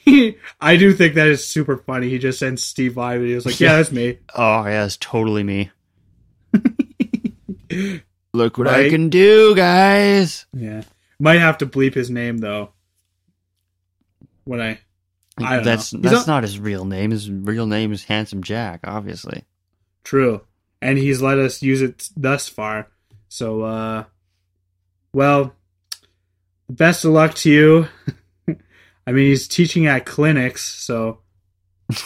I 0.60 0.78
do 0.78 0.94
think 0.94 1.14
that 1.14 1.28
is 1.28 1.46
super 1.48 1.78
funny. 1.78 2.10
He 2.10 2.18
just 2.18 2.40
sends 2.40 2.64
Steve 2.64 2.94
Vai 2.94 3.20
was 3.20 3.46
like, 3.46 3.60
yeah, 3.60 3.76
that's 3.78 3.92
me. 3.92 4.18
Oh, 4.36 4.66
yeah, 4.66 4.84
it's 4.86 4.98
totally 4.98 5.44
me. 5.44 5.70
Look 8.34 8.58
what 8.58 8.68
I 8.68 8.90
can 8.90 9.10
do, 9.10 9.56
guys. 9.56 10.48
Yeah, 10.54 10.82
might 11.22 11.40
have 11.40 11.60
to 11.60 11.66
bleep 11.66 11.94
his 11.94 12.10
name 12.10 12.40
though. 12.40 12.72
When 14.44 14.60
I 14.60 14.80
I 15.38 15.56
don't 15.58 15.66
that's 15.66 15.94
know. 15.94 16.00
That's 16.02 16.28
not- 16.28 16.28
not 16.28 16.44
his 16.44 16.60
real 16.60 16.86
name. 16.86 17.12
His 17.12 17.30
real 17.30 17.68
name 17.68 17.92
is 17.94 18.04
Handsome 18.04 18.44
Jack, 18.44 18.82
obviously. 18.84 19.46
True. 20.04 20.42
And 20.82 20.98
he's 20.98 21.22
let 21.22 21.38
us 21.38 21.62
use 21.62 21.82
it 21.82 22.10
thus 22.18 22.48
far. 22.50 22.88
So, 23.30 23.62
uh, 23.62 24.04
well, 25.14 25.54
best 26.70 27.06
of 27.06 27.12
luck 27.12 27.36
to 27.36 27.52
you. 27.52 27.88
I 29.08 29.12
mean, 29.12 29.28
he's 29.28 29.48
teaching 29.48 29.86
at 29.88 30.06
clinics, 30.06 30.64
so 30.64 31.20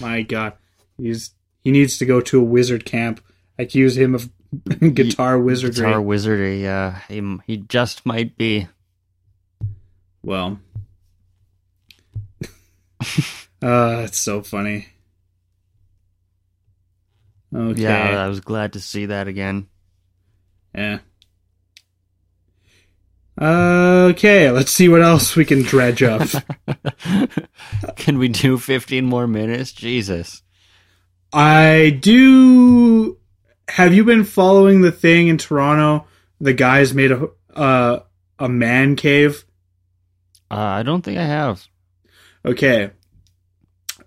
my 0.00 0.22
God, 0.22 0.54
he's 0.98 1.30
he 1.64 1.70
needs 1.70 1.98
to 1.98 2.06
go 2.06 2.20
to 2.22 2.40
a 2.40 2.44
wizard 2.44 2.84
camp. 2.84 3.22
Accuse 3.58 3.96
him 3.96 4.14
of 4.14 4.30
guitar 4.94 5.38
wizardry. 5.38 5.84
Guitar 5.84 6.00
wizardry. 6.00 6.66
Uh, 6.66 6.92
he 7.08 7.38
he 7.46 7.56
just 7.58 8.04
might 8.06 8.36
be. 8.36 8.68
Well, 10.22 10.58
uh, 13.62 14.02
it's 14.04 14.18
so 14.18 14.42
funny. 14.42 14.88
Okay. 17.54 17.82
Yeah, 17.82 18.24
I 18.24 18.28
was 18.28 18.40
glad 18.40 18.72
to 18.74 18.80
see 18.80 19.06
that 19.06 19.28
again. 19.28 19.68
Yeah. 20.74 20.98
Okay, 23.40 24.50
let's 24.50 24.72
see 24.72 24.88
what 24.88 25.02
else 25.02 25.36
we 25.36 25.44
can 25.44 25.62
dredge 25.62 26.02
up. 26.02 26.26
Can 27.96 28.18
we 28.18 28.28
do 28.28 28.56
15 28.56 29.04
more 29.04 29.26
minutes? 29.26 29.72
Jesus. 29.72 30.42
I 31.32 31.98
do. 32.00 33.18
Have 33.68 33.92
you 33.94 34.04
been 34.04 34.24
following 34.24 34.80
the 34.82 34.92
thing 34.92 35.28
in 35.28 35.38
Toronto? 35.38 36.06
The 36.40 36.52
guys 36.52 36.94
made 36.94 37.12
a 37.12 37.28
uh, 37.54 38.00
a 38.38 38.48
man 38.48 38.96
cave. 38.96 39.44
Uh, 40.50 40.54
I 40.56 40.82
don't 40.82 41.02
think 41.02 41.18
I 41.18 41.24
have. 41.24 41.66
Okay. 42.44 42.90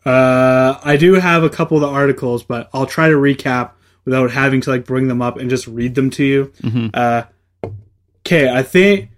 Uh, 0.06 0.80
I 0.84 0.96
do 0.98 1.14
have 1.16 1.44
a 1.44 1.50
couple 1.50 1.78
of 1.78 1.82
the 1.82 1.90
articles, 1.90 2.44
but 2.44 2.70
I'll 2.74 2.86
try 2.86 3.10
to 3.10 3.16
recap 3.16 3.72
without 4.06 4.32
having 4.32 4.62
to 4.62 4.70
like 4.70 4.86
bring 4.86 5.08
them 5.08 5.22
up 5.22 5.38
and 5.38 5.50
just 5.50 5.68
read 5.68 5.96
them 5.96 6.10
to 6.12 6.24
you. 6.24 6.54
Mhm. 6.62 6.92
Uh, 6.94 7.24
okay, 8.26 8.50
I 8.50 8.64
think 8.64 9.10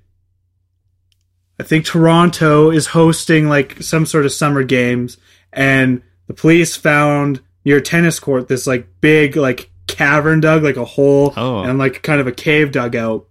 I 1.59 1.63
think 1.63 1.85
Toronto 1.85 2.71
is 2.71 2.87
hosting 2.87 3.47
like 3.47 3.81
some 3.83 4.05
sort 4.07 4.25
of 4.25 4.31
summer 4.31 4.63
games, 4.63 5.17
and 5.53 6.01
the 6.27 6.33
police 6.33 6.75
found 6.75 7.41
near 7.63 7.79
tennis 7.79 8.19
court 8.19 8.47
this 8.47 8.65
like 8.65 8.87
big 9.01 9.35
like 9.35 9.69
cavern 9.87 10.39
dug, 10.39 10.63
like 10.63 10.77
a 10.77 10.85
hole, 10.85 11.33
Oh. 11.37 11.61
and 11.63 11.77
like 11.79 12.01
kind 12.03 12.21
of 12.21 12.27
a 12.27 12.31
cave 12.31 12.71
dug 12.71 12.95
out, 12.95 13.27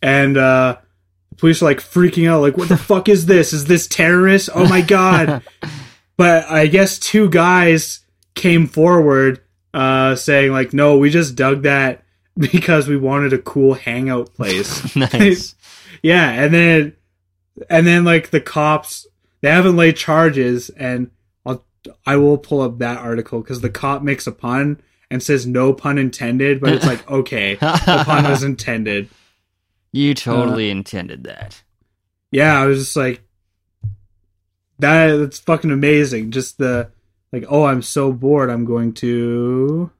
and 0.00 0.36
uh, 0.36 0.78
police 1.36 1.62
are 1.62 1.66
like 1.66 1.78
freaking 1.80 2.28
out, 2.28 2.40
like, 2.42 2.56
"What 2.56 2.68
the 2.68 2.76
fuck 2.76 3.08
is 3.08 3.26
this? 3.26 3.52
Is 3.52 3.66
this 3.66 3.86
terrorist? 3.86 4.50
Oh 4.54 4.68
my 4.68 4.80
god!" 4.80 5.42
but 6.16 6.44
I 6.46 6.66
guess 6.66 6.98
two 6.98 7.28
guys 7.30 8.00
came 8.34 8.66
forward 8.66 9.40
uh, 9.74 10.14
saying 10.14 10.52
like, 10.52 10.72
"No, 10.72 10.98
we 10.98 11.10
just 11.10 11.34
dug 11.36 11.62
that 11.62 12.02
because 12.36 12.88
we 12.88 12.96
wanted 12.96 13.32
a 13.32 13.38
cool 13.38 13.74
hangout 13.74 14.34
place." 14.34 14.94
nice. 14.96 15.54
yeah, 16.02 16.30
and 16.30 16.52
then 16.54 16.96
and 17.68 17.86
then 17.86 18.04
like 18.04 18.30
the 18.30 18.40
cops 18.40 19.06
they 19.40 19.50
haven't 19.50 19.76
laid 19.76 19.96
charges, 19.96 20.70
and 20.70 21.10
I'll 21.44 21.64
I 22.06 22.16
will 22.16 22.38
pull 22.38 22.60
up 22.60 22.78
that 22.78 22.98
article 22.98 23.40
because 23.40 23.60
the 23.60 23.70
cop 23.70 24.02
makes 24.02 24.26
a 24.26 24.32
pun 24.32 24.80
and 25.12 25.22
says 25.22 25.46
no 25.46 25.74
pun 25.74 25.98
intended, 25.98 26.58
but 26.58 26.72
it's 26.72 26.86
like 26.86 27.08
okay, 27.10 27.56
the 27.56 28.02
pun 28.06 28.24
was 28.24 28.42
intended. 28.42 29.10
you 29.92 30.14
totally 30.14 30.70
intended 30.70 31.24
that. 31.24 31.62
Yeah, 32.30 32.58
I 32.58 32.64
was 32.64 32.78
just 32.78 32.96
like 32.96 33.20
that. 34.78 35.16
That's 35.16 35.38
fucking 35.38 35.70
amazing. 35.70 36.30
Just 36.30 36.56
the 36.56 36.90
like, 37.30 37.44
oh, 37.46 37.64
I'm 37.64 37.82
so 37.82 38.10
bored. 38.10 38.48
I'm 38.48 38.64
going 38.64 38.94
to. 38.94 39.90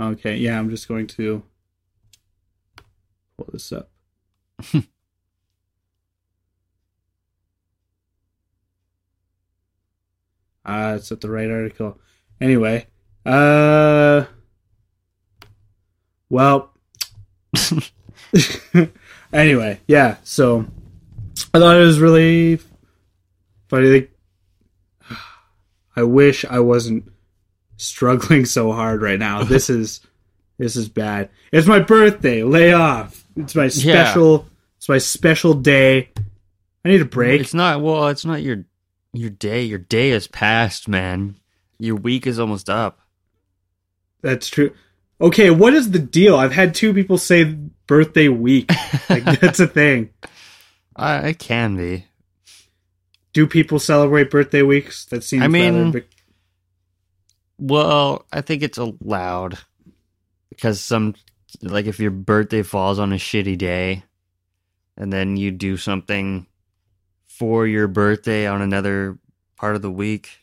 Okay, 0.00 0.36
yeah, 0.36 0.58
I'm 0.58 0.70
just 0.70 0.88
going 0.88 1.08
to 1.08 1.42
pull 3.36 3.48
this 3.52 3.70
up. 3.70 3.90
Ah, 10.62 10.92
it's 10.92 11.10
at 11.10 11.22
the 11.22 11.30
right 11.30 11.50
article. 11.50 11.98
Anyway, 12.40 12.86
uh, 13.26 14.24
well, 16.30 16.72
anyway, 19.32 19.80
yeah. 19.86 20.16
So 20.24 20.66
I 21.52 21.58
thought 21.58 21.76
it 21.76 21.84
was 21.84 22.00
really 22.00 22.60
funny. 23.68 23.88
Like, 23.88 24.18
I 25.96 26.02
wish 26.04 26.44
I 26.44 26.60
wasn't 26.60 27.10
struggling 27.76 28.44
so 28.44 28.72
hard 28.72 29.02
right 29.02 29.18
now. 29.18 29.42
This 29.44 29.68
is 29.70 30.00
this 30.58 30.76
is 30.76 30.88
bad. 30.88 31.30
It's 31.52 31.66
my 31.66 31.80
birthday. 31.80 32.42
Lay 32.42 32.72
off. 32.72 33.24
It's 33.36 33.54
my 33.54 33.68
special. 33.68 34.46
It's 34.76 34.88
my 34.88 34.98
special 34.98 35.54
day. 35.54 36.10
I 36.84 36.88
need 36.88 37.02
a 37.02 37.06
break. 37.06 37.40
It's 37.40 37.54
not 37.54 37.82
well, 37.82 38.08
it's 38.08 38.24
not 38.24 38.42
your 38.42 38.64
your 39.12 39.30
day. 39.30 39.64
Your 39.64 39.78
day 39.78 40.10
is 40.10 40.26
past, 40.26 40.88
man. 40.88 41.36
Your 41.80 41.96
week 41.96 42.26
is 42.26 42.38
almost 42.38 42.68
up. 42.68 43.00
That's 44.22 44.48
true. 44.48 44.72
Okay, 45.20 45.50
what 45.50 45.74
is 45.74 45.90
the 45.90 45.98
deal? 45.98 46.36
I've 46.36 46.52
had 46.52 46.74
two 46.74 46.94
people 46.94 47.18
say 47.18 47.44
birthday 47.86 48.28
week. 48.28 48.70
Like 49.08 49.24
that's 49.40 49.60
a 49.60 49.66
thing. 49.66 50.10
I 50.94 51.28
it 51.28 51.38
can 51.38 51.76
be. 51.76 52.06
Do 53.32 53.46
people 53.46 53.78
celebrate 53.78 54.30
birthday 54.30 54.62
weeks? 54.62 55.06
That 55.06 55.24
seems 55.24 55.42
I 55.42 55.48
mean- 55.48 55.92
big. 55.92 56.06
Well, 57.58 58.24
I 58.32 58.40
think 58.40 58.62
it's 58.62 58.78
allowed 58.78 59.58
because 60.48 60.80
some 60.80 61.14
like 61.62 61.86
if 61.86 61.98
your 61.98 62.10
birthday 62.10 62.62
falls 62.62 62.98
on 62.98 63.12
a 63.12 63.16
shitty 63.16 63.58
day 63.58 64.04
and 64.96 65.12
then 65.12 65.36
you 65.36 65.50
do 65.50 65.76
something 65.76 66.46
for 67.26 67.66
your 67.66 67.88
birthday 67.88 68.46
on 68.46 68.62
another 68.62 69.18
part 69.56 69.76
of 69.76 69.82
the 69.82 69.90
week. 69.90 70.39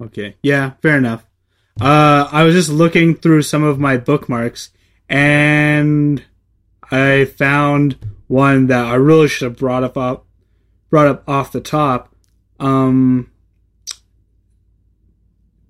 Okay. 0.00 0.36
Yeah, 0.42 0.72
fair 0.82 0.96
enough. 0.98 1.24
Uh, 1.80 2.28
I 2.30 2.42
was 2.44 2.54
just 2.54 2.68
looking 2.70 3.14
through 3.14 3.42
some 3.42 3.62
of 3.62 3.78
my 3.78 3.96
bookmarks 3.96 4.70
and 5.08 6.22
I 6.90 7.24
found 7.24 7.96
one 8.26 8.66
that 8.66 8.84
I 8.84 8.94
really 8.94 9.28
should 9.28 9.46
have 9.50 9.58
brought 9.58 9.84
up, 9.84 9.96
up 9.96 10.26
brought 10.90 11.06
up 11.06 11.28
off 11.28 11.52
the 11.52 11.60
top. 11.60 12.14
Um, 12.60 13.30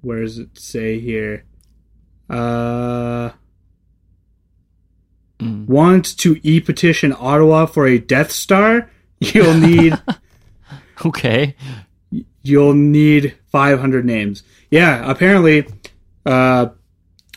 where 0.00 0.20
does 0.22 0.38
it 0.38 0.58
say 0.58 0.98
here? 0.98 1.44
Uh, 2.28 3.30
Mm. 5.38 5.66
want 5.66 6.16
to 6.18 6.38
e-petition 6.44 7.12
Ottawa 7.18 7.66
for 7.66 7.84
a 7.86 7.98
Death 7.98 8.30
Star? 8.30 8.88
You'll 9.18 9.54
need 9.54 10.00
Okay. 11.04 11.56
You'll 12.42 12.74
need 12.74 13.36
500 13.50 14.04
names. 14.04 14.42
Yeah, 14.70 15.08
apparently, 15.08 15.66
uh, 16.26 16.68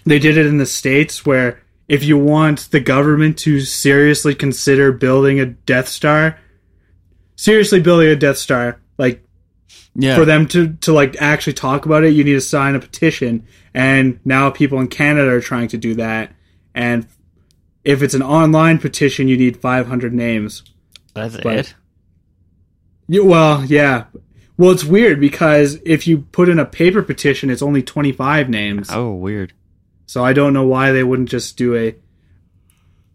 they 0.06 0.20
did 0.20 0.38
it 0.38 0.46
in 0.46 0.58
the 0.58 0.66
states 0.66 1.26
where 1.26 1.62
if 1.88 2.04
you 2.04 2.18
want 2.18 2.72
the 2.72 2.80
government 2.80 3.38
to 3.40 3.60
seriously 3.62 4.34
consider 4.36 4.92
building 4.92 5.40
a 5.40 5.46
Death 5.46 5.88
Star, 5.88 6.40
seriously 7.36 7.80
building 7.80 8.08
a 8.08 8.16
Death 8.16 8.38
Star, 8.38 8.80
like 8.98 9.24
Yeah. 9.96 10.16
for 10.16 10.26
them 10.26 10.48
to 10.48 10.74
to 10.82 10.94
like 10.94 11.16
actually 11.22 11.54
talk 11.54 11.86
about 11.86 12.04
it, 12.04 12.14
you 12.14 12.24
need 12.24 12.34
to 12.34 12.42
sign 12.42 12.76
a 12.76 12.80
petition. 12.80 13.44
And 13.74 14.20
now 14.26 14.50
people 14.50 14.80
in 14.80 14.88
Canada 14.88 15.30
are 15.32 15.42
trying 15.42 15.68
to 15.70 15.78
do 15.78 15.94
that. 15.96 16.34
And 16.74 17.08
if 17.84 18.02
it's 18.02 18.14
an 18.14 18.22
online 18.24 18.78
petition, 18.80 19.28
you 19.28 19.38
need 19.38 19.58
500 19.58 20.14
names. 20.14 20.64
That's 21.14 21.38
but- 21.38 21.56
it. 21.58 21.74
Yeah, 23.08 23.22
well, 23.22 23.64
yeah. 23.66 24.06
Well, 24.58 24.72
it's 24.72 24.84
weird 24.86 25.20
because 25.20 25.80
if 25.86 26.08
you 26.08 26.20
put 26.20 26.48
in 26.50 26.60
a 26.60 26.66
paper 26.66 27.02
petition, 27.04 27.50
it's 27.50 27.62
only 27.62 27.84
25 27.84 28.50
names. 28.50 28.90
Oh, 28.92 29.14
weird. 29.14 29.54
So 30.06 30.24
I 30.24 30.34
don't 30.34 30.54
know 30.54 30.66
why 30.66 30.92
they 30.92 31.04
wouldn't 31.04 31.30
just 31.30 31.58
do 31.58 31.76
a. 31.76 31.96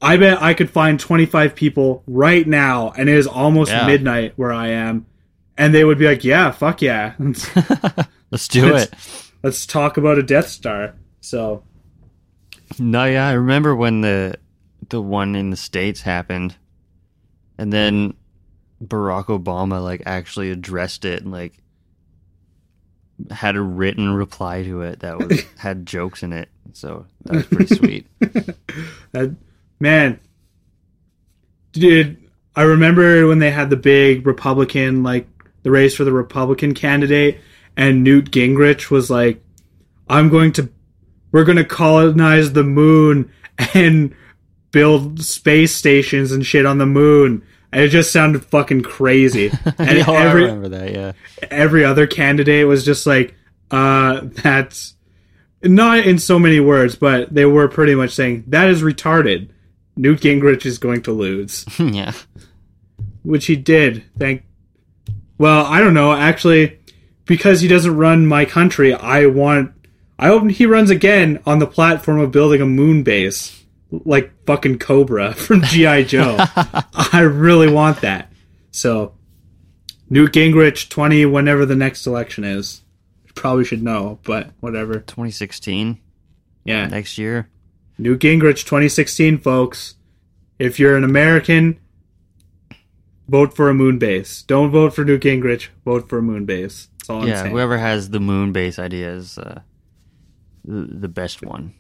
I 0.03 0.17
bet 0.17 0.43
I 0.43 0.55
could 0.55 0.71
find 0.71 0.99
25 0.99 1.55
people 1.55 2.03
right 2.07 2.47
now, 2.47 2.91
and 2.91 3.09
it 3.09 3.15
is 3.15 3.27
almost 3.27 3.71
Yeah. 3.71 3.87
midnight 3.87 4.33
where 4.37 4.53
I 4.53 4.69
am, 4.69 5.07
and 5.59 5.75
they 5.75 5.85
would 5.85 5.99
be 5.99 6.07
like, 6.07 6.25
"Yeah, 6.25 6.51
fuck 6.51 6.81
yeah, 6.83 7.15
Let's 8.31 8.49
do 8.49 8.67
It's- 8.69 8.85
it. 8.85 9.33
let's 9.43 9.67
talk 9.67 9.97
about 9.99 10.19
a 10.19 10.23
Death 10.23 10.49
Star." 10.49 10.95
So 11.21 11.63
No, 12.79 13.05
yeah, 13.05 13.29
I 13.29 13.33
remember 13.33 13.75
when 13.77 14.01
the 14.01 14.35
the 14.89 15.01
one 15.03 15.37
in 15.37 15.51
the 15.51 15.57
states 15.57 16.01
happened, 16.03 16.57
and 17.59 17.73
then 17.73 18.15
Barack 18.83 19.27
Obama 19.27 19.83
like 19.83 20.03
actually 20.07 20.51
addressed 20.51 21.05
it 21.05 21.23
and 21.23 21.33
like 21.33 21.55
had 23.31 23.57
a 23.57 23.61
written 23.61 24.15
reply 24.15 24.63
to 24.63 24.83
it 24.83 25.01
that 25.01 25.19
was 25.19 25.43
had 25.59 25.87
jokes 25.87 26.23
in 26.23 26.33
it. 26.33 26.49
So 26.73 27.07
that 27.25 27.35
was 27.35 27.47
pretty 27.47 27.75
sweet. 27.75 28.07
that 29.13 29.37
man, 29.79 30.21
dude, 31.73 32.17
I 32.57 32.63
remember 32.63 33.27
when 33.27 33.39
they 33.39 33.51
had 33.51 33.71
the 33.71 33.77
big 33.77 34.27
Republican 34.27 35.03
like 35.03 35.29
the 35.63 35.71
race 35.71 35.95
for 35.95 36.05
the 36.05 36.13
Republican 36.13 36.75
candidate, 36.75 37.39
and 37.77 38.03
Newt 38.03 38.31
Gingrich 38.31 38.91
was 38.91 39.11
like, 39.11 39.43
"I'm 40.09 40.31
going 40.31 40.53
to, 40.53 40.71
we're 41.33 41.45
going 41.45 41.59
to 41.59 41.65
colonize 41.65 42.53
the 42.53 42.65
moon 42.65 43.31
and 43.75 44.15
build 44.71 45.21
space 45.23 45.75
stations 45.75 46.33
and 46.33 46.47
shit 46.47 46.65
on 46.65 46.79
the 46.79 46.87
moon." 46.87 47.43
And 47.73 47.83
it 47.83 47.89
just 47.89 48.13
sounded 48.13 48.45
fucking 48.45 48.83
crazy. 48.83 49.51
And 49.79 50.03
I 50.03 50.25
every 50.27 50.43
remember 50.45 50.69
that. 50.71 50.93
Yeah, 50.93 51.13
every 51.51 51.85
other 51.85 52.07
candidate 52.07 52.67
was 52.67 52.85
just 52.85 53.07
like, 53.07 53.35
uh, 53.71 54.23
that's 54.25 54.95
not 55.63 56.01
in 56.01 56.19
so 56.19 56.39
many 56.39 56.61
words, 56.61 56.97
but 56.97 57.33
they 57.33 57.45
were 57.45 57.69
pretty 57.69 57.95
much 57.95 58.11
saying 58.11 58.45
that 58.49 58.69
is 58.69 58.83
retarded. 58.83 59.51
Newt 59.97 60.21
Gingrich 60.21 60.65
is 60.65 60.79
going 60.79 61.03
to 61.03 61.13
lose, 61.13 61.65
yeah. 61.79 62.13
which 63.23 63.47
he 63.47 63.57
did. 63.57 64.05
Thank. 64.19 64.45
Well, 65.37 65.67
I 65.67 65.81
don't 65.81 65.95
know. 65.95 66.13
Actually, 66.13 66.79
because 67.27 67.61
he 67.61 67.69
doesn't 67.69 67.97
run 67.97 68.27
my 68.27 68.45
country, 68.45 68.95
I 68.95 69.27
want. 69.27 69.73
I 70.19 70.29
hope 70.29 70.51
he 70.51 70.67
runs 70.67 70.91
again 70.91 71.41
on 71.47 71.61
the 71.61 71.67
platform 71.67 72.21
of 72.21 72.31
building 72.31 72.61
a 72.61 72.67
moon 72.67 73.03
base, 73.03 73.60
like 73.91 74.33
fucking 74.47 74.79
Cobra 74.79 75.33
from 75.35 75.63
GI 75.63 76.05
Joe. 76.05 76.37
I 77.13 77.21
really 77.21 77.71
want 77.73 78.01
that. 78.03 78.33
So, 78.71 79.15
Newt 80.09 80.33
Gingrich, 80.33 80.89
twenty, 80.89 81.27
whenever 81.27 81.67
the 81.67 81.77
next 81.77 82.07
election 82.07 82.45
is. 82.45 82.83
Probably 83.35 83.65
should 83.65 83.83
know, 83.83 84.19
but 84.25 84.51
whatever. 84.61 84.95
2016 84.95 85.99
Yeah, 86.65 86.89
next 86.89 87.17
year. 87.17 87.49
Newt 87.97 88.21
Gingrich, 88.21 88.65
2016, 88.65 89.39
folks. 89.39 89.95
If 90.59 90.79
you're 90.79 90.97
an 90.97 91.05
American, 91.05 91.79
vote 93.29 93.55
for 93.55 93.71
a 93.71 93.75
moon 93.75 93.99
base. 93.99 94.43
Don't 94.43 94.71
vote 94.71 94.95
for 94.95 95.05
Newt 95.05 95.23
Gingrich. 95.23 95.69
Vote 95.85 96.09
for 96.09 96.19
a 96.19 96.23
moon 96.23 96.45
base. 96.45 96.89
That's 96.99 97.09
all 97.11 97.23
I'm 97.23 97.29
yeah, 97.29 97.49
whoever 97.49 97.79
has 97.79 98.11
the 98.11 98.21
moon 98.21 98.53
base 98.53 98.79
idea 98.79 99.11
is 99.13 99.39
uh, 99.39 99.61
the 100.65 101.09
best 101.09 101.43
one. 101.43 101.75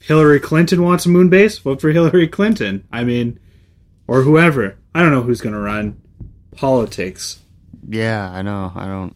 Hillary 0.00 0.40
Clinton 0.40 0.82
wants 0.82 1.06
a 1.06 1.08
moon 1.08 1.28
base. 1.28 1.58
Vote 1.58 1.80
for 1.80 1.90
Hillary 1.90 2.26
Clinton. 2.28 2.84
I 2.92 3.04
mean, 3.04 3.38
or 4.06 4.22
whoever. 4.22 4.76
I 4.94 5.02
don't 5.02 5.12
know 5.12 5.22
who's 5.22 5.40
gonna 5.40 5.60
run 5.60 6.00
politics. 6.56 7.38
Yeah, 7.88 8.30
I 8.30 8.42
know. 8.42 8.72
I 8.74 8.86
don't. 8.86 9.14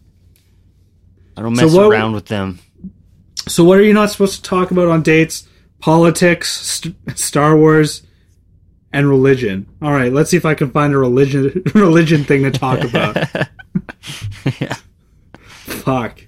I 1.37 1.41
don't 1.41 1.55
So 1.55 1.65
mess 1.65 1.73
what- 1.75 1.87
around 1.91 2.13
with 2.13 2.25
them. 2.25 2.59
So 3.47 3.63
what 3.63 3.77
are 3.77 3.83
you 3.83 3.93
not 3.93 4.09
supposed 4.09 4.35
to 4.37 4.41
talk 4.49 4.71
about 4.71 4.87
on 4.87 5.01
dates? 5.03 5.47
Politics, 5.79 6.49
st- 6.49 6.95
Star 7.15 7.55
Wars, 7.55 8.01
and 8.91 9.07
religion. 9.07 9.67
All 9.81 9.91
right, 9.91 10.11
let's 10.11 10.31
see 10.31 10.37
if 10.37 10.45
I 10.45 10.55
can 10.55 10.71
find 10.71 10.93
a 10.93 10.97
religion 10.97 11.61
religion 11.75 12.23
thing 12.23 12.43
to 12.43 12.51
talk 12.51 12.83
about. 12.89 13.17
yeah. 14.59 14.75
Fuck. 15.43 16.25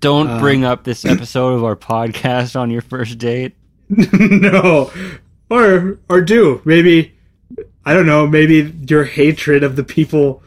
Don't 0.00 0.28
Uh, 0.28 0.38
bring 0.38 0.64
up 0.64 0.84
this 0.84 1.04
episode 1.04 1.54
of 1.54 1.64
our 1.64 1.74
podcast 1.76 2.54
on 2.58 2.70
your 2.70 2.82
first 2.82 3.18
date. 3.18 3.54
no. 4.12 4.90
Or 5.50 5.98
or 6.08 6.20
do. 6.20 6.62
Maybe 6.64 7.14
I 7.84 7.92
don't 7.94 8.06
know, 8.06 8.26
maybe 8.26 8.72
your 8.88 9.04
hatred 9.04 9.62
of 9.64 9.74
the 9.76 9.84
people 9.84 10.42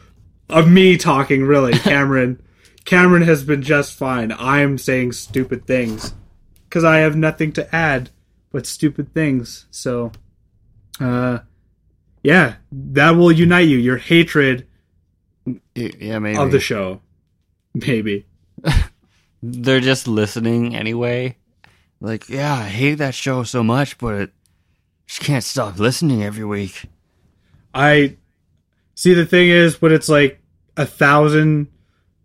of 0.48 0.68
me 0.68 0.96
talking 0.96 1.44
really, 1.44 1.72
Cameron. 1.78 2.40
Cameron 2.84 3.22
has 3.22 3.44
been 3.44 3.62
just 3.62 3.92
fine. 3.94 4.32
I'm 4.38 4.78
saying 4.78 5.12
stupid 5.12 5.66
things 5.66 6.14
cuz 6.70 6.84
I 6.84 6.98
have 6.98 7.16
nothing 7.16 7.52
to 7.52 7.74
add 7.74 8.10
but 8.50 8.66
stupid 8.66 9.12
things. 9.14 9.66
So 9.70 10.12
uh 11.00 11.40
yeah, 12.22 12.54
that 12.72 13.10
will 13.10 13.32
unite 13.32 13.68
you. 13.68 13.76
Your 13.78 13.98
hatred 13.98 14.66
Yeah, 15.74 16.18
maybe. 16.18 16.38
of 16.38 16.50
the 16.50 16.60
show. 16.60 17.00
Maybe. 17.74 18.24
They're 19.42 19.80
just 19.80 20.08
listening 20.08 20.74
anyway. 20.74 21.36
Like, 22.04 22.28
yeah, 22.28 22.52
I 22.52 22.64
hate 22.64 22.96
that 22.96 23.14
show 23.14 23.44
so 23.44 23.64
much, 23.64 23.96
but 23.96 24.30
just 25.06 25.22
can't 25.22 25.42
stop 25.42 25.78
listening 25.78 26.22
every 26.22 26.44
week. 26.44 26.84
I 27.72 28.18
see 28.94 29.14
the 29.14 29.24
thing 29.24 29.48
is 29.48 29.80
when 29.80 29.90
it's 29.90 30.10
like 30.10 30.38
a 30.76 30.84
thousand 30.84 31.68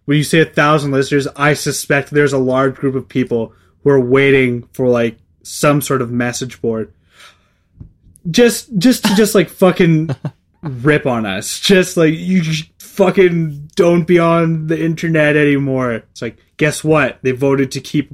when 0.04 0.18
you 0.18 0.24
say 0.26 0.40
a 0.40 0.46
thousand 0.46 0.92
listeners, 0.92 1.28
I 1.36 1.54
suspect 1.54 2.10
there's 2.10 2.34
a 2.34 2.38
large 2.38 2.76
group 2.76 2.96
of 2.96 3.08
people 3.08 3.54
who 3.84 3.92
are 3.92 4.00
waiting 4.00 4.64
for 4.74 4.90
like 4.90 5.18
some 5.44 5.82
sort 5.82 6.02
of 6.02 6.12
message 6.12 6.62
board. 6.62 6.94
Just 8.30 8.78
just 8.78 9.06
to 9.06 9.16
just 9.16 9.34
like 9.34 9.50
fucking 9.50 10.10
rip 10.62 11.06
on 11.06 11.26
us. 11.26 11.58
Just 11.58 11.96
like 11.96 12.16
you 12.16 12.44
fucking 12.80 13.70
don't 13.78 14.06
be 14.06 14.20
on 14.20 14.68
the 14.68 14.84
internet 14.84 15.38
anymore. 15.38 15.94
It's 15.94 16.22
like 16.22 16.38
guess 16.58 16.84
what? 16.84 17.20
They 17.22 17.32
voted 17.32 17.72
to 17.72 17.80
keep 17.80 18.12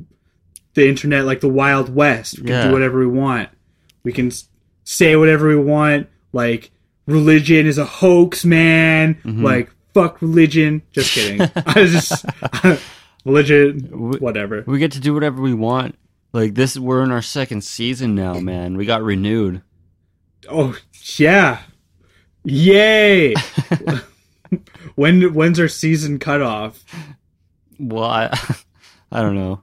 the 0.76 0.88
internet 0.88 1.26
like 1.26 1.42
the 1.42 1.50
Wild 1.50 1.94
West. 1.94 2.38
We 2.38 2.46
can 2.46 2.52
Yeah. 2.54 2.68
do 2.68 2.74
whatever 2.74 3.00
we 3.00 3.08
want. 3.08 3.50
We 4.04 4.14
can 4.14 4.32
say 4.84 5.16
whatever 5.16 5.48
we 5.50 5.56
want. 5.58 6.08
Like 6.32 6.72
religion 7.08 7.66
is 7.66 7.78
a 7.78 7.86
hoax, 7.86 8.46
man. 8.46 9.16
Mm-hmm. 9.16 9.44
Like 9.44 9.72
fuck 9.94 10.22
religion. 10.22 10.84
Just 10.92 11.14
kidding. 11.14 11.42
I 11.66 11.80
was 11.82 11.92
just 11.92 12.26
religion. 13.26 13.80
Whatever. 14.20 14.64
We 14.68 14.78
get 14.80 14.92
to 14.94 15.00
do 15.00 15.14
whatever 15.14 15.42
we 15.42 15.54
want. 15.54 15.98
Like 16.34 16.54
this, 16.56 16.78
we're 16.78 17.02
in 17.04 17.12
our 17.12 17.22
second 17.22 17.64
season 17.64 18.14
now, 18.14 18.40
man. 18.40 18.76
We 18.78 18.86
got 18.86 19.02
renewed. 19.02 19.62
Oh 20.50 20.78
yeah, 21.18 21.62
yay! 22.44 23.34
when 24.96 25.34
when's 25.34 25.60
our 25.60 25.68
season 25.68 26.20
cut 26.20 26.42
off? 26.42 26.84
Well, 27.80 28.04
I, 28.04 28.38
I 29.12 29.22
don't 29.22 29.36
know. 29.36 29.62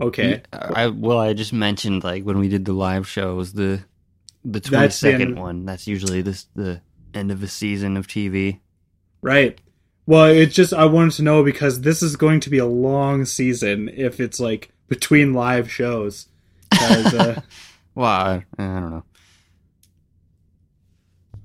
Okay, 0.00 0.42
I 0.52 0.88
well, 0.88 1.18
I 1.18 1.32
just 1.32 1.52
mentioned 1.52 2.04
like 2.04 2.24
when 2.24 2.38
we 2.38 2.48
did 2.48 2.64
the 2.66 2.72
live 2.74 3.08
shows, 3.08 3.52
the 3.54 3.82
the 4.44 4.60
twenty 4.60 4.88
the 4.88 4.92
second 4.92 5.38
one. 5.38 5.64
That's 5.64 5.86
usually 5.86 6.20
this 6.22 6.46
the 6.54 6.82
end 7.14 7.30
of 7.30 7.42
a 7.42 7.48
season 7.48 7.96
of 7.96 8.06
TV. 8.06 8.60
right. 9.22 9.58
Well, 10.08 10.26
it's 10.26 10.54
just 10.54 10.72
I 10.72 10.84
wanted 10.84 11.14
to 11.14 11.22
know 11.22 11.42
because 11.42 11.80
this 11.80 12.00
is 12.00 12.14
going 12.14 12.38
to 12.40 12.50
be 12.50 12.58
a 12.58 12.66
long 12.66 13.24
season 13.24 13.88
if 13.92 14.20
it's 14.20 14.38
like 14.38 14.70
between 14.86 15.34
live 15.34 15.68
shows. 15.70 16.28
uh, 16.72 17.40
Well, 17.96 18.06
I, 18.06 18.44
I 18.58 18.62
don't 18.62 18.90
know. 18.90 19.04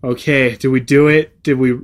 okay, 0.03 0.55
did 0.55 0.67
we 0.67 0.79
do 0.79 1.07
it? 1.07 1.41
Did 1.43 1.57
we 1.57 1.79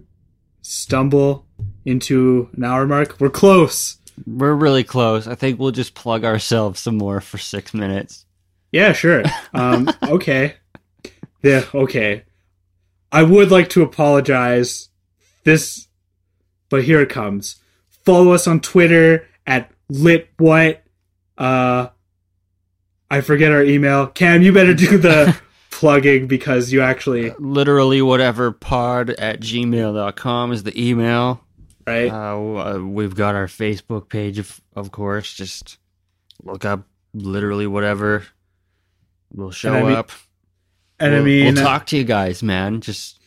stumble 0.61 1.45
into 1.85 2.49
an 2.53 2.63
hour 2.63 2.85
mark? 2.85 3.19
We're 3.19 3.29
close. 3.29 3.96
We're 4.25 4.53
really 4.53 4.83
close. 4.83 5.27
I 5.27 5.35
think 5.35 5.59
we'll 5.59 5.71
just 5.71 5.93
plug 5.93 6.23
ourselves 6.25 6.79
some 6.79 6.97
more 6.97 7.21
for 7.21 7.37
six 7.37 7.73
minutes. 7.73 8.25
Yeah, 8.71 8.93
sure. 8.93 9.23
Um, 9.53 9.89
okay. 10.03 10.55
Yeah, 11.43 11.63
okay. 11.73 12.23
I 13.11 13.23
would 13.23 13.51
like 13.51 13.69
to 13.69 13.83
apologize. 13.83 14.89
This, 15.43 15.87
but 16.69 16.83
here 16.83 17.01
it 17.01 17.09
comes. 17.09 17.57
Follow 18.03 18.31
us 18.31 18.47
on 18.47 18.59
Twitter 18.59 19.27
at 19.45 19.71
litwhat. 19.91 20.79
Uh, 21.37 21.87
I 23.09 23.21
forget 23.21 23.51
our 23.51 23.63
email. 23.63 24.07
Cam, 24.07 24.41
you 24.41 24.51
better 24.51 24.73
do 24.73 24.97
the 24.97 25.39
plugging 25.71 26.27
because 26.27 26.73
you 26.73 26.81
actually 26.81 27.31
Literally, 27.39 28.01
whatever 28.01 28.51
pod 28.51 29.11
at 29.11 29.39
gmail.com 29.39 30.51
is 30.51 30.63
the 30.63 30.89
email. 30.89 31.41
Right. 31.87 32.11
Uh, 32.11 32.75
uh, 32.75 32.79
we've 32.79 33.15
got 33.15 33.35
our 33.35 33.47
Facebook 33.47 34.09
page, 34.09 34.37
of, 34.39 34.59
of 34.75 34.91
course. 34.91 35.33
Just 35.33 35.77
look 36.43 36.65
up 36.65 36.81
literally 37.13 37.65
whatever. 37.67 38.25
We'll 39.33 39.51
show 39.51 39.73
And 39.73 39.77
I 39.85 39.87
mean- 39.89 39.97
up. 39.97 40.11
and 40.99 41.11
we'll, 41.13 41.21
I 41.21 41.25
mean, 41.25 41.55
we'll 41.55 41.63
talk 41.63 41.85
to 41.87 41.97
you 41.97 42.03
guys, 42.03 42.43
man. 42.43 42.81
Just 42.81 43.19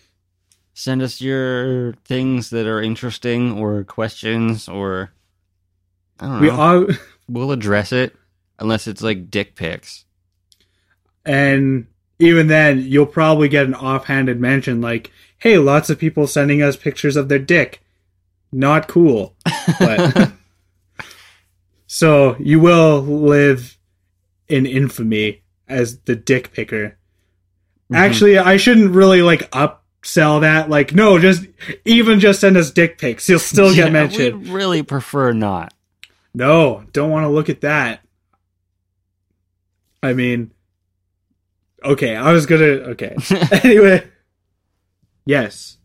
send 0.75 1.03
us 1.03 1.21
your 1.21 1.93
things 2.05 2.51
that 2.51 2.67
are 2.67 2.81
interesting 2.81 3.53
or 3.59 3.85
questions 3.85 4.69
or 4.69 5.11
I 6.19 6.27
don't 6.27 6.35
know. 6.37 6.41
we 6.43 6.51
all 6.51 6.87
we'll 7.29 7.53
address 7.53 7.93
it 7.93 8.15
unless 8.59 8.87
it's 8.87 9.03
like 9.03 9.31
dick 9.31 9.57
pics. 9.57 10.05
and 11.25 11.87
even 12.19 12.47
then 12.47 12.81
you'll 12.81 13.07
probably 13.07 13.49
get 13.49 13.67
an 13.67 13.75
offhanded 13.75 14.41
mention 14.41 14.81
like 14.81 15.11
hey 15.39 15.59
lots 15.59 15.91
of 15.91 15.99
people 15.99 16.27
sending 16.27 16.63
us 16.63 16.77
pictures 16.77 17.17
of 17.17 17.29
their 17.29 17.39
dick 17.39 17.81
not 18.53 18.89
cool 18.89 19.35
but 19.79 20.33
so 21.87 22.37
you 22.39 22.61
will 22.61 23.01
live 23.03 23.77
in 24.49 24.67
infamy 24.67 25.43
as 25.69 25.99
the 26.01 26.17
dick 26.17 26.53
picker 26.53 26.97
Mhm. 27.91 27.97
actually 27.97 28.39
i 28.39 28.57
shouldn't 28.57 28.93
really 28.93 29.21
like 29.23 29.51
upsell 29.51 30.41
that 30.43 30.69
like 30.71 30.95
no 30.95 31.19
just 31.19 31.45
even 31.85 32.21
just 32.21 32.41
send 32.41 32.57
us 32.57 32.71
dick 32.71 32.99
pics 32.99 33.29
you'll 33.29 33.39
still 33.41 33.75
get 33.75 33.87
Yeah, 33.87 33.91
mentioned 33.91 34.43
We'd 34.43 34.49
really 34.53 34.83
prefer 34.85 35.33
not. 35.33 35.75
no, 36.33 36.85
don't 36.93 37.11
want 37.11 37.25
to 37.25 37.29
look 37.29 37.49
at 37.49 37.63
that. 37.63 38.01
I 40.03 40.13
mean, 40.13 40.53
okay, 41.85 42.15
I 42.17 42.33
was 42.33 42.47
gonna. 42.47 42.95
Okay. 42.95 43.17
anyway, 43.65 44.09
yes. 45.27 45.77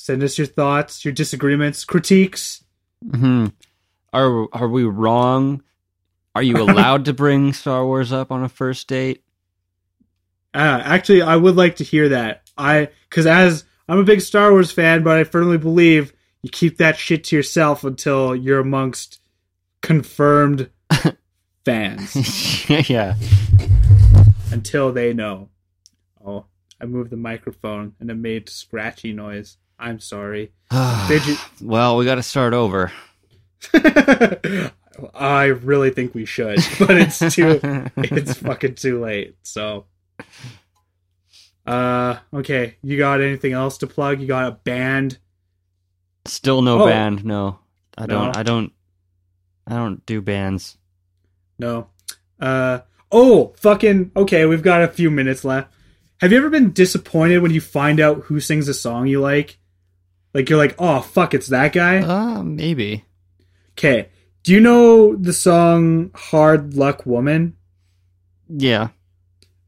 Send 0.00 0.22
us 0.22 0.38
your 0.38 0.46
thoughts, 0.46 1.04
your 1.04 1.12
disagreements, 1.12 1.84
critiques. 1.84 2.64
hmm 3.02 3.48
Are 4.14 4.48
are 4.54 4.66
we 4.66 4.84
wrong? 4.84 5.62
Are 6.34 6.42
you 6.42 6.56
allowed 6.62 7.04
to 7.04 7.12
bring 7.12 7.52
Star 7.52 7.84
Wars 7.84 8.10
up 8.10 8.32
on 8.32 8.42
a 8.42 8.48
first 8.48 8.88
date? 8.88 9.22
Uh, 10.54 10.80
actually, 10.82 11.20
I 11.20 11.36
would 11.36 11.54
like 11.54 11.76
to 11.76 11.84
hear 11.84 12.08
that. 12.08 12.48
I, 12.56 12.88
because 13.10 13.26
as 13.26 13.64
I'm 13.90 13.98
a 13.98 14.02
big 14.04 14.22
Star 14.22 14.50
Wars 14.52 14.72
fan, 14.72 15.02
but 15.02 15.18
I 15.18 15.24
firmly 15.24 15.58
believe 15.58 16.14
you 16.40 16.48
keep 16.48 16.78
that 16.78 16.96
shit 16.96 17.24
to 17.24 17.36
yourself 17.36 17.84
until 17.84 18.34
you're 18.34 18.60
amongst 18.60 19.20
confirmed 19.82 20.70
fans. 21.66 22.70
yeah. 22.88 23.16
until 24.50 24.92
they 24.92 25.12
know. 25.12 25.50
Oh, 26.24 26.46
I 26.80 26.86
moved 26.86 27.10
the 27.10 27.18
microphone 27.18 27.94
and 28.00 28.10
it 28.10 28.14
made 28.14 28.48
scratchy 28.48 29.12
noise. 29.12 29.58
I'm 29.80 29.98
sorry. 30.00 30.52
You? 31.10 31.36
well, 31.60 31.96
we 31.96 32.04
got 32.04 32.14
to 32.16 32.22
start 32.22 32.54
over. 32.54 32.92
I 35.14 35.44
really 35.46 35.90
think 35.90 36.14
we 36.14 36.24
should, 36.24 36.58
but 36.78 36.90
it's 36.92 37.18
too. 37.34 37.60
it's 37.96 38.34
fucking 38.34 38.74
too 38.76 39.00
late. 39.00 39.36
So, 39.42 39.86
uh, 41.66 42.16
okay. 42.34 42.76
You 42.82 42.98
got 42.98 43.20
anything 43.20 43.52
else 43.52 43.78
to 43.78 43.86
plug? 43.86 44.20
You 44.20 44.26
got 44.26 44.48
a 44.48 44.52
band? 44.52 45.18
Still 46.26 46.62
no 46.62 46.82
Oh. 46.82 46.86
band. 46.86 47.24
No, 47.24 47.58
I 47.96 48.02
No. 48.02 48.06
don't. 48.06 48.36
I 48.36 48.42
don't. 48.42 48.72
I 49.66 49.74
don't 49.76 50.04
do 50.06 50.20
bands. 50.20 50.76
No. 51.58 51.88
Uh. 52.38 52.80
Oh, 53.10 53.54
fucking. 53.56 54.12
Okay, 54.16 54.44
we've 54.46 54.62
got 54.62 54.82
a 54.82 54.88
few 54.88 55.10
minutes 55.10 55.44
left. 55.44 55.72
Have 56.20 56.32
you 56.32 56.38
ever 56.38 56.50
been 56.50 56.72
disappointed 56.72 57.38
when 57.38 57.52
you 57.52 57.60
find 57.60 57.98
out 58.00 58.24
who 58.24 58.38
sings 58.40 58.68
a 58.68 58.74
song 58.74 59.06
you 59.06 59.20
like? 59.20 59.58
Like 60.32 60.48
you're 60.48 60.58
like, 60.58 60.76
oh 60.78 61.00
fuck, 61.00 61.34
it's 61.34 61.48
that 61.48 61.72
guy. 61.72 61.98
Uh, 61.98 62.42
maybe. 62.42 63.04
Okay. 63.72 64.08
Do 64.42 64.52
you 64.52 64.60
know 64.60 65.16
the 65.16 65.32
song 65.32 66.10
"Hard 66.14 66.74
Luck 66.74 67.04
Woman"? 67.04 67.56
Yeah. 68.48 68.88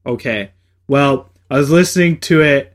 Okay. 0.07 0.53
Well, 0.89 1.31
I 1.51 1.59
was 1.59 1.71
listening 1.71 2.21
to 2.21 2.41
it 2.41 2.75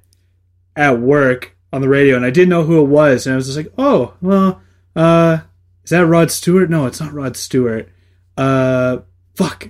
at 0.75 0.99
work 0.99 1.55
on 1.73 1.81
the 1.81 1.89
radio, 1.89 2.15
and 2.15 2.25
I 2.25 2.29
didn't 2.29 2.49
know 2.49 2.63
who 2.63 2.79
it 2.79 2.87
was, 2.87 3.25
and 3.25 3.33
I 3.33 3.35
was 3.35 3.45
just 3.47 3.57
like, 3.57 3.73
"Oh, 3.77 4.13
well, 4.21 4.61
uh, 4.95 5.39
is 5.83 5.89
that 5.91 6.05
Rod 6.05 6.31
Stewart? 6.31 6.69
No, 6.69 6.85
it's 6.85 6.99
not 6.99 7.13
Rod 7.13 7.35
Stewart. 7.35 7.89
Uh, 8.37 8.99
fuck, 9.35 9.69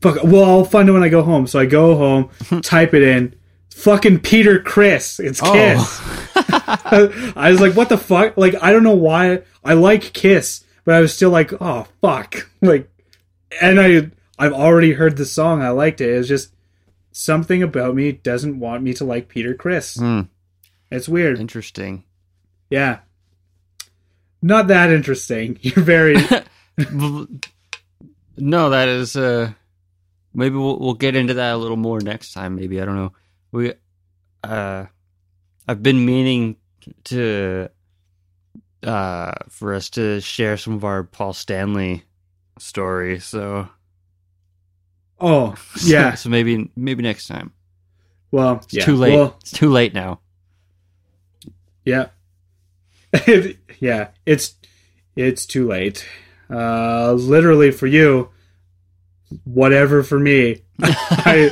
fuck. 0.00 0.18
Well, 0.24 0.44
I'll 0.44 0.64
find 0.64 0.88
it 0.88 0.92
when 0.92 1.02
I 1.02 1.08
go 1.08 1.22
home. 1.22 1.46
So 1.46 1.58
I 1.58 1.66
go 1.66 1.96
home, 1.96 2.30
type 2.62 2.94
it 2.94 3.02
in. 3.02 3.34
Fucking 3.74 4.20
Peter 4.20 4.60
Criss. 4.60 5.18
It's 5.20 5.40
Kiss. 5.40 6.00
Oh. 6.36 7.32
I 7.36 7.50
was 7.50 7.60
like, 7.60 7.74
what 7.74 7.88
the 7.88 7.98
fuck? 7.98 8.36
Like, 8.36 8.54
I 8.62 8.72
don't 8.72 8.82
know 8.84 8.94
why. 8.94 9.42
I 9.64 9.74
like 9.74 10.12
Kiss, 10.12 10.64
but 10.84 10.94
I 10.94 11.00
was 11.00 11.12
still 11.14 11.30
like, 11.30 11.52
oh 11.60 11.86
fuck. 12.00 12.48
Like, 12.62 12.88
and 13.60 13.80
I 13.80 14.10
I've 14.38 14.52
already 14.52 14.92
heard 14.92 15.16
the 15.16 15.26
song. 15.26 15.62
I 15.62 15.70
liked 15.70 16.00
it. 16.00 16.08
It's 16.08 16.28
just 16.28 16.52
something 17.12 17.62
about 17.62 17.94
me 17.94 18.12
doesn't 18.12 18.58
want 18.60 18.82
me 18.82 18.94
to 18.94 19.04
like 19.04 19.28
Peter 19.28 19.52
Criss. 19.54 19.96
Hmm, 19.96 20.22
It's 20.90 21.08
weird. 21.08 21.38
interesting. 21.40 22.04
Yeah. 22.70 23.00
Not 24.40 24.68
that 24.68 24.90
interesting. 24.90 25.58
You're 25.62 25.84
very 25.84 26.16
no, 28.36 28.70
that 28.70 28.88
is. 28.88 29.16
uh 29.16 29.52
Maybe 30.34 30.56
we'll 30.56 30.78
we'll 30.78 30.94
get 30.94 31.14
into 31.14 31.34
that 31.34 31.52
a 31.52 31.56
little 31.58 31.76
more 31.76 32.00
next 32.00 32.32
time. 32.32 32.54
Maybe 32.56 32.80
I 32.80 32.86
don't 32.86 32.96
know. 32.96 33.12
We, 33.52 33.74
uh, 34.42 34.86
I've 35.68 35.82
been 35.82 36.04
meaning 36.04 36.56
to, 37.04 37.68
uh, 38.82 39.32
for 39.50 39.74
us 39.74 39.90
to 39.90 40.20
share 40.20 40.56
some 40.56 40.72
of 40.74 40.84
our 40.84 41.04
Paul 41.04 41.32
Stanley 41.32 42.02
story, 42.58 43.20
So 43.20 43.68
Oh, 45.20 45.54
yeah. 45.84 46.14
so 46.14 46.28
maybe 46.30 46.70
maybe 46.74 47.02
next 47.02 47.28
time. 47.28 47.52
Well, 48.32 48.56
It's 48.64 48.74
yeah. 48.74 48.84
too 48.84 48.96
late. 48.96 49.14
Well, 49.14 49.36
it's 49.40 49.52
too 49.52 49.68
late 49.70 49.94
now. 49.94 50.20
yeah. 51.84 52.08
yeah, 53.78 54.08
it's 54.26 54.54
it's 55.14 55.44
too 55.46 55.68
late. 55.68 56.06
Uh 56.50 57.12
literally 57.12 57.70
for 57.70 57.86
you. 57.86 58.30
Whatever 59.44 60.02
for 60.02 60.18
me. 60.18 60.62
I 60.82 61.50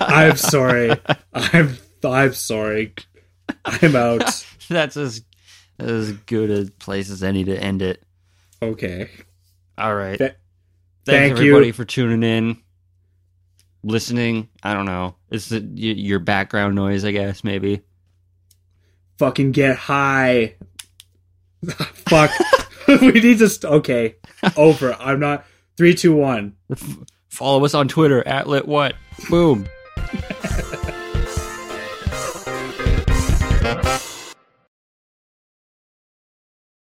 I'm 0.00 0.36
sorry. 0.36 0.92
I'm 1.34 1.76
I'm 2.04 2.32
sorry. 2.34 2.94
I'm 3.64 3.96
out. 3.96 4.46
That's 4.68 4.96
as 4.96 5.22
as 5.78 6.12
good 6.12 6.50
a 6.50 6.70
place 6.72 7.10
as 7.10 7.22
any 7.22 7.44
to 7.44 7.56
end 7.56 7.82
it. 7.82 8.02
Okay. 8.62 9.08
All 9.76 9.94
right. 9.94 10.18
Th- 10.18 10.34
Thank 11.04 11.34
thank 11.34 11.38
you. 11.44 11.52
everybody 11.52 11.72
for 11.72 11.84
tuning 11.86 12.22
in, 12.22 12.58
listening. 13.82 14.50
I 14.62 14.74
don't 14.74 14.84
know. 14.84 15.14
It's 15.30 15.48
the, 15.48 15.60
your 15.60 16.18
background 16.18 16.74
noise, 16.74 17.04
I 17.04 17.12
guess. 17.12 17.42
Maybe. 17.42 17.80
Fucking 19.18 19.52
get 19.52 19.76
high. 19.76 20.56
Fuck. 21.66 22.30
we 22.88 23.12
need 23.12 23.38
to 23.38 23.48
st- 23.48 23.72
okay. 23.72 24.16
Over. 24.56 24.94
I'm 24.94 25.18
not 25.20 25.46
Three, 25.78 25.94
two, 25.94 26.12
one. 26.12 26.56
Follow 27.28 27.64
us 27.64 27.74
on 27.74 27.88
Twitter 27.88 28.26
at 28.26 28.48
lit 28.48 28.66
what. 28.66 28.94
Boom. 29.30 29.66